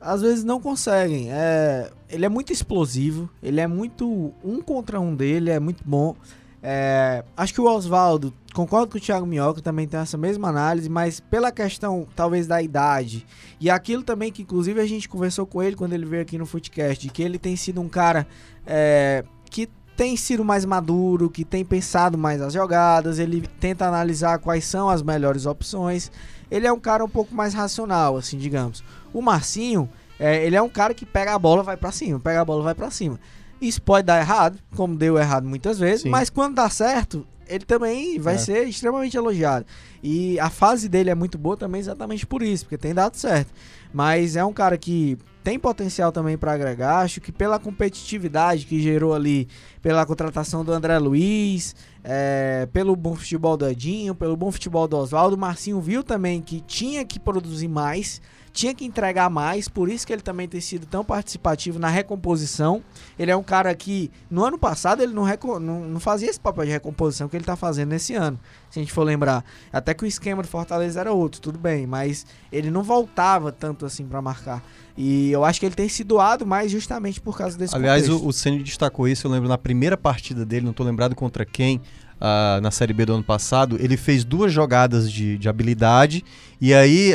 às 0.00 0.20
vezes 0.22 0.42
não 0.44 0.60
conseguem. 0.60 1.28
É, 1.30 1.90
ele 2.08 2.24
é 2.26 2.28
muito 2.28 2.52
explosivo, 2.52 3.30
ele 3.42 3.60
é 3.60 3.66
muito 3.66 4.32
um 4.42 4.60
contra 4.60 4.98
um 5.00 5.14
dele, 5.14 5.50
é 5.50 5.60
muito 5.60 5.82
bom. 5.86 6.16
É, 6.62 7.24
acho 7.36 7.54
que 7.54 7.60
o 7.60 7.64
Oswaldo, 7.64 8.34
concordo 8.52 8.92
com 8.92 8.98
o 8.98 9.00
Thiago 9.00 9.26
Minhoca, 9.26 9.62
também 9.62 9.88
tem 9.88 9.98
essa 9.98 10.18
mesma 10.18 10.48
análise, 10.48 10.90
mas 10.90 11.18
pela 11.18 11.50
questão 11.50 12.06
talvez 12.14 12.46
da 12.46 12.60
idade 12.60 13.26
e 13.58 13.70
aquilo 13.70 14.02
também 14.02 14.30
que 14.30 14.42
inclusive 14.42 14.78
a 14.78 14.86
gente 14.86 15.08
conversou 15.08 15.46
com 15.46 15.62
ele 15.62 15.74
quando 15.74 15.94
ele 15.94 16.04
veio 16.04 16.20
aqui 16.20 16.36
no 16.36 16.44
Footcast, 16.44 17.08
que 17.08 17.22
ele 17.22 17.38
tem 17.38 17.56
sido 17.56 17.80
um 17.80 17.88
cara 17.88 18.26
é, 18.66 19.24
que 19.50 19.70
tem 19.96 20.16
sido 20.16 20.44
mais 20.44 20.64
maduro, 20.64 21.28
que 21.28 21.44
tem 21.44 21.64
pensado 21.64 22.16
mais 22.16 22.40
as 22.40 22.52
jogadas, 22.52 23.18
ele 23.18 23.46
tenta 23.58 23.86
analisar 23.86 24.38
quais 24.38 24.64
são 24.64 24.88
as 24.88 25.02
melhores 25.02 25.44
opções. 25.44 26.10
Ele 26.50 26.66
é 26.66 26.72
um 26.72 26.80
cara 26.80 27.04
um 27.04 27.08
pouco 27.08 27.34
mais 27.34 27.52
racional, 27.52 28.16
assim, 28.16 28.38
digamos. 28.38 28.82
O 29.12 29.20
Marcinho, 29.20 29.90
é, 30.18 30.42
ele 30.46 30.56
é 30.56 30.62
um 30.62 30.70
cara 30.70 30.94
que 30.94 31.04
pega 31.04 31.34
a 31.34 31.38
bola, 31.38 31.62
vai 31.62 31.76
pra 31.76 31.92
cima, 31.92 32.18
pega 32.18 32.40
a 32.40 32.44
bola, 32.46 32.62
vai 32.62 32.74
pra 32.74 32.90
cima. 32.90 33.20
Isso 33.60 33.82
pode 33.82 34.06
dar 34.06 34.18
errado, 34.20 34.58
como 34.74 34.96
deu 34.96 35.18
errado 35.18 35.46
muitas 35.46 35.78
vezes, 35.78 36.02
Sim. 36.02 36.08
mas 36.10 36.30
quando 36.30 36.54
dá 36.54 36.68
certo, 36.70 37.26
ele 37.46 37.64
também 37.64 38.18
vai 38.18 38.36
É. 38.36 38.38
ser 38.38 38.66
extremamente 38.68 39.16
elogiado. 39.16 39.66
E 40.02 40.38
a 40.40 40.48
fase 40.48 40.88
dele 40.88 41.10
é 41.10 41.14
muito 41.14 41.36
boa 41.36 41.56
também 41.56 41.80
exatamente 41.80 42.26
por 42.26 42.42
isso, 42.42 42.64
porque 42.64 42.78
tem 42.78 42.94
dado 42.94 43.16
certo. 43.16 43.52
Mas 43.92 44.36
é 44.36 44.44
um 44.44 44.52
cara 44.52 44.78
que 44.78 45.18
tem 45.42 45.58
potencial 45.58 46.12
também 46.12 46.38
para 46.38 46.52
agregar. 46.52 46.98
Acho 47.00 47.20
que 47.20 47.32
pela 47.32 47.58
competitividade 47.58 48.64
que 48.66 48.80
gerou 48.80 49.12
ali, 49.14 49.48
pela 49.82 50.06
contratação 50.06 50.64
do 50.64 50.72
André 50.72 50.96
Luiz, 50.98 51.74
é, 52.04 52.68
pelo 52.72 52.94
bom 52.94 53.16
futebol 53.16 53.56
do 53.56 53.66
Edinho, 53.68 54.14
pelo 54.14 54.36
bom 54.36 54.50
futebol 54.52 54.86
do 54.86 54.96
Oswaldo, 54.96 55.34
o 55.36 55.38
Marcinho 55.38 55.80
viu 55.80 56.04
também 56.04 56.40
que 56.40 56.60
tinha 56.60 57.04
que 57.04 57.18
produzir 57.18 57.68
mais, 57.68 58.20
tinha 58.52 58.74
que 58.74 58.84
entregar 58.84 59.30
mais, 59.30 59.68
por 59.68 59.88
isso 59.88 60.06
que 60.06 60.12
ele 60.12 60.22
também 60.22 60.48
tem 60.48 60.60
sido 60.60 60.86
tão 60.86 61.04
participativo 61.04 61.78
na 61.78 61.88
recomposição. 61.88 62.82
Ele 63.18 63.30
é 63.30 63.36
um 63.36 63.42
cara 63.42 63.74
que, 63.74 64.10
no 64.30 64.44
ano 64.44 64.58
passado, 64.58 65.02
ele 65.02 65.12
não, 65.12 65.24
não, 65.60 65.80
não 65.88 66.00
fazia 66.00 66.28
esse 66.28 66.40
papel 66.40 66.64
de 66.64 66.70
recomposição 66.70 67.28
que 67.28 67.36
ele 67.36 67.44
tá 67.44 67.56
fazendo 67.56 67.90
nesse 67.90 68.14
ano, 68.14 68.38
se 68.70 68.78
a 68.78 68.82
gente 68.82 68.92
for 68.92 69.04
lembrar. 69.04 69.44
Até 69.72 69.94
que 69.94 70.04
o 70.04 70.06
esquema 70.06 70.42
do 70.42 70.48
Fortaleza 70.48 71.00
era 71.00 71.12
outro, 71.12 71.40
tudo 71.40 71.58
bem, 71.58 71.86
mas 71.86 72.26
ele 72.50 72.70
não 72.70 72.82
voltava 72.82 73.52
tanto 73.52 73.86
assim 73.86 74.04
para 74.06 74.20
marcar. 74.20 74.62
E 74.96 75.30
eu 75.30 75.44
acho 75.44 75.60
que 75.60 75.66
ele 75.66 75.74
tem 75.74 75.88
se 75.88 76.04
doado 76.04 76.44
mais 76.44 76.70
justamente 76.70 77.20
por 77.20 77.36
causa 77.36 77.56
desse 77.56 77.74
Aliás, 77.74 78.02
contexto. 78.02 78.24
o, 78.24 78.28
o 78.28 78.32
Ceni 78.32 78.62
destacou 78.62 79.08
isso, 79.08 79.26
eu 79.26 79.30
lembro 79.30 79.48
na 79.48 79.56
primeira 79.56 79.96
partida 79.96 80.44
dele, 80.44 80.66
não 80.66 80.72
tô 80.72 80.82
lembrado 80.82 81.14
contra 81.14 81.44
quem, 81.44 81.80
ah, 82.20 82.60
na 82.62 82.70
Série 82.70 82.92
B 82.92 83.06
do 83.06 83.14
ano 83.14 83.24
passado, 83.24 83.76
ele 83.80 83.96
fez 83.96 84.24
duas 84.24 84.52
jogadas 84.52 85.10
de, 85.10 85.38
de 85.38 85.48
habilidade, 85.48 86.24
e 86.60 86.74
aí 86.74 87.14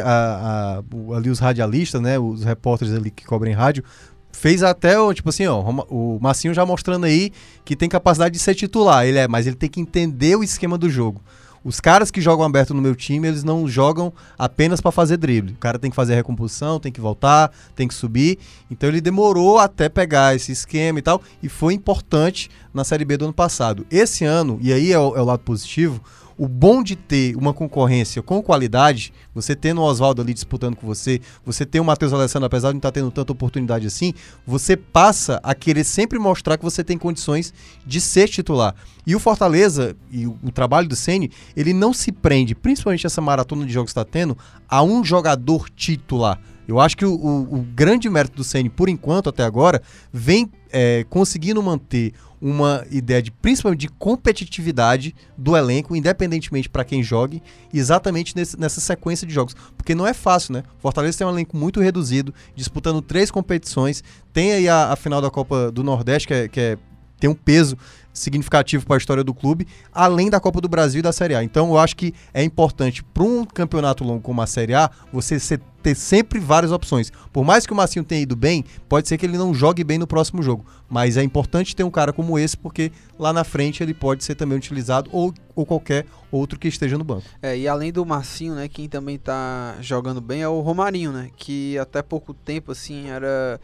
ali 1.15 1.29
os 1.29 1.39
radialistas, 1.39 2.01
né, 2.01 2.17
os 2.17 2.43
repórteres 2.43 2.93
ali 2.93 3.11
que 3.11 3.25
cobrem 3.25 3.53
rádio, 3.53 3.83
fez 4.31 4.63
até, 4.63 4.99
o 4.99 5.13
tipo 5.13 5.29
assim, 5.29 5.45
ó, 5.47 5.61
o 5.89 6.19
Massinho 6.21 6.53
já 6.53 6.65
mostrando 6.65 7.05
aí 7.05 7.31
que 7.63 7.75
tem 7.75 7.87
capacidade 7.87 8.33
de 8.33 8.39
ser 8.39 8.55
titular, 8.55 9.05
ele 9.05 9.17
é, 9.17 9.27
mas 9.27 9.47
ele 9.47 9.55
tem 9.55 9.69
que 9.69 9.79
entender 9.79 10.35
o 10.35 10.43
esquema 10.43 10.77
do 10.77 10.89
jogo. 10.89 11.21
Os 11.65 11.79
caras 11.79 12.11
que 12.11 12.21
jogam 12.21 12.45
aberto 12.45 12.75
no 12.75 12.81
meu 12.81 12.95
time, 12.95 13.27
eles 13.27 13.43
não 13.43 13.67
jogam 13.67 14.13
apenas 14.37 14.79
pra 14.79 14.91
fazer 14.91 15.17
drible. 15.17 15.53
O 15.53 15.57
cara 15.57 15.79
tem 15.79 15.89
que 15.89 15.95
fazer 15.95 16.13
a 16.13 16.15
recomposição, 16.15 16.79
tem 16.79 16.91
que 16.91 17.01
voltar, 17.01 17.51
tem 17.75 17.87
que 17.87 17.95
subir. 17.95 18.37
Então 18.69 18.87
ele 18.87 19.01
demorou 19.01 19.57
até 19.57 19.89
pegar 19.89 20.35
esse 20.35 20.51
esquema 20.51 20.99
e 20.99 21.01
tal, 21.01 21.23
e 21.41 21.49
foi 21.49 21.73
importante 21.73 22.51
na 22.71 22.83
Série 22.83 23.03
B 23.03 23.17
do 23.17 23.25
ano 23.25 23.33
passado. 23.33 23.83
Esse 23.89 24.23
ano, 24.23 24.59
e 24.61 24.71
aí 24.71 24.91
é 24.91 24.99
o, 24.99 25.17
é 25.17 25.21
o 25.21 25.25
lado 25.25 25.39
positivo, 25.39 25.99
o 26.37 26.47
bom 26.47 26.83
de 26.83 26.95
ter 26.95 27.35
uma 27.37 27.53
concorrência 27.53 28.21
com 28.21 28.41
qualidade, 28.41 29.13
você 29.33 29.55
tendo 29.55 29.79
o 29.81 29.83
Oswaldo 29.85 30.21
ali 30.21 30.33
disputando 30.33 30.75
com 30.75 30.85
você, 30.85 31.21
você 31.45 31.65
ter 31.65 31.79
o 31.79 31.85
Matheus 31.85 32.11
Alessandro, 32.11 32.45
apesar 32.47 32.69
de 32.69 32.73
não 32.73 32.79
estar 32.79 32.91
tendo 32.91 33.09
tanta 33.09 33.31
oportunidade 33.31 33.87
assim, 33.87 34.13
você 34.45 34.75
passa 34.75 35.39
a 35.43 35.55
querer 35.55 35.83
sempre 35.83 36.19
mostrar 36.19 36.57
que 36.57 36.63
você 36.63 36.83
tem 36.83 36.97
condições 36.97 37.53
de 37.85 38.01
ser 38.01 38.27
titular. 38.27 38.75
E 39.07 39.15
o 39.15 39.19
Fortaleza, 39.19 39.95
e 40.11 40.27
o, 40.27 40.37
o 40.43 40.51
trabalho 40.51 40.87
do 40.89 40.95
Ceni, 40.95 41.31
ele 41.55 41.73
não 41.73 41.93
se 41.93 42.11
prende, 42.11 42.53
principalmente 42.53 43.05
essa 43.05 43.21
maratona 43.21 43.65
de 43.65 43.71
jogos 43.71 43.93
que 43.93 43.99
está 43.99 44.03
tendo, 44.03 44.37
a 44.67 44.83
um 44.83 45.03
jogador 45.03 45.69
titular. 45.69 46.39
Eu 46.67 46.79
acho 46.79 46.97
que 46.97 47.05
o, 47.05 47.13
o- 47.13 47.59
o 47.59 47.65
grande 47.75 48.09
mérito 48.09 48.37
do 48.37 48.43
Ceni, 48.43 48.69
por 48.69 48.89
enquanto, 48.89 49.29
até 49.29 49.43
agora, 49.43 49.81
vem 50.11 50.51
é, 50.71 51.05
conseguindo 51.09 51.61
manter 51.61 52.11
uma 52.47 52.85
ideia 52.91 53.23
de 53.23 53.31
principalmente 53.31 53.79
de 53.81 53.87
competitividade 53.89 55.15
do 55.35 55.57
elenco, 55.57 55.95
independentemente 55.95 56.69
para 56.69 56.83
quem 56.85 57.01
jogue, 57.01 57.41
exatamente 57.73 58.35
nesse- 58.35 58.59
nessa 58.59 58.79
sequência 58.79 59.25
de 59.25 59.33
jogos. 59.33 59.55
Porque 59.75 59.95
não 59.95 60.05
é 60.05 60.13
fácil, 60.13 60.53
né? 60.53 60.63
Fortaleza 60.77 61.17
tem 61.17 61.25
um 61.25 61.31
elenco 61.31 61.57
muito 61.57 61.79
reduzido, 61.81 62.33
disputando 62.55 63.01
três 63.01 63.31
competições. 63.31 64.03
Tem 64.31 64.51
aí 64.51 64.69
a, 64.69 64.91
a 64.91 64.95
final 64.95 65.21
da 65.21 65.31
Copa 65.31 65.71
do 65.71 65.83
Nordeste, 65.83 66.27
que, 66.27 66.33
é, 66.35 66.47
que 66.47 66.59
é- 66.59 66.77
tem 67.19 67.29
um 67.29 67.35
peso 67.35 67.77
significativo 68.13 68.85
para 68.85 68.95
a 68.95 68.97
história 68.97 69.23
do 69.23 69.33
clube, 69.33 69.67
além 69.93 70.29
da 70.29 70.39
Copa 70.39 70.61
do 70.61 70.69
Brasil 70.69 70.99
e 70.99 71.01
da 71.01 71.11
Série 71.11 71.35
A. 71.35 71.43
Então 71.43 71.69
eu 71.69 71.77
acho 71.77 71.95
que 71.95 72.13
é 72.33 72.43
importante 72.43 73.03
para 73.03 73.23
um 73.23 73.43
campeonato 73.43 74.03
longo 74.03 74.21
como 74.21 74.41
a 74.41 74.47
Série 74.47 74.73
A, 74.73 74.89
você 75.11 75.37
ter 75.83 75.95
sempre 75.95 76.39
várias 76.39 76.71
opções. 76.71 77.11
Por 77.31 77.43
mais 77.43 77.67
que 77.67 77.73
o 77.73 77.75
Massinho 77.75 78.03
tenha 78.03 78.21
ido 78.21 78.35
bem, 78.35 78.63
pode 78.89 79.07
ser 79.07 79.17
que 79.17 79.25
ele 79.25 79.37
não 79.37 79.53
jogue 79.53 79.83
bem 79.83 79.97
no 79.97 80.07
próximo 80.07 80.41
jogo. 80.41 80.65
Mas 80.89 81.17
é 81.17 81.23
importante 81.23 81.75
ter 81.75 81.83
um 81.83 81.91
cara 81.91 82.13
como 82.13 82.39
esse, 82.39 82.57
porque 82.57 82.91
lá 83.19 83.31
na 83.33 83.43
frente 83.43 83.83
ele 83.83 83.93
pode 83.93 84.23
ser 84.23 84.35
também 84.35 84.57
utilizado 84.57 85.09
ou, 85.13 85.33
ou 85.53 85.65
qualquer 85.65 86.05
outro 86.31 86.57
que 86.57 86.67
esteja 86.67 86.97
no 86.97 87.03
banco. 87.03 87.25
É, 87.41 87.57
e 87.57 87.67
além 87.67 87.91
do 87.91 88.05
Marcinho, 88.05 88.55
né, 88.55 88.67
quem 88.67 88.87
também 88.87 89.17
tá 89.17 89.75
jogando 89.81 90.21
bem 90.21 90.41
é 90.41 90.47
o 90.47 90.61
Romarinho, 90.61 91.11
né, 91.11 91.29
que 91.35 91.77
até 91.77 92.01
pouco 92.01 92.33
tempo, 92.33 92.71
assim, 92.71 93.09
era... 93.09 93.59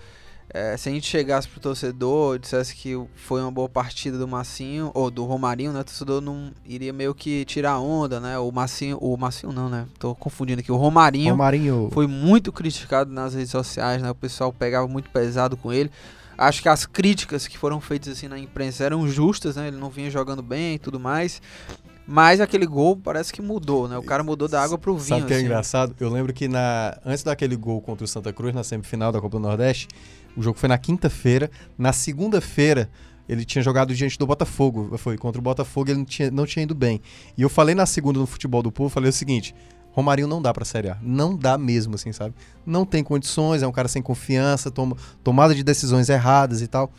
é, 0.53 0.75
se 0.77 0.89
a 0.89 0.91
gente 0.91 1.07
chegasse 1.07 1.47
pro 1.47 1.59
torcedor, 1.59 2.39
dissesse 2.39 2.75
que 2.75 2.99
foi 3.15 3.41
uma 3.41 3.51
boa 3.51 3.69
partida 3.69 4.17
do 4.17 4.27
Marcinho, 4.27 4.91
ou 4.93 5.09
do 5.09 5.23
Romarinho, 5.25 5.71
né, 5.71 5.81
o 5.81 5.83
torcedor 5.83 6.21
não 6.21 6.51
iria 6.65 6.91
meio 6.91 7.13
que 7.15 7.45
tirar 7.45 7.79
onda, 7.79 8.19
né, 8.19 8.37
o 8.37 8.51
Marcinho, 8.51 8.97
o 8.97 9.15
Marcinho 9.17 9.53
não, 9.53 9.69
né, 9.69 9.85
tô 9.97 10.13
confundindo 10.15 10.61
aqui, 10.61 10.71
o 10.71 10.77
Romarinho 10.77 11.31
Romarinho. 11.31 11.89
foi 11.93 12.07
muito 12.07 12.51
criticado 12.51 13.11
nas 13.11 13.33
redes 13.33 13.51
sociais, 13.51 14.01
né? 14.01 14.09
O 14.09 14.15
pessoal 14.15 14.51
pegava 14.51 14.87
muito 14.87 15.09
pesado 15.09 15.57
com 15.57 15.71
ele. 15.71 15.91
Acho 16.37 16.61
que 16.61 16.69
as 16.69 16.85
críticas 16.85 17.47
que 17.47 17.57
foram 17.57 17.79
feitas 17.79 18.13
assim 18.13 18.27
na 18.27 18.39
imprensa 18.39 18.83
eram 18.83 19.07
justas, 19.07 19.55
né? 19.55 19.67
Ele 19.67 19.77
não 19.77 19.89
vinha 19.89 20.09
jogando 20.09 20.41
bem 20.41 20.75
e 20.75 20.79
tudo 20.79 20.99
mais. 20.99 21.41
Mas 22.07 22.41
aquele 22.41 22.65
gol 22.65 22.97
parece 22.97 23.31
que 23.31 23.41
mudou, 23.41 23.87
né? 23.87 23.97
O 23.97 24.03
cara 24.03 24.23
mudou 24.23 24.47
da 24.47 24.61
água 24.61 24.77
pro 24.77 24.95
vinho. 24.95 25.07
Sabe 25.07 25.23
o 25.23 25.27
que 25.27 25.33
é 25.33 25.35
assim. 25.37 25.45
engraçado? 25.45 25.95
Eu 25.99 26.09
lembro 26.09 26.33
que 26.33 26.47
na, 26.47 26.97
antes 27.05 27.23
daquele 27.23 27.55
gol 27.55 27.79
contra 27.81 28.03
o 28.03 28.07
Santa 28.07 28.33
Cruz, 28.33 28.53
na 28.53 28.63
semifinal 28.63 29.11
da 29.11 29.21
Copa 29.21 29.37
do 29.37 29.41
Nordeste, 29.41 29.87
o 30.35 30.41
jogo 30.41 30.57
foi 30.57 30.69
na 30.69 30.77
quinta-feira. 30.77 31.49
Na 31.77 31.93
segunda-feira, 31.93 32.89
ele 33.27 33.45
tinha 33.45 33.61
jogado 33.61 33.93
diante 33.93 34.17
do 34.17 34.25
Botafogo. 34.27 34.97
Foi 34.97 35.17
contra 35.17 35.39
o 35.39 35.43
Botafogo, 35.43 35.89
ele 35.89 35.99
não 35.99 36.05
tinha, 36.05 36.31
não 36.31 36.45
tinha 36.45 36.63
ido 36.63 36.75
bem. 36.75 37.01
E 37.37 37.41
eu 37.41 37.49
falei 37.49 37.75
na 37.75 37.85
segunda 37.85 38.19
no 38.19 38.25
Futebol 38.25 38.61
do 38.61 38.71
Povo, 38.71 38.89
falei 38.89 39.09
o 39.09 39.13
seguinte... 39.13 39.53
Romarinho 39.93 40.25
não 40.25 40.41
dá 40.41 40.53
pra 40.53 40.63
Série 40.63 40.87
A. 40.87 40.97
Não 41.01 41.35
dá 41.35 41.57
mesmo, 41.57 41.95
assim, 41.95 42.13
sabe? 42.13 42.33
Não 42.65 42.85
tem 42.85 43.03
condições, 43.03 43.61
é 43.61 43.67
um 43.67 43.73
cara 43.73 43.89
sem 43.89 44.01
confiança, 44.01 44.71
toma, 44.71 44.95
tomada 45.21 45.53
de 45.53 45.65
decisões 45.65 46.07
erradas 46.07 46.61
e 46.61 46.67
tal. 46.67 46.93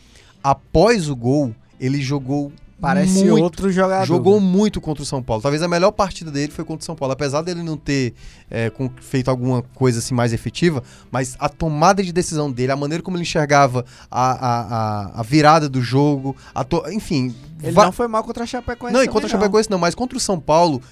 Após 0.44 1.09
o 1.09 1.16
gol, 1.16 1.54
ele 1.80 2.02
jogou 2.02 2.52
Parece 2.83 3.24
muito, 3.24 3.43
outro 3.43 3.70
jogador. 3.72 4.05
Jogou 4.07 4.41
muito 4.41 4.80
contra 4.80 5.03
o 5.03 5.07
São 5.07 5.22
Paulo. 5.22 5.41
Talvez 5.41 5.62
a 5.62 5.68
melhor 5.68 5.93
partida 5.93 6.30
dele 6.30 6.51
foi 6.53 6.64
contra 6.64 6.83
o 6.83 6.85
São 6.85 6.97
Paulo. 6.97 7.12
Apesar 7.12 7.41
dele 7.43 7.62
não 7.62 7.76
ter 7.76 8.12
é, 8.51 8.70
feito 9.01 9.30
alguma 9.30 9.62
coisa 9.74 10.01
assim 10.01 10.14
mais 10.14 10.33
efetiva, 10.33 10.83
mas 11.11 11.37
a 11.39 11.49
tomada 11.49 12.03
de 12.03 12.12
decisão 12.12 12.51
dele, 12.51 12.72
a 12.72 12.76
maneira 12.76 13.03
como 13.03 13.16
ele 13.16 13.22
enxergava 13.22 13.85
a, 14.11 14.33
a, 14.33 14.61
a, 15.16 15.20
a 15.20 15.22
virada 15.22 15.68
do 15.68 15.80
jogo, 15.80 16.37
a 16.55 16.64
to- 16.64 16.83
enfim. 16.91 17.35
Ele 17.62 17.70
va- 17.72 17.85
não 17.85 17.93
foi 17.93 18.09
mal 18.09 18.24
contra 18.24 18.43
a 18.43 18.47
Chapecoense 18.47 18.93
não, 18.93 19.05
e 19.05 19.09
contra 19.09 19.26
o 19.28 19.30
Chapecoense 19.30 19.70
não, 19.70 19.78
mas 19.78 19.95
contra 19.95 20.18
o 20.18 20.20
São 20.20 20.41
Paulo, 20.41 20.83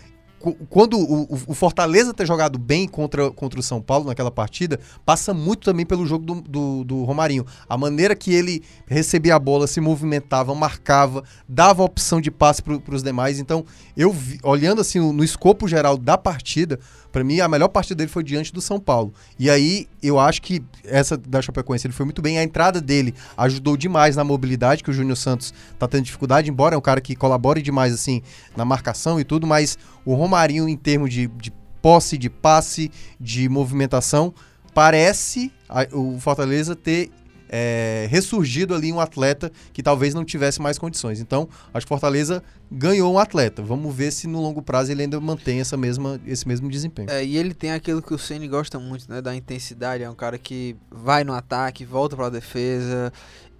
quando 0.68 0.98
o, 0.98 1.22
o- 1.48 1.54
Fortaleza 1.54 2.14
ter 2.14 2.26
jogado 2.26 2.58
bem 2.58 2.88
contra, 2.88 3.30
contra 3.30 3.60
o 3.60 3.62
São 3.62 3.80
Paulo 3.80 4.06
naquela 4.06 4.30
partida, 4.30 4.80
passa 5.04 5.34
muito 5.34 5.64
também 5.64 5.84
pelo 5.84 6.06
jogo 6.06 6.24
do, 6.24 6.40
do, 6.40 6.84
do 6.84 7.04
Romarinho. 7.04 7.44
A 7.68 7.76
maneira 7.76 8.16
que 8.16 8.32
ele 8.32 8.62
recebia 8.86 9.34
a 9.34 9.38
bola, 9.38 9.66
se 9.66 9.80
movimentava, 9.80 10.54
marcava, 10.54 11.22
dava 11.48 11.82
opção 11.82 12.20
de 12.20 12.30
passe 12.30 12.62
para 12.62 12.94
os 12.94 13.02
demais. 13.02 13.38
Então, 13.38 13.64
eu 13.96 14.14
olhando 14.42 14.80
assim 14.80 14.98
no, 14.98 15.12
no 15.12 15.22
escopo 15.22 15.68
geral 15.68 15.98
da 15.98 16.16
partida, 16.16 16.80
para 17.12 17.24
mim 17.24 17.40
a 17.40 17.48
melhor 17.48 17.68
partida 17.68 17.96
dele 17.96 18.10
foi 18.10 18.22
diante 18.22 18.52
do 18.52 18.60
São 18.60 18.78
Paulo. 18.78 19.12
E 19.38 19.50
aí 19.50 19.88
eu 20.02 20.18
acho 20.18 20.42
que 20.42 20.62
essa 20.84 21.16
da 21.16 21.42
Chapecoense 21.42 21.86
ele 21.86 21.94
foi 21.94 22.04
muito 22.04 22.22
bem. 22.22 22.38
A 22.38 22.42
entrada 22.42 22.80
dele 22.80 23.14
ajudou 23.36 23.76
demais 23.76 24.16
na 24.16 24.24
mobilidade, 24.24 24.82
que 24.82 24.90
o 24.90 24.92
Júnior 24.92 25.16
Santos 25.16 25.52
tá 25.78 25.88
tendo 25.88 26.04
dificuldade, 26.04 26.50
embora 26.50 26.74
é 26.74 26.78
um 26.78 26.82
cara 26.82 27.00
que 27.00 27.14
colabore 27.16 27.62
demais 27.62 27.92
assim 27.92 28.22
na 28.56 28.64
marcação 28.64 29.18
e 29.20 29.24
tudo, 29.24 29.46
mas 29.46 29.78
o 30.04 30.14
Romarinho 30.14 30.68
em 30.68 30.76
termos 30.76 31.12
de, 31.12 31.26
de 31.26 31.52
posse, 31.82 32.18
de 32.18 32.28
passe, 32.28 32.90
de 33.18 33.48
movimentação, 33.48 34.34
parece 34.74 35.52
o 35.92 36.18
Fortaleza 36.20 36.76
ter 36.76 37.10
é, 37.50 38.06
ressurgido 38.08 38.74
ali 38.74 38.92
um 38.92 39.00
atleta 39.00 39.50
que 39.72 39.82
talvez 39.82 40.14
não 40.14 40.24
tivesse 40.24 40.62
mais 40.62 40.78
condições. 40.78 41.20
Então, 41.20 41.48
acho 41.74 41.84
que 41.84 41.88
Fortaleza 41.88 42.42
ganhou 42.70 43.12
um 43.12 43.18
atleta. 43.18 43.60
Vamos 43.60 43.92
ver 43.92 44.12
se 44.12 44.28
no 44.28 44.40
longo 44.40 44.62
prazo 44.62 44.92
ele 44.92 45.02
ainda 45.02 45.20
mantém 45.20 45.58
essa 45.58 45.76
mesma, 45.76 46.20
esse 46.24 46.46
mesmo 46.46 46.70
desempenho. 46.70 47.10
É, 47.10 47.24
e 47.24 47.36
ele 47.36 47.52
tem 47.52 47.72
aquilo 47.72 48.00
que 48.00 48.14
o 48.14 48.18
Ceni 48.18 48.46
gosta 48.46 48.78
muito, 48.78 49.10
né? 49.10 49.20
Da 49.20 49.34
intensidade. 49.34 50.04
É 50.04 50.08
um 50.08 50.14
cara 50.14 50.38
que 50.38 50.76
vai 50.88 51.24
no 51.24 51.34
ataque, 51.34 51.84
volta 51.84 52.14
pra 52.14 52.28
defesa. 52.28 53.12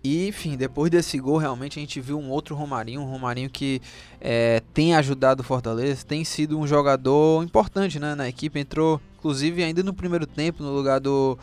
E, 0.03 0.29
enfim, 0.29 0.57
depois 0.57 0.91
desse 0.91 1.19
gol, 1.19 1.37
realmente 1.37 1.79
a 1.79 1.83
gente 1.83 2.01
viu 2.01 2.19
um 2.19 2.31
outro 2.31 2.55
Romarinho. 2.55 3.01
Um 3.01 3.11
Romarinho 3.11 3.51
que 3.51 3.83
é, 4.21 4.63
tem 4.73 4.95
ajudado 4.95 5.41
o 5.43 5.45
Fortaleza, 5.45 6.05
tem 6.07 6.25
sido 6.25 6.59
um 6.59 6.67
jogador 6.67 7.45
importante 7.45 7.99
né, 7.99 8.15
na 8.15 8.29
equipe. 8.29 8.59
Entrou, 8.59 9.01
inclusive, 9.19 9.63
ainda 9.63 9.83
no 9.83 9.93
primeiro 9.93 10.27
tempo, 10.27 10.63
no 10.63 10.73
lugar 10.73 11.01
do. 11.01 11.37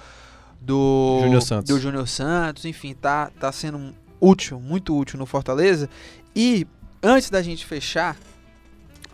Do 0.61 1.19
Júnior 1.23 1.41
Santos. 1.41 1.69
Do 1.73 1.79
Júnior 1.79 2.07
Santos. 2.07 2.65
Enfim, 2.65 2.93
tá, 2.93 3.31
tá 3.39 3.51
sendo 3.51 3.93
útil, 4.19 4.59
muito 4.59 4.97
útil 4.97 5.17
no 5.17 5.25
Fortaleza. 5.25 5.89
E 6.35 6.67
antes 7.01 7.29
da 7.29 7.41
gente 7.41 7.65
fechar 7.65 8.17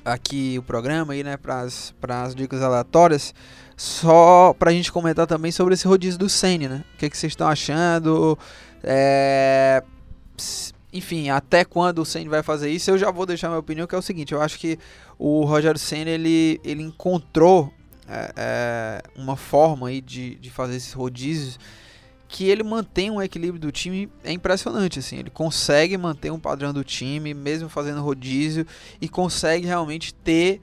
aqui 0.03 0.57
o 0.57 0.63
programa 0.63 1.13
aí, 1.13 1.23
né, 1.23 1.37
pras, 1.37 1.93
pras 2.01 2.35
dicas 2.35 2.61
aleatórias, 2.61 3.33
só 3.77 4.53
pra 4.57 4.71
gente 4.71 4.91
comentar 4.91 5.25
também 5.25 5.51
sobre 5.51 5.73
esse 5.73 5.87
rodízio 5.87 6.19
do 6.19 6.29
Senna, 6.29 6.67
né? 6.67 6.83
O 6.93 6.97
que, 6.97 7.09
que 7.09 7.17
vocês 7.17 7.31
estão 7.31 7.47
achando? 7.47 8.37
É, 8.83 9.81
Enfim, 10.91 11.29
até 11.29 11.63
quando 11.63 11.99
o 11.99 12.05
Senna 12.05 12.29
vai 12.29 12.43
fazer 12.43 12.69
isso? 12.69 12.91
Eu 12.91 12.97
já 12.97 13.11
vou 13.11 13.25
deixar 13.25 13.47
minha 13.47 13.59
opinião, 13.59 13.87
que 13.87 13.95
é 13.95 13.97
o 13.97 14.01
seguinte, 14.01 14.33
eu 14.33 14.41
acho 14.41 14.59
que 14.59 14.77
o 15.17 15.45
Rogério 15.45 15.79
Senna, 15.79 16.09
ele, 16.09 16.59
ele 16.63 16.83
encontrou 16.83 17.73
é, 18.07 18.33
é, 18.35 19.03
uma 19.15 19.35
forma 19.35 19.87
aí 19.87 20.01
de, 20.01 20.35
de 20.35 20.49
fazer 20.49 20.75
esses 20.75 20.93
rodízios 20.93 21.59
que 22.27 22.49
ele 22.49 22.63
mantém 22.63 23.11
um 23.11 23.21
equilíbrio 23.21 23.59
do 23.59 23.71
time. 23.71 24.09
É 24.23 24.31
impressionante 24.31 24.99
assim 24.99 25.17
ele 25.17 25.29
consegue 25.29 25.97
manter 25.97 26.31
um 26.31 26.39
padrão 26.39 26.73
do 26.73 26.83
time 26.83 27.33
mesmo 27.33 27.69
fazendo 27.69 28.01
rodízio 28.01 28.65
e 28.99 29.07
consegue 29.07 29.67
realmente 29.67 30.13
ter 30.13 30.59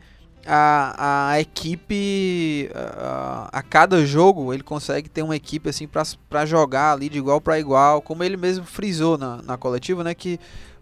a, 0.47 1.33
a 1.33 1.41
equipe 1.41 2.71
a, 2.75 3.49
a 3.53 3.63
cada 3.63 4.05
jogo 4.05 4.55
ele 4.55 4.63
consegue 4.63 5.09
ter 5.09 5.23
uma 5.23 5.37
equipe 5.37 5.69
assim 5.69 5.87
para 5.87 6.47
jogar 6.47 6.93
ali 6.93 7.09
de 7.09 7.19
igual 7.19 7.41
para 7.41 7.59
igual 7.59 8.01
como 8.01 8.25
ele 8.25 8.37
mesmo 8.37 8.65
frisou 8.65 9.19
na, 9.19 9.43
na 9.43 9.59
coletiva 9.59 10.03
né 10.03 10.15
que 10.15 10.41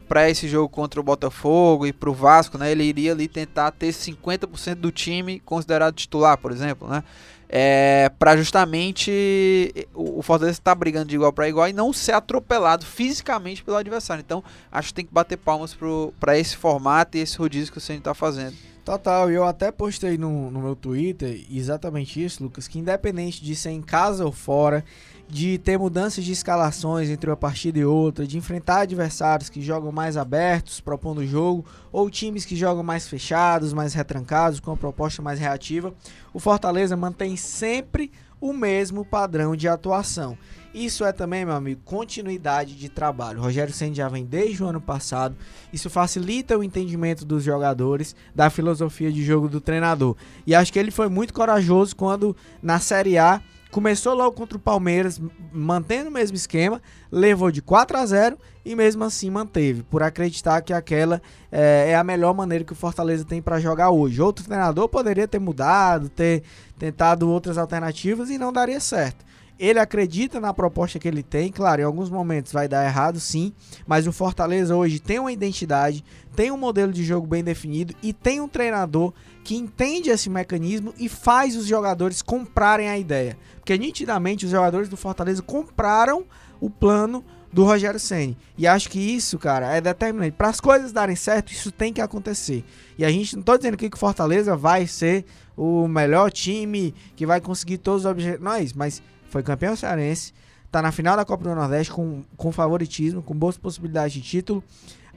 para 0.08 0.28
esse 0.30 0.48
jogo 0.48 0.68
contra 0.68 0.98
o 0.98 1.02
Botafogo 1.04 1.86
e 1.86 1.92
para 1.92 2.10
o 2.10 2.14
Vasco 2.14 2.56
né 2.56 2.70
ele 2.72 2.84
iria 2.84 3.12
ali 3.12 3.28
tentar 3.28 3.70
ter 3.70 3.90
50% 3.90 4.74
do 4.76 4.90
time 4.90 5.40
considerado 5.40 5.94
titular 5.94 6.38
por 6.38 6.50
exemplo 6.50 6.88
né 6.88 7.04
é, 7.48 8.10
para 8.18 8.36
justamente 8.36 9.72
o, 9.94 10.20
Fortaleza 10.22 10.58
estar 10.58 10.74
brigando 10.74 11.06
de 11.06 11.14
igual 11.14 11.32
para 11.32 11.48
igual 11.48 11.66
e 11.66 11.72
não 11.72 11.92
ser 11.92 12.12
atropelado 12.12 12.84
fisicamente 12.84 13.64
pelo 13.64 13.78
adversário. 13.78 14.20
Então, 14.20 14.44
acho 14.70 14.88
que 14.88 14.94
tem 14.94 15.06
que 15.06 15.14
bater 15.14 15.38
palmas 15.38 15.76
para 16.20 16.38
esse 16.38 16.56
formato 16.56 17.16
e 17.16 17.20
esse 17.20 17.38
rodízio 17.38 17.72
que 17.72 17.78
o 17.78 17.80
Senhor 17.80 17.98
está 17.98 18.12
fazendo. 18.12 18.54
Total, 18.84 19.30
e 19.30 19.34
eu 19.34 19.44
até 19.44 19.70
postei 19.70 20.16
no, 20.16 20.50
no 20.50 20.60
meu 20.60 20.74
Twitter 20.74 21.44
exatamente 21.50 22.22
isso, 22.22 22.42
Lucas, 22.42 22.66
que 22.66 22.78
independente 22.78 23.42
de 23.42 23.54
ser 23.54 23.70
em 23.70 23.82
casa 23.82 24.24
ou 24.24 24.32
fora, 24.32 24.84
de 25.28 25.58
ter 25.58 25.78
mudanças 25.78 26.24
de 26.24 26.32
escalações 26.32 27.10
entre 27.10 27.28
uma 27.28 27.36
partida 27.36 27.78
e 27.78 27.84
outra, 27.84 28.26
de 28.26 28.38
enfrentar 28.38 28.80
adversários 28.80 29.50
que 29.50 29.60
jogam 29.60 29.92
mais 29.92 30.16
abertos, 30.16 30.80
propondo 30.80 31.18
o 31.18 31.26
jogo, 31.26 31.66
ou 31.92 32.08
times 32.08 32.46
que 32.46 32.56
jogam 32.56 32.82
mais 32.82 33.06
fechados, 33.06 33.74
mais 33.74 33.92
retrancados, 33.92 34.58
com 34.58 34.70
uma 34.70 34.76
proposta 34.76 35.20
mais 35.20 35.38
reativa, 35.38 35.92
o 36.32 36.40
Fortaleza 36.40 36.96
mantém 36.96 37.36
sempre 37.36 38.10
o 38.40 38.52
mesmo 38.52 39.04
padrão 39.04 39.54
de 39.54 39.68
atuação. 39.68 40.38
Isso 40.72 41.04
é 41.04 41.12
também, 41.12 41.44
meu 41.44 41.54
amigo, 41.54 41.80
continuidade 41.84 42.74
de 42.74 42.88
trabalho. 42.88 43.40
O 43.40 43.42
Rogério 43.42 43.74
Senna 43.74 43.94
já 43.94 44.08
vem 44.08 44.24
desde 44.24 44.62
o 44.62 44.66
ano 44.66 44.80
passado. 44.80 45.36
Isso 45.72 45.90
facilita 45.90 46.56
o 46.56 46.62
entendimento 46.62 47.24
dos 47.24 47.42
jogadores 47.42 48.14
da 48.34 48.48
filosofia 48.48 49.10
de 49.10 49.24
jogo 49.24 49.48
do 49.48 49.60
treinador. 49.60 50.14
E 50.46 50.54
acho 50.54 50.72
que 50.72 50.78
ele 50.78 50.90
foi 50.90 51.08
muito 51.08 51.34
corajoso 51.34 51.96
quando 51.96 52.36
na 52.62 52.78
Série 52.78 53.18
A 53.18 53.42
começou 53.70 54.14
logo 54.14 54.32
contra 54.32 54.56
o 54.56 54.60
Palmeiras, 54.60 55.20
mantendo 55.52 56.08
o 56.08 56.12
mesmo 56.12 56.36
esquema, 56.36 56.80
levou 57.10 57.50
de 57.50 57.60
4 57.60 57.96
a 57.96 58.06
0 58.06 58.38
e 58.64 58.74
mesmo 58.74 59.04
assim 59.04 59.30
manteve, 59.30 59.82
por 59.82 60.02
acreditar 60.02 60.60
que 60.60 60.72
aquela 60.72 61.22
é, 61.50 61.90
é 61.90 61.96
a 61.96 62.04
melhor 62.04 62.34
maneira 62.34 62.64
que 62.64 62.72
o 62.72 62.76
Fortaleza 62.76 63.24
tem 63.24 63.40
para 63.40 63.60
jogar 63.60 63.90
hoje. 63.90 64.20
Outro 64.20 64.44
treinador 64.44 64.88
poderia 64.88 65.26
ter 65.26 65.38
mudado, 65.38 66.08
ter 66.08 66.42
tentado 66.78 67.28
outras 67.28 67.56
alternativas 67.56 68.30
e 68.30 68.38
não 68.38 68.52
daria 68.52 68.80
certo. 68.80 69.24
Ele 69.58 69.78
acredita 69.78 70.38
na 70.38 70.54
proposta 70.54 70.98
que 70.98 71.08
ele 71.08 71.22
tem, 71.22 71.50
claro, 71.50 71.80
em 71.80 71.84
alguns 71.84 72.08
momentos 72.08 72.52
vai 72.52 72.68
dar 72.68 72.84
errado, 72.86 73.18
sim, 73.18 73.52
mas 73.86 74.06
o 74.06 74.12
Fortaleza 74.12 74.76
hoje 74.76 75.00
tem 75.00 75.18
uma 75.18 75.32
identidade, 75.32 76.04
tem 76.36 76.52
um 76.52 76.56
modelo 76.56 76.92
de 76.92 77.02
jogo 77.02 77.26
bem 77.26 77.42
definido 77.42 77.92
e 78.00 78.12
tem 78.12 78.40
um 78.40 78.46
treinador 78.46 79.12
que 79.42 79.56
entende 79.56 80.10
esse 80.10 80.30
mecanismo 80.30 80.94
e 80.98 81.08
faz 81.08 81.56
os 81.56 81.66
jogadores 81.66 82.22
comprarem 82.22 82.88
a 82.88 82.96
ideia. 82.96 83.36
Porque 83.56 83.76
nitidamente 83.76 84.44
os 84.44 84.52
jogadores 84.52 84.88
do 84.88 84.96
Fortaleza 84.96 85.42
compraram 85.42 86.24
o 86.60 86.70
plano 86.70 87.24
do 87.52 87.64
Rogério 87.64 87.98
Ceni. 87.98 88.36
E 88.56 88.66
acho 88.66 88.88
que 88.88 88.98
isso, 88.98 89.38
cara, 89.38 89.74
é 89.74 89.80
determinante. 89.80 90.36
Para 90.36 90.48
as 90.48 90.60
coisas 90.60 90.92
darem 90.92 91.16
certo, 91.16 91.50
isso 91.50 91.72
tem 91.72 91.92
que 91.92 92.00
acontecer. 92.00 92.64
E 92.96 93.04
a 93.04 93.10
gente 93.10 93.36
não 93.36 93.42
tô 93.42 93.56
dizendo 93.56 93.74
aqui 93.74 93.88
que 93.88 93.96
o 93.96 94.00
Fortaleza 94.00 94.56
vai 94.56 94.86
ser 94.86 95.24
o 95.56 95.88
melhor 95.88 96.30
time 96.30 96.94
que 97.16 97.26
vai 97.26 97.40
conseguir 97.40 97.78
todos 97.78 98.04
os 98.04 98.10
objetivos. 98.10 98.44
Não 98.44 98.52
é 98.52 98.62
isso, 98.62 98.74
mas 98.76 99.02
foi 99.28 99.42
campeão 99.42 99.76
cearense, 99.76 100.32
tá 100.70 100.82
na 100.82 100.92
final 100.92 101.16
da 101.16 101.24
Copa 101.24 101.44
do 101.44 101.54
Nordeste 101.54 101.92
com, 101.92 102.22
com 102.36 102.52
favoritismo, 102.52 103.22
com 103.22 103.34
boas 103.34 103.56
possibilidades 103.56 104.12
de 104.14 104.22
título. 104.22 104.62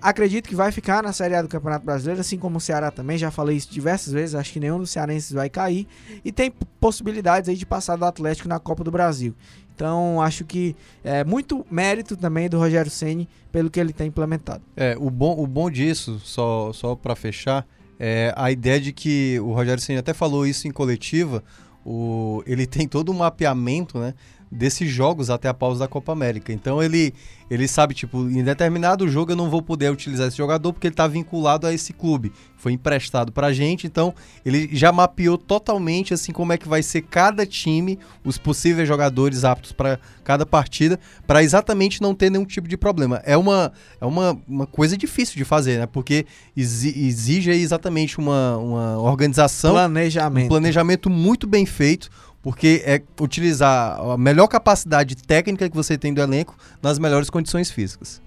Acredito 0.01 0.49
que 0.49 0.55
vai 0.55 0.71
ficar 0.71 1.03
na 1.03 1.13
Série 1.13 1.35
A 1.35 1.43
do 1.43 1.47
Campeonato 1.47 1.85
Brasileiro, 1.85 2.21
assim 2.21 2.35
como 2.35 2.57
o 2.57 2.61
Ceará 2.61 2.89
também. 2.89 3.19
Já 3.19 3.29
falei 3.29 3.55
isso 3.55 3.71
diversas 3.71 4.11
vezes. 4.11 4.33
Acho 4.33 4.51
que 4.51 4.59
nenhum 4.59 4.79
dos 4.79 4.89
cearenses 4.89 5.31
vai 5.31 5.47
cair. 5.47 5.87
E 6.25 6.31
tem 6.31 6.51
possibilidades 6.79 7.47
aí 7.47 7.55
de 7.55 7.67
passar 7.67 7.97
do 7.97 8.05
Atlético 8.05 8.49
na 8.49 8.57
Copa 8.57 8.83
do 8.83 8.89
Brasil. 8.89 9.35
Então, 9.75 10.19
acho 10.19 10.43
que 10.43 10.75
é 11.03 11.23
muito 11.23 11.63
mérito 11.69 12.17
também 12.17 12.49
do 12.49 12.57
Rogério 12.57 12.89
Ceni 12.89 13.29
pelo 13.51 13.69
que 13.69 13.79
ele 13.79 13.93
tem 13.93 14.07
implementado. 14.07 14.63
É, 14.75 14.95
o 14.99 15.11
bom, 15.11 15.39
o 15.39 15.45
bom 15.45 15.69
disso, 15.69 16.19
só, 16.23 16.73
só 16.73 16.95
para 16.95 17.15
fechar, 17.15 17.65
é 17.99 18.33
a 18.35 18.51
ideia 18.51 18.81
de 18.81 18.91
que 18.91 19.39
o 19.39 19.53
Rogério 19.53 19.81
Ceni 19.81 19.99
até 19.99 20.13
falou 20.13 20.47
isso 20.47 20.67
em 20.67 20.71
coletiva, 20.71 21.43
o, 21.85 22.43
ele 22.45 22.65
tem 22.65 22.87
todo 22.87 23.11
um 23.11 23.17
mapeamento, 23.17 23.99
né? 23.99 24.13
Desses 24.51 24.89
jogos 24.91 25.29
até 25.29 25.47
a 25.47 25.53
pausa 25.53 25.79
da 25.79 25.87
Copa 25.87 26.11
América. 26.11 26.51
Então 26.51 26.83
ele, 26.83 27.13
ele 27.49 27.69
sabe, 27.69 27.93
tipo, 27.93 28.17
em 28.29 28.43
determinado 28.43 29.07
jogo 29.07 29.31
eu 29.31 29.35
não 29.37 29.49
vou 29.49 29.61
poder 29.61 29.89
utilizar 29.89 30.27
esse 30.27 30.35
jogador 30.35 30.73
porque 30.73 30.87
ele 30.87 30.93
está 30.93 31.07
vinculado 31.07 31.65
a 31.65 31.73
esse 31.73 31.93
clube. 31.93 32.33
Foi 32.57 32.73
emprestado 32.73 33.31
pra 33.31 33.53
gente, 33.53 33.87
então 33.87 34.13
ele 34.45 34.69
já 34.73 34.91
mapeou 34.91 35.37
totalmente 35.37 36.13
assim 36.13 36.31
como 36.33 36.51
é 36.51 36.57
que 36.57 36.67
vai 36.67 36.83
ser 36.83 37.01
cada 37.03 37.45
time, 37.45 37.97
os 38.25 38.37
possíveis 38.37 38.87
jogadores 38.87 39.45
aptos 39.45 39.71
para 39.71 39.97
cada 40.23 40.45
partida, 40.45 40.99
para 41.25 41.41
exatamente 41.41 42.01
não 42.01 42.13
ter 42.13 42.29
nenhum 42.29 42.45
tipo 42.45 42.67
de 42.67 42.75
problema. 42.77 43.21
É 43.25 43.37
uma, 43.37 43.71
é 44.01 44.05
uma, 44.05 44.37
uma 44.47 44.67
coisa 44.67 44.97
difícil 44.97 45.37
de 45.37 45.45
fazer, 45.45 45.79
né? 45.79 45.85
Porque 45.87 46.25
exi- 46.55 46.93
exige 47.07 47.49
exatamente 47.51 48.19
uma, 48.19 48.57
uma 48.57 48.97
organização, 48.99 49.71
um 49.71 49.75
Planejamento. 49.75 50.47
planejamento 50.49 51.09
muito 51.09 51.47
bem 51.47 51.65
feito, 51.65 52.09
porque 52.41 52.81
é 52.85 53.01
utilizar 53.19 53.99
a 53.99 54.17
melhor 54.17 54.47
capacidade 54.47 55.15
técnica 55.15 55.69
que 55.69 55.75
você 55.75 55.97
tem 55.97 56.13
do 56.13 56.21
elenco 56.21 56.55
nas 56.81 56.97
melhores 56.97 57.29
condições 57.29 57.69
físicas. 57.69 58.21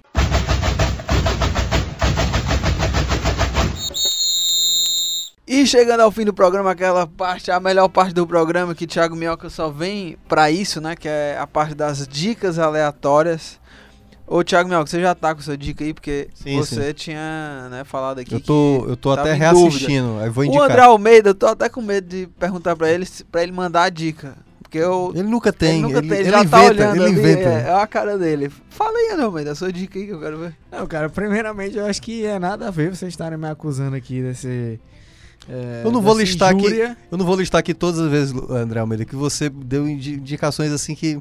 E 5.47 5.67
chegando 5.67 6.01
ao 6.01 6.11
fim 6.11 6.25
do 6.25 6.33
programa, 6.33 6.71
aquela 6.71 7.07
parte, 7.07 7.51
a 7.51 7.61
melhor 7.61 7.89
parte 7.89 8.15
do 8.15 8.27
programa 8.27 8.75
que 8.75 8.87
Thiago 8.87 9.15
Minhoca 9.15 9.51
só 9.51 9.69
vem 9.69 10.17
pra 10.27 10.51
isso, 10.51 10.81
né? 10.81 10.97
Que 10.97 11.07
é 11.07 11.37
a 11.39 11.47
parte 11.47 11.75
das 11.75 12.09
dicas 12.09 12.59
aleatórias. 12.59 13.61
Ô, 14.27 14.43
Thiago 14.43 14.69
Mel, 14.71 14.87
você 14.87 15.01
já 15.01 15.15
tá 15.15 15.35
com 15.35 15.43
sua 15.43 15.57
dica 15.57 15.85
aí, 15.85 15.93
porque 15.93 16.29
Sim, 16.35 16.57
você 16.57 16.95
tinha 16.95 17.69
né, 17.71 17.85
falado 17.85 18.21
aqui 18.21 18.35
Eu 18.35 18.41
tô, 18.41 18.87
eu 18.89 18.97
tô 18.97 19.11
até 19.11 19.35
reassistindo, 19.35 20.19
aí 20.19 20.31
vou 20.31 20.45
O 20.45 20.47
indicar. 20.47 20.71
André 20.71 20.83
Almeida, 20.83 21.31
eu 21.31 21.35
tô 21.35 21.47
até 21.47 21.69
com 21.69 21.83
medo 21.83 22.09
de 22.09 22.27
perguntar 22.39 22.75
pra 22.75 22.91
ele, 22.91 23.07
pra 23.31 23.43
ele 23.43 23.53
mandar 23.53 23.83
a 23.83 23.91
dica. 23.91 24.35
Porque 24.63 24.79
eu. 24.79 25.13
Ele 25.15 25.29
nunca 25.29 25.53
tem, 25.53 25.75
ele 25.75 25.83
nunca 25.83 25.99
ele, 25.99 26.09
tem, 26.09 26.19
ele 26.19 26.29
ele 26.29 26.31
já 26.33 26.39
inventa, 26.43 26.57
tá 26.57 26.63
olhando 26.65 26.97
ele 26.97 27.05
ali, 27.05 27.13
inventa. 27.13 27.49
É, 27.49 27.63
é 27.69 27.75
a 27.75 27.87
cara 27.87 28.19
dele. 28.19 28.51
Fala 28.71 28.99
aí, 28.99 29.11
André 29.13 29.25
Almeida, 29.25 29.53
a 29.53 29.55
sua 29.55 29.71
dica 29.73 29.99
aí 29.99 30.07
que 30.07 30.13
eu 30.13 30.19
quero 30.21 30.39
ver. 30.39 30.57
Não, 30.73 30.87
cara, 30.87 31.09
primeiramente 31.11 31.77
eu 31.77 31.85
acho 31.87 32.01
que 32.01 32.25
é 32.25 32.39
nada 32.39 32.67
a 32.69 32.71
ver 32.71 32.97
vocês 32.97 33.13
estarem 33.13 33.39
me 33.39 33.47
acusando 33.47 33.95
aqui 33.95 34.23
desse. 34.23 34.81
é, 35.49 35.83
Eu 35.85 35.93
não 35.93 36.01
vou 36.01 36.15
dessa 36.15 36.25
listar 36.25 36.51
aqui- 36.51 36.61
injúria. 36.65 36.97
Eu 37.13 37.19
não 37.19 37.27
vou 37.27 37.37
listar 37.37 37.59
aqui 37.59 37.75
todas 37.75 38.01
as 38.01 38.11
vezes, 38.11 38.35
André 38.51 38.81
Almeida, 38.81 39.05
que 39.05 39.15
você 39.15 39.49
deu 39.51 39.87
indi- 39.87 40.15
indicações 40.15 40.73
assim 40.73 40.95
que. 40.95 41.21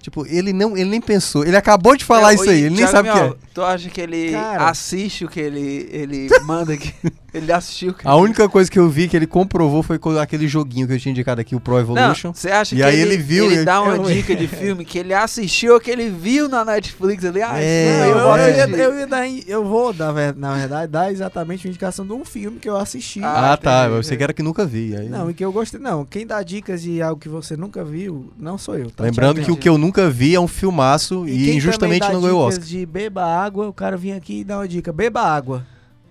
Tipo, 0.00 0.26
ele 0.26 0.52
não, 0.52 0.76
ele 0.76 0.88
nem 0.88 1.00
pensou. 1.00 1.44
Ele 1.44 1.56
acabou 1.56 1.94
de 1.94 2.04
falar 2.04 2.32
É, 2.32 2.34
isso 2.34 2.48
aí, 2.48 2.60
ele 2.60 2.70
nem 2.70 2.86
Thiago 2.86 2.92
sabe 2.92 3.10
o 3.10 3.12
que 3.12 3.18
é. 3.18 3.34
Tu 3.52 3.62
acha 3.62 3.88
que 3.90 4.00
ele 4.00 4.30
Cara. 4.32 4.68
assiste 4.70 5.24
o 5.24 5.28
que 5.28 5.38
ele, 5.40 5.88
ele 5.92 6.28
manda 6.44 6.72
aqui? 6.72 6.94
Ele 7.32 7.52
assistiu 7.52 7.90
o 7.90 7.94
que 7.94 8.06
A 8.06 8.14
única 8.16 8.48
coisa 8.48 8.70
que 8.70 8.78
eu 8.78 8.88
vi 8.88 9.08
que 9.08 9.16
ele 9.16 9.26
comprovou 9.26 9.82
foi 9.82 9.98
com 9.98 10.18
aquele 10.18 10.46
joguinho 10.48 10.86
que 10.86 10.94
eu 10.94 10.98
tinha 10.98 11.10
indicado 11.12 11.40
aqui, 11.40 11.54
o 11.54 11.60
Pro 11.60 11.78
Evolution. 11.78 12.32
você 12.34 12.50
acha 12.50 12.74
E 12.74 12.78
que 12.78 12.82
aí 12.84 13.00
ele, 13.00 13.14
ele 13.14 13.22
viu, 13.22 13.44
ele 13.46 13.54
ele- 13.56 13.64
dá 13.64 13.80
uma 13.82 13.96
eu- 13.96 14.04
dica 14.04 14.34
de 14.34 14.46
filme 14.48 14.84
que 14.84 14.98
ele 14.98 15.14
assistiu, 15.14 15.78
que 15.80 15.90
ele 15.90 16.08
viu 16.10 16.48
na 16.48 16.64
Netflix 16.64 17.24
ali? 17.24 17.42
Ah, 17.42 17.58
É, 17.60 17.98
Não, 18.00 18.04
eu, 18.06 18.16
eu 18.16 18.22
vou 18.24 18.32
assistir. 18.32 18.78
eu 18.78 18.98
ia 18.98 19.06
dar, 19.06 19.28
eu 19.46 19.64
vou 19.64 19.92
dar, 19.92 20.12
na 20.36 20.54
verdade, 20.54 20.90
dar 20.92 21.12
exatamente 21.12 21.66
uma 21.66 21.70
indicação 21.70 22.06
de 22.06 22.12
um 22.12 22.24
filme 22.24 22.58
que 22.58 22.68
eu 22.68 22.76
assisti. 22.76 23.22
Ah, 23.22 23.52
Ah, 23.52 23.56
tá. 23.56 23.88
Você 23.88 24.16
que 24.16 24.22
era 24.22 24.32
que 24.32 24.42
nunca 24.42 24.64
vi. 24.66 24.96
Aí... 24.96 25.08
Não, 25.08 25.30
e 25.30 25.34
que 25.34 25.44
eu 25.44 25.52
gostei. 25.52 25.80
Não, 25.80 26.04
quem 26.04 26.26
dá 26.26 26.42
dicas 26.42 26.82
de 26.82 27.00
algo 27.02 27.20
que 27.20 27.28
você 27.28 27.56
nunca 27.56 27.84
viu, 27.84 28.32
não 28.38 28.56
sou 28.58 28.76
eu. 28.76 28.90
Tá, 28.90 29.04
Lembrando 29.04 29.40
que 29.42 29.50
o 29.50 29.56
que 29.56 29.68
eu 29.68 29.78
nunca 29.78 30.08
vi 30.10 30.34
é 30.34 30.40
um 30.40 30.48
filmaço 30.48 31.26
e, 31.28 31.46
quem 31.46 31.56
injustamente 31.56 32.10
não 32.12 32.20
ganhou 32.20 32.40
Oscar. 32.40 32.64
de 32.66 32.84
beba 32.86 33.24
água, 33.24 33.68
o 33.68 33.72
cara 33.72 33.96
vinha 33.96 34.16
aqui 34.16 34.40
e 34.40 34.44
dá 34.44 34.58
uma 34.58 34.68
dica. 34.68 34.92
Beba 34.92 35.20
água. 35.22 35.64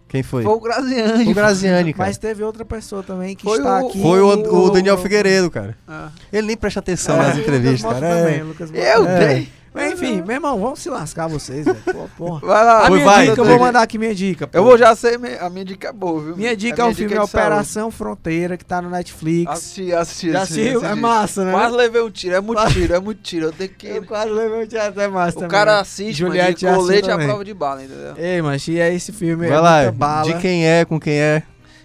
Quem 0.09 0.23
foi? 0.23 0.43
Foi 0.43 0.53
o 0.53 0.59
Graziani. 0.59 1.31
O 1.31 1.33
Graziani, 1.35 1.93
cara. 1.93 2.09
Mas 2.09 2.17
teve 2.17 2.43
outra 2.43 2.65
pessoa 2.65 3.01
também 3.03 3.35
que 3.35 3.43
Foi 3.43 3.59
está 3.59 3.81
o- 3.81 3.87
aqui. 3.87 4.01
Foi 4.01 4.19
o, 4.19 4.65
o 4.65 4.69
Daniel 4.71 4.97
Figueiredo, 4.97 5.49
cara. 5.51 5.77
Ah. 5.87 6.09
Ele 6.33 6.47
nem 6.47 6.57
presta 6.57 6.79
atenção 6.79 7.15
É, 7.15 7.27
nas 7.27 7.37
entrevistas, 7.37 7.91
cara. 7.93 8.05
É. 8.07 8.23
também, 8.23 8.43
Lucas 8.43 8.71
Eu 8.73 9.05
também. 9.05 9.27
dei. 9.27 9.49
Mas 9.73 9.93
enfim, 9.93 10.21
meu 10.21 10.35
irmão, 10.35 10.59
vamos 10.59 10.79
se 10.79 10.89
lascar 10.89 11.27
vocês, 11.27 11.65
velho. 11.65 11.77
Pô, 11.85 12.09
porra. 12.17 12.39
Vai 12.47 12.63
lá. 12.65 12.87
A 12.87 12.89
minha 12.89 13.05
vai, 13.05 13.27
dica, 13.27 13.41
eu 13.41 13.45
vou 13.45 13.59
mandar 13.59 13.81
aqui 13.81 13.97
minha 13.97 14.15
dica. 14.15 14.47
pô. 14.47 14.57
Eu 14.57 14.63
vou 14.63 14.77
já 14.77 14.95
ser. 14.95 15.19
A 15.39 15.49
minha 15.49 15.63
dica 15.65 15.89
é 15.89 15.91
boa, 15.93 16.21
viu? 16.21 16.37
Minha 16.37 16.55
dica 16.57 16.83
A 16.83 16.87
é 16.87 16.89
o 16.89 16.95
filme 16.95 17.13
saúde. 17.15 17.29
Operação 17.29 17.91
Fronteira, 17.91 18.57
que 18.57 18.65
tá 18.65 18.81
no 18.81 18.89
Netflix. 18.89 19.51
Assisti, 19.51 19.93
assisti. 19.93 20.31
Já 20.31 20.41
assistiu? 20.41 20.83
É 20.85 20.95
massa, 20.95 21.45
né? 21.45 21.51
Quase 21.51 21.75
levei 21.75 22.01
um 22.01 22.09
tiro. 22.09 22.35
É 22.35 22.41
muito 22.41 22.65
tiro, 22.67 22.93
é 22.95 22.99
muito 22.99 23.21
tiro. 23.21 23.45
Eu 23.47 23.51
tenho 23.51 23.69
que. 23.69 23.87
Eu 23.87 24.03
quase 24.05 24.29
levei 24.31 24.63
o 24.63 24.67
teatro, 24.67 24.99
é 25.01 25.07
massa 25.07 25.31
O 25.37 25.41
também. 25.41 25.49
cara 25.49 25.75
né? 25.75 25.79
assiste, 25.81 26.13
Juliette 26.19 26.59
de 26.61 26.67
assiste 26.67 26.81
colete 26.81 27.09
à 27.09 27.11
também. 27.13 27.27
prova 27.27 27.45
de 27.45 27.53
bala, 27.53 27.83
entendeu? 27.83 28.13
Ei, 28.17 28.41
mas 28.41 28.67
e 28.67 28.79
é 28.79 28.93
esse 28.93 29.11
filme, 29.11 29.47
Vai 29.47 29.57
é 29.57 29.59
lá, 29.61 29.77
muita 29.83 29.91
bala. 29.91 30.23
de 30.33 30.39
quem 30.41 30.65
é, 30.67 30.83
com 30.85 30.99
quem 30.99 31.13
é. 31.13 31.43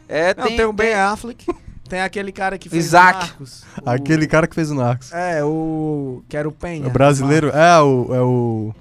É, 0.08 0.34
Não, 0.36 0.44
tem, 0.46 0.56
tem, 0.56 0.66
o 0.66 0.72
Ben 0.72 0.86
tem- 0.88 0.94
Affleck, 0.96 1.46
tem 1.94 2.00
aquele 2.02 2.32
cara 2.32 2.58
que 2.58 2.68
fez 2.68 2.86
Isaac. 2.86 3.14
o 3.18 3.20
Narcos. 3.20 3.62
o- 3.84 3.88
Aquele 3.90 4.26
cara 4.26 4.46
que 4.48 4.54
fez 4.54 4.70
o 4.70 4.74
Narcos. 4.74 5.12
É, 5.12 5.44
o... 5.44 6.22
que 6.28 6.36
era 6.36 6.48
o 6.48 6.52
Penha. 6.52 6.86
O 6.86 6.90
brasileiro. 6.90 7.48
É, 7.50 7.80
o. 7.80 8.14
É 8.14 8.20
o. 8.20 8.74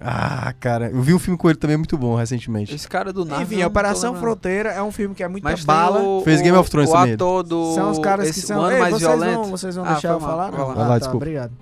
Ah, 0.00 0.52
cara. 0.58 0.90
Eu 0.90 1.00
vi 1.02 1.12
um 1.14 1.18
filme 1.18 1.36
com 1.38 1.48
ele 1.48 1.58
também 1.58 1.76
muito 1.76 1.96
bom 1.98 2.14
recentemente. 2.16 2.74
Esse 2.74 2.88
cara 2.88 3.12
do 3.12 3.24
Narcos. 3.24 3.52
Enfim, 3.52 3.62
Operação. 3.62 4.14
Fronteira 4.16 4.70
é 4.70 4.82
um 4.82 4.90
filme 4.90 5.14
que 5.14 5.22
é 5.22 5.28
muita 5.28 5.48
Mas 5.48 5.62
bala. 5.64 6.00
o, 6.00 6.22
Fez 6.24 6.40
Game 6.40 6.56
o- 6.56 6.60
of 6.60 6.70
Thrones 6.70 6.90
o 6.90 6.92
também. 6.94 7.12
ator 7.14 7.42
do. 7.42 7.74
São 7.74 7.90
os 7.90 7.98
caras 7.98 8.28
esse, 8.28 8.40
que 8.40 8.46
são. 8.46 8.70
Ei, 8.70 8.78
mais 8.80 8.94
vocês 8.94 9.02
violento. 9.08 9.34
Vão, 9.42 9.50
vocês 9.50 9.76
vão 9.76 9.84
Ah, 9.84 9.92
deixar 9.92 10.08
eu 10.12 10.20
falar? 10.20 10.50
vai 10.50 10.58
Não, 10.60 10.68
lá. 10.68 10.74
Vai 10.74 10.84
Ah, 10.84 10.88
tá, 10.88 10.98
desculpa. 10.98 11.16
obrigado. 11.24 11.52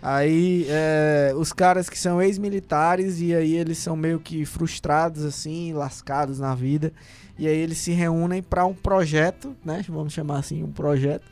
Aí, 0.00 0.66
é, 0.68 1.32
os 1.36 1.52
caras 1.52 1.90
que 1.90 1.98
são 1.98 2.22
ex-militares 2.22 3.20
e 3.20 3.34
aí 3.34 3.56
eles 3.56 3.78
são 3.78 3.96
meio 3.96 4.20
que 4.20 4.44
frustrados, 4.44 5.24
assim, 5.24 5.72
lascados 5.72 6.38
na 6.38 6.54
vida. 6.54 6.92
E 7.38 7.46
aí 7.46 7.56
eles 7.56 7.78
se 7.78 7.92
reúnem 7.92 8.42
para 8.42 8.64
um 8.64 8.74
projeto, 8.74 9.56
né? 9.64 9.84
Vamos 9.88 10.12
chamar 10.12 10.38
assim, 10.38 10.62
um 10.62 10.72
projeto. 10.72 11.24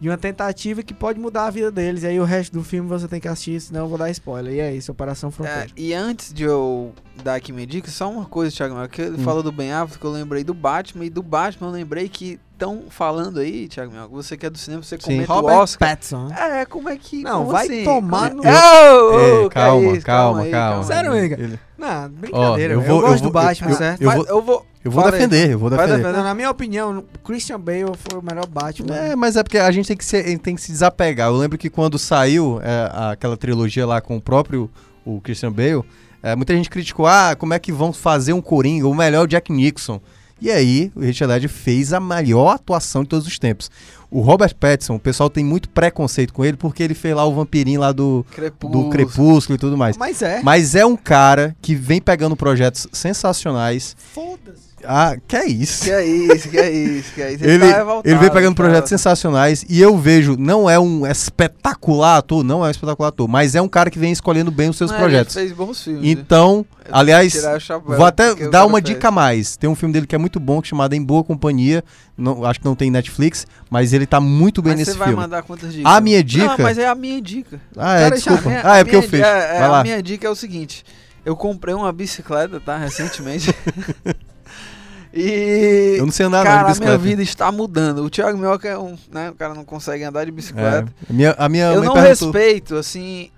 De 0.00 0.08
uma 0.08 0.16
tentativa 0.16 0.80
que 0.82 0.94
pode 0.94 1.18
mudar 1.18 1.46
a 1.46 1.50
vida 1.50 1.72
deles. 1.72 2.04
E 2.04 2.06
aí 2.06 2.20
o 2.20 2.24
resto 2.24 2.52
do 2.52 2.62
filme 2.62 2.88
você 2.88 3.08
tem 3.08 3.18
que 3.20 3.26
assistir, 3.26 3.60
senão 3.60 3.80
eu 3.80 3.88
vou 3.88 3.98
dar 3.98 4.08
spoiler. 4.10 4.54
E 4.54 4.60
é 4.60 4.72
isso, 4.72 4.92
Operação 4.92 5.28
É, 5.28 5.32
Fronteira. 5.32 5.66
e 5.76 5.92
antes 5.92 6.32
de 6.32 6.44
eu 6.44 6.92
dar 7.24 7.34
aqui 7.34 7.52
minha 7.52 7.66
dica, 7.66 7.90
só 7.90 8.08
uma 8.08 8.24
coisa, 8.24 8.54
Thiago, 8.54 8.76
Mel, 8.76 8.88
que 8.88 9.02
ele 9.02 9.16
Hum. 9.20 9.24
falou 9.24 9.42
do 9.42 9.50
Ben 9.50 9.72
Affleck, 9.72 10.04
eu 10.04 10.12
lembrei 10.12 10.44
do 10.44 10.54
Batman, 10.54 11.04
e 11.04 11.10
do 11.10 11.20
Batman 11.22 11.66
eu 11.68 11.72
lembrei 11.72 12.08
que 12.08 12.38
estão 12.52 12.84
falando 12.88 13.40
aí, 13.40 13.66
Thiago 13.66 13.92
Mel, 13.92 14.08
você 14.08 14.36
que 14.36 14.46
é 14.46 14.50
do 14.50 14.56
cinema, 14.58 14.84
você 14.84 14.96
Sim. 15.00 15.02
comenta 15.02 15.32
Robert 15.32 15.56
o 15.56 15.60
Oscar. 15.62 15.88
Pattinson. 15.88 16.28
É, 16.32 16.64
como 16.64 16.88
é 16.88 16.96
que. 16.96 17.22
Não, 17.24 17.46
vai 17.46 17.66
assim? 17.66 17.82
tomar 17.84 18.32
no- 18.32 18.44
é- 18.44 18.52
Ô, 18.52 19.10
ô, 19.10 19.18
É, 19.18 19.42
que 19.44 19.48
calma, 19.50 19.82
é 19.84 19.92
isso? 19.96 20.06
calma, 20.06 20.40
aí, 20.42 20.50
calma. 20.52 20.84
Sério, 20.84 21.10
amiga? 21.12 21.36
Ele- 21.40 21.58
Não, 21.76 22.08
brincadeira. 22.08 22.74
eu 22.74 22.80
eu, 22.80 22.86
vou- 22.86 22.96
eu 23.00 23.08
gosto 23.08 23.22
vou- 23.24 23.30
do 23.30 23.32
Batman, 23.34 23.70
eu- 23.70 23.76
certo? 23.76 24.00
eu 24.02 24.06
Mas 24.06 24.16
vou- 24.16 24.26
eu 24.26 24.42
vou. 24.42 24.66
Eu 24.84 24.90
vou 24.90 25.02
Fala 25.02 25.14
aí. 25.14 25.20
defender, 25.20 25.50
eu 25.50 25.58
vou 25.58 25.68
Vai 25.70 25.86
defender. 25.86 26.02
defender. 26.04 26.22
Na 26.22 26.34
minha 26.34 26.50
opinião, 26.50 27.04
Christian 27.24 27.60
Bale 27.60 27.92
foi 28.08 28.18
o 28.18 28.22
melhor 28.22 28.46
Batman. 28.46 28.94
É, 28.94 29.16
mas 29.16 29.36
é 29.36 29.42
porque 29.42 29.58
a 29.58 29.70
gente 29.70 29.88
tem 29.88 29.96
que, 29.96 30.04
se, 30.04 30.38
tem 30.38 30.54
que 30.54 30.60
se 30.60 30.70
desapegar. 30.72 31.28
Eu 31.28 31.36
lembro 31.36 31.58
que 31.58 31.68
quando 31.68 31.98
saiu 31.98 32.60
é, 32.62 32.90
aquela 33.12 33.36
trilogia 33.36 33.86
lá 33.86 34.00
com 34.00 34.16
o 34.16 34.20
próprio 34.20 34.70
o 35.04 35.20
Christian 35.20 35.52
Bale, 35.52 35.82
é, 36.22 36.36
muita 36.36 36.54
gente 36.54 36.68
criticou, 36.70 37.06
ah, 37.06 37.34
como 37.36 37.54
é 37.54 37.58
que 37.58 37.72
vão 37.72 37.92
fazer 37.92 38.32
um 38.32 38.40
Coringa, 38.40 38.86
o 38.86 38.94
melhor 38.94 39.24
o 39.24 39.26
Jack 39.26 39.52
Nixon. 39.52 40.00
E 40.40 40.50
aí, 40.50 40.92
o 40.94 41.00
Richard 41.00 41.32
Ledger 41.32 41.50
fez 41.50 41.92
a 41.92 41.98
maior 41.98 42.50
atuação 42.54 43.02
de 43.02 43.08
todos 43.08 43.26
os 43.26 43.38
tempos. 43.40 43.68
O 44.08 44.20
Robert 44.20 44.54
Pattinson, 44.54 44.94
o 44.94 45.00
pessoal 45.00 45.28
tem 45.28 45.44
muito 45.44 45.68
preconceito 45.68 46.32
com 46.32 46.44
ele 46.44 46.56
porque 46.56 46.82
ele 46.82 46.94
fez 46.94 47.14
lá 47.14 47.24
o 47.24 47.34
vampirinho 47.34 47.80
lá 47.80 47.90
do, 47.90 48.24
Crepúsculo. 48.30 48.84
do 48.84 48.90
Crepúsculo 48.90 49.56
e 49.56 49.58
tudo 49.58 49.76
mais. 49.76 49.96
Mas 49.96 50.22
é. 50.22 50.40
Mas 50.42 50.74
é 50.76 50.86
um 50.86 50.96
cara 50.96 51.56
que 51.60 51.74
vem 51.74 52.00
pegando 52.00 52.36
projetos 52.36 52.86
sensacionais. 52.92 53.96
Foda-se. 54.14 54.67
Ah, 54.84 55.16
que 55.26 55.36
é 55.36 55.46
isso? 55.46 55.84
Que 55.84 55.90
é 55.90 56.04
isso, 56.04 56.48
que 56.48 56.56
é 56.58 56.70
isso, 56.70 57.12
que 57.14 57.22
é 57.22 57.32
isso. 57.32 57.44
Ele, 57.44 57.58
tá 57.58 57.76
revoltado, 57.78 58.08
ele 58.08 58.18
vem 58.18 58.30
pegando 58.30 58.54
cara. 58.54 58.68
projetos 58.68 58.88
sensacionais 58.88 59.64
e 59.68 59.80
eu 59.80 59.96
vejo, 59.98 60.36
não 60.38 60.68
é 60.68 60.78
um 60.78 61.06
espetacular 61.06 62.18
ator, 62.18 62.42
não 62.44 62.64
é 62.64 62.68
um 62.68 62.70
espetacular 62.70 63.08
ator, 63.08 63.26
mas 63.28 63.54
é 63.54 63.62
um 63.62 63.68
cara 63.68 63.90
que 63.90 63.98
vem 63.98 64.12
escolhendo 64.12 64.50
bem 64.50 64.68
os 64.68 64.76
seus 64.76 64.90
Não, 64.90 64.98
projetos. 64.98 65.36
Ele 65.36 65.46
fez 65.48 65.56
bons 65.56 65.82
filmes. 65.82 66.02
né? 66.02 66.08
Então, 66.10 66.64
Eu 66.86 66.94
aliás, 66.94 67.32
chapéu, 67.60 67.96
vou 67.96 68.06
até 68.06 68.34
dar 68.48 68.64
uma 68.66 68.78
fez. 68.78 68.84
dica 68.94 69.08
a 69.08 69.10
mais. 69.10 69.56
Tem 69.56 69.68
um 69.68 69.74
filme 69.74 69.92
dele 69.92 70.06
que 70.06 70.14
é 70.14 70.18
muito 70.18 70.38
bom, 70.40 70.62
chamado 70.62 70.94
Em 70.94 71.02
Boa 71.02 71.22
Companhia. 71.24 71.82
Não, 72.16 72.44
acho 72.44 72.58
que 72.60 72.64
não 72.66 72.74
tem 72.74 72.90
Netflix, 72.90 73.46
mas 73.70 73.92
ele 73.92 74.06
tá 74.06 74.20
muito 74.20 74.60
bem 74.62 74.72
Mas 74.72 74.80
nesse 74.80 74.92
você 74.92 74.98
vai 74.98 75.08
filme. 75.08 75.22
mandar 75.22 75.42
quantas 75.42 75.72
dicas? 75.72 75.92
A 75.92 76.00
minha 76.00 76.22
dica. 76.22 76.46
Não, 76.46 76.56
mas 76.58 76.78
é 76.78 76.88
a 76.88 76.94
minha 76.94 77.20
dica. 77.20 77.60
Ah, 77.76 77.96
é, 77.98 78.02
Cara, 78.04 78.14
desculpa. 78.16 78.48
Minha- 78.48 78.62
ah, 78.64 78.78
é 78.78 78.84
porque 78.84 78.96
eu 78.96 79.02
fiz. 79.02 79.20
é- 79.20 79.56
é, 79.56 79.58
Vai 79.58 79.62
a 79.62 79.68
lá. 79.68 79.82
minha 79.82 80.02
dica 80.02 80.26
é 80.26 80.30
o 80.30 80.34
seguinte: 80.34 80.84
eu 81.24 81.36
comprei 81.36 81.74
uma 81.74 81.92
bicicleta, 81.92 82.58
tá? 82.58 82.76
Recentemente. 82.76 83.54
e. 85.12 85.96
Eu 85.98 86.04
não 86.06 86.12
sei 86.12 86.26
andar 86.26 86.38
não, 86.38 86.44
cara, 86.44 86.56
de 86.56 86.60
a 86.60 86.62
minha 86.62 86.72
bicicleta. 86.74 86.98
vida 86.98 87.22
está 87.22 87.50
mudando. 87.52 88.04
O 88.04 88.10
Thiago 88.10 88.36
Mioca 88.38 88.68
é 88.68 88.78
um. 88.78 88.96
Né, 89.10 89.30
o 89.30 89.34
cara 89.34 89.54
não 89.54 89.64
consegue 89.64 90.04
andar 90.04 90.24
de 90.24 90.30
bicicleta. 90.30 90.92
É, 91.02 91.10
a 91.10 91.12
minha, 91.12 91.34
a 91.38 91.48
minha 91.48 91.64
eu 91.66 91.82
não 91.82 91.94
perguntou, 91.94 92.30
respeito, 92.30 92.76
assim. 92.76 93.30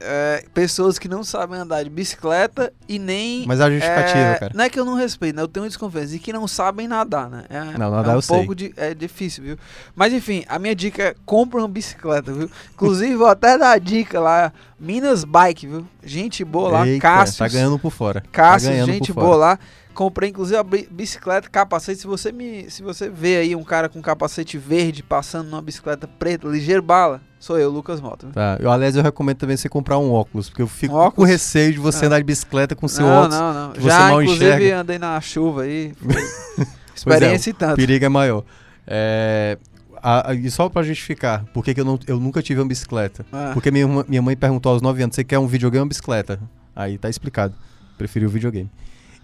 é, 0.00 0.44
pessoas 0.52 0.98
que 0.98 1.08
não 1.08 1.24
sabem 1.24 1.58
andar 1.58 1.82
de 1.82 1.90
bicicleta 1.90 2.72
e 2.88 2.98
nem. 2.98 3.44
Mas 3.46 3.60
a 3.60 3.70
justificativa, 3.70 4.18
é, 4.18 4.38
cara. 4.38 4.52
Não 4.54 4.64
é 4.64 4.68
que 4.70 4.78
eu 4.78 4.84
não 4.84 4.94
respeito, 4.94 5.36
né? 5.36 5.42
Eu 5.42 5.48
tenho 5.48 5.66
desconfiança. 5.66 6.14
E 6.14 6.18
que 6.18 6.32
não 6.32 6.46
sabem 6.46 6.86
nadar, 6.86 7.28
né? 7.30 7.44
É, 7.48 7.60
Não, 7.78 7.90
nadar 7.90 8.08
é 8.08 8.12
um 8.12 8.14
eu 8.16 8.22
sei. 8.22 8.36
pouco 8.36 8.54
de, 8.54 8.72
é 8.76 8.94
difícil, 8.94 9.42
viu? 9.42 9.58
Mas 9.94 10.12
enfim, 10.12 10.44
a 10.48 10.58
minha 10.58 10.74
dica 10.74 11.02
é 11.02 11.14
compra 11.24 11.58
uma 11.60 11.68
bicicleta, 11.68 12.32
viu? 12.32 12.50
Inclusive, 12.74 13.16
vou 13.16 13.26
até 13.26 13.56
dar 13.58 13.72
a 13.72 13.78
dica 13.78 14.20
lá. 14.20 14.52
Minas 14.78 15.24
Bike, 15.24 15.66
viu? 15.66 15.86
Gente 16.04 16.44
boa 16.44 16.68
lá. 16.70 16.86
Eita, 16.86 17.00
Cássio. 17.00 17.38
tá 17.38 17.48
ganhando 17.48 17.78
por 17.78 17.90
fora. 17.90 18.22
Cássio, 18.30 18.70
tá 18.70 18.84
gente 18.84 19.12
boa 19.12 19.26
fora. 19.26 19.38
lá. 19.38 19.58
Comprei 19.96 20.28
inclusive 20.28 20.58
a 20.58 20.62
bi- 20.62 20.86
bicicleta, 20.90 21.48
capacete. 21.48 22.00
Se 22.02 22.06
você 22.06 22.30
me, 22.30 22.70
se 22.70 22.82
você 22.82 23.08
vê 23.08 23.38
aí 23.38 23.56
um 23.56 23.64
cara 23.64 23.88
com 23.88 24.00
capacete 24.02 24.58
verde 24.58 25.02
passando 25.02 25.48
numa 25.48 25.62
bicicleta 25.62 26.06
preta, 26.06 26.46
ligeiro 26.46 26.82
bala, 26.82 27.22
sou 27.40 27.58
eu, 27.58 27.70
Lucas 27.70 27.98
Mota. 27.98 28.26
Tá, 28.28 28.58
eu, 28.60 28.70
aliás, 28.70 28.94
eu 28.94 29.02
recomendo 29.02 29.38
também 29.38 29.56
você 29.56 29.70
comprar 29.70 29.96
um 29.98 30.12
óculos, 30.12 30.50
porque 30.50 30.60
eu 30.60 30.66
fico 30.68 30.94
Um 31.02 31.10
com 31.10 31.24
receio 31.24 31.72
de 31.72 31.78
você 31.78 32.04
Ah. 32.04 32.08
andar 32.08 32.18
de 32.18 32.24
bicicleta 32.24 32.76
com 32.76 32.86
seu 32.86 33.06
não, 33.06 33.12
óculos. 33.22 33.38
não, 33.38 33.54
não. 33.54 33.72
você 33.74 33.80
Já 33.80 34.10
inclusive 34.10 34.34
enxerga. 34.44 34.80
andei 34.80 34.98
na 34.98 35.18
chuva 35.20 35.62
aí. 35.62 35.94
foi 35.98 36.66
Experiência 36.94 37.50
e 37.50 37.52
O 37.52 37.56
tanto. 37.56 37.76
perigo 37.76 38.04
é 38.04 38.08
maior. 38.10 38.44
É, 38.86 39.56
a- 40.02 40.30
a- 40.30 40.34
e 40.34 40.50
só 40.50 40.68
pra 40.68 40.82
justificar, 40.82 41.44
por 41.54 41.64
que, 41.64 41.78
eu, 41.80 41.84
não, 41.86 41.98
eu 42.06 42.20
nunca 42.20 42.42
tive 42.42 42.60
uma 42.60 42.68
bicicleta? 42.68 43.24
Ah. 43.32 43.50
Porque 43.54 43.70
minha, 43.70 43.86
minha 44.06 44.20
mãe 44.22 44.36
perguntou 44.36 44.72
aos 44.72 44.82
9 44.82 45.02
anos, 45.02 45.16
você 45.16 45.24
quer 45.24 45.38
um 45.38 45.46
videogame 45.46 45.78
ou 45.80 45.84
uma 45.84 45.88
bicicleta? 45.88 46.38
Aí 46.74 46.98
tá 46.98 47.08
explicado. 47.08 47.54
Preferi 47.96 48.26
o 48.26 48.28
videogame. 48.28 48.70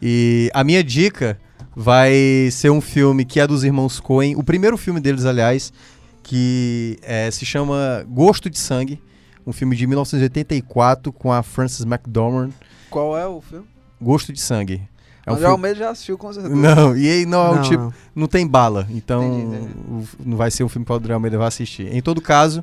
E 0.04 0.50
a 0.52 0.64
minha 0.64 0.82
dica 0.82 1.38
vai 1.76 2.48
ser 2.50 2.70
um 2.70 2.80
filme 2.80 3.24
que 3.24 3.38
é 3.38 3.46
dos 3.46 3.62
irmãos 3.62 4.00
Coen, 4.00 4.34
o 4.34 4.42
primeiro 4.42 4.76
filme 4.76 4.98
deles, 4.98 5.24
aliás, 5.24 5.72
que 6.24 6.98
é, 7.02 7.30
se 7.30 7.46
chama 7.46 8.04
Gosto 8.08 8.50
de 8.50 8.58
Sangue, 8.58 9.00
um 9.46 9.52
filme 9.52 9.76
de 9.76 9.86
1984 9.86 11.12
com 11.12 11.32
a 11.32 11.42
Frances 11.42 11.84
McDormand, 11.84 12.50
Qual 12.90 13.16
é 13.16 13.26
o 13.26 13.40
filme? 13.40 13.66
Gosto 14.00 14.32
de 14.32 14.40
Sangue. 14.40 14.82
É 15.24 15.30
um 15.30 15.34
André 15.34 15.46
filme... 15.46 15.52
Almeida 15.52 15.78
já 15.78 15.90
assistiu 15.90 16.18
com 16.18 16.32
certeza. 16.32 16.54
Não, 16.54 16.96
e 16.96 17.08
aí 17.08 17.24
não 17.24 17.46
é 17.46 17.50
um 17.60 17.62
tipo. 17.62 17.84
não. 17.84 17.94
Não 18.14 18.26
tem 18.26 18.44
bala. 18.44 18.88
Então 18.90 19.22
Entendi, 19.22 19.56
entendi. 19.56 20.08
não 20.26 20.36
vai 20.36 20.50
ser 20.50 20.64
um 20.64 20.68
filme 20.68 20.84
que 20.84 20.90
o 20.90 20.94
André 20.96 21.14
Almeida 21.14 21.38
vai 21.38 21.46
assistir. 21.46 21.94
Em 21.94 22.02
todo 22.02 22.20
caso, 22.20 22.62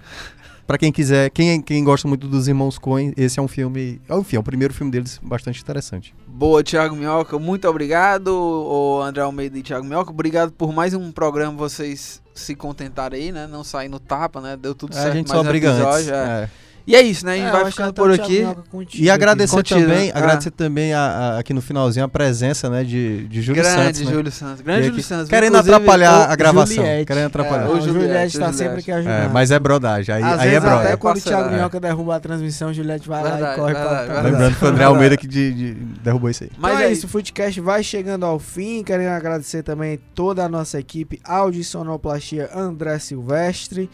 pra 0.70 0.78
quem 0.78 0.92
quiser, 0.92 1.32
quem, 1.32 1.60
quem 1.64 1.84
gosta 1.84 2.08
muito 2.08 2.28
dos 2.28 2.48
Irmãos 2.48 2.78
Coen, 2.78 3.12
esse 3.18 3.40
é 3.40 3.42
um 3.42 3.48
filme. 3.48 4.00
Enfim, 4.08 4.36
é 4.36 4.40
o 4.40 4.44
primeiro 4.44 4.72
filme 4.72 4.92
deles 4.92 5.20
bastante 5.20 5.60
interessante. 5.60 6.14
Boa, 6.28 6.64
Thiago 6.64 6.96
Minhoca, 6.96 7.40
muito 7.40 7.68
obrigado. 7.68 8.28
O 8.28 9.02
André 9.02 9.24
Almeida 9.24 9.58
e 9.58 9.64
Thiago 9.64 9.84
Minhoca, 9.84 10.12
obrigado 10.12 10.52
por 10.52 10.72
mais 10.72 10.94
um 10.94 11.12
programa 11.12 11.58
vocês 11.58 12.22
se 12.36 12.54
contentarem 12.54 13.20
aí, 13.20 13.32
né? 13.32 13.48
Não 13.48 13.64
sair 13.64 13.90
no 13.90 14.00
tapa, 14.00 14.40
né? 14.42 14.56
Deu 14.56 14.76
tudo 14.76 14.92
a 14.92 15.02
certo. 15.02 15.16
gente 15.16 15.30
mais 15.30 15.42
só 15.42 15.44
um 15.44 15.50
briga 15.50 15.72
antes. 15.72 15.82
episódio, 15.82 16.14
é. 16.14 16.44
é. 16.44 16.50
E 16.88 16.96
é 16.96 17.02
isso, 17.02 17.26
né? 17.26 17.34
A 17.34 17.36
gente 17.36 17.48
É, 17.48 17.52
vai 17.52 17.72
ficando 17.72 17.94
por 17.94 18.12
aqui. 18.12 18.44
Contigo 18.72 19.04
E 19.04 19.10
agradecer 19.10 19.56
Contigo, 19.56 19.80
também, 19.82 20.08
né? 20.08 20.12
agradecer 20.16 20.52
também 20.52 20.94
a- 20.94 21.00
a- 21.00 21.40
aqui 21.40 21.54
no 21.54 21.62
finalzinho 21.62 22.04
a 22.06 22.08
presença, 22.10 22.70
né, 22.70 22.84
de, 22.84 23.28
de 23.28 23.42
Júlio 23.42 23.62
Grande 23.62 23.84
Santos. 23.84 24.02
né? 24.02 24.12
Júlio 24.12 24.32
Santos. 24.32 24.62
Grande 24.62 24.88
Júlio 24.88 25.04
Santos. 25.04 25.30
Querendo 25.30 25.58
atrapalhar 25.58 26.28
o 26.30 26.32
a 26.32 26.36
gravação. 26.36 26.76
Juliette. 26.78 27.06
Querendo 27.06 27.26
atrapalhar. 27.28 27.66
É, 27.66 27.70
O 27.70 27.82
Juliette, 27.82 28.40
tá 28.40 28.50
o 28.50 28.54
sempre 28.54 28.80
aqui 28.80 28.92
ajudando. 28.92 29.14
É, 29.26 29.28
mas 29.28 29.52
é 29.52 29.60
brodagem. 29.60 30.16
Aí, 30.16 30.24
Às 30.24 30.40
aí 30.40 30.48
é 30.48 30.52
vezes 30.52 30.64
brother. 30.64 30.88
até 30.88 30.98
quando 30.98 31.18
o 31.18 31.22
Thiago 31.22 31.50
é. 31.50 31.56
Minhoca 31.56 31.80
derruba 31.80 32.16
a 32.16 32.20
transmissão, 32.20 32.70
o 32.70 32.74
Juliette 32.74 33.08
vai 33.08 33.24
lá 33.24 33.30
Verdade, 33.32 33.54
e 33.54 33.56
corre 33.60 33.74
verdade, 33.74 33.90
pra 33.96 34.04
verdade. 34.06 34.32
Lembrando 34.32 34.56
que 34.58 34.66
o 34.66 34.68
André 34.68 34.84
Almeida 34.86 35.18
que 35.18 35.28
de- 35.28 35.54
de- 35.54 35.74
derrubou 36.04 36.30
isso 36.30 36.44
aí. 36.44 36.52
Mas 36.58 36.72
então 36.74 36.84
é 36.86 36.90
é 36.90 36.92
isso, 36.92 37.06
o 37.06 37.10
Footcast 37.10 37.62
vai 37.62 37.84
chegando 37.84 38.26
ao 38.26 38.40
fim. 38.40 38.84
Querendo 38.84 39.10
agradecer 39.10 39.62
também 39.62 40.00
toda 40.16 40.44
a 40.44 40.50
nossa 40.50 40.80
equipe, 40.80 41.20
áudio 41.24 41.62
e 41.62 41.64
sonoplastia 41.64 42.50
André 42.56 42.98
Silvestre, 43.00 43.90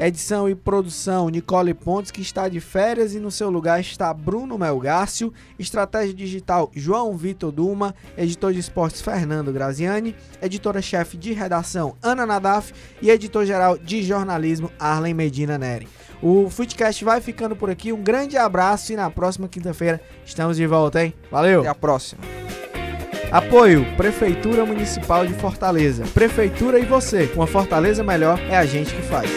edição 0.00 0.48
e 0.48 0.54
produção 0.54 1.28
Nicole 1.28 1.74
Pontes, 1.74 2.10
que 2.10 2.22
está 2.22 2.48
de 2.48 2.58
férias, 2.58 3.14
e 3.14 3.20
no 3.20 3.30
seu 3.30 3.50
lugar 3.50 3.80
está 3.80 4.12
Bruno 4.14 4.56
Melgácio, 4.58 5.32
estratégia 5.58 6.14
digital 6.14 6.70
João 6.74 7.16
Vitor 7.16 7.52
Duma, 7.52 7.94
editor 8.16 8.52
de 8.52 8.58
esportes 8.58 9.02
Fernando 9.02 9.52
Graziani, 9.52 10.16
editora-chefe 10.40 11.18
de 11.18 11.32
redação 11.32 11.96
Ana 12.02 12.24
Nadaf 12.24 12.72
e 13.02 13.10
editor-geral 13.10 13.76
de 13.76 14.02
jornalismo 14.02 14.70
Arlen 14.78 15.12
Medina 15.12 15.58
Neri. 15.58 15.86
O 16.22 16.48
Footcast 16.48 17.04
vai 17.04 17.20
ficando 17.20 17.54
por 17.54 17.70
aqui. 17.70 17.92
Um 17.92 18.02
grande 18.02 18.36
abraço 18.36 18.92
e 18.92 18.96
na 18.96 19.10
próxima 19.10 19.48
quinta-feira 19.48 20.00
estamos 20.24 20.56
de 20.56 20.66
volta, 20.66 21.04
hein? 21.04 21.14
Valeu! 21.30 21.60
Até 21.60 21.68
a 21.68 21.74
próxima. 21.74 22.22
Apoio 23.30 23.86
Prefeitura 23.96 24.66
Municipal 24.66 25.24
de 25.26 25.34
Fortaleza. 25.34 26.04
Prefeitura 26.12 26.78
e 26.78 26.84
você. 26.84 27.30
Uma 27.34 27.46
Fortaleza 27.46 28.02
melhor 28.02 28.40
é 28.48 28.56
a 28.56 28.66
gente 28.66 28.94
que 28.94 29.02
faz. 29.02 29.30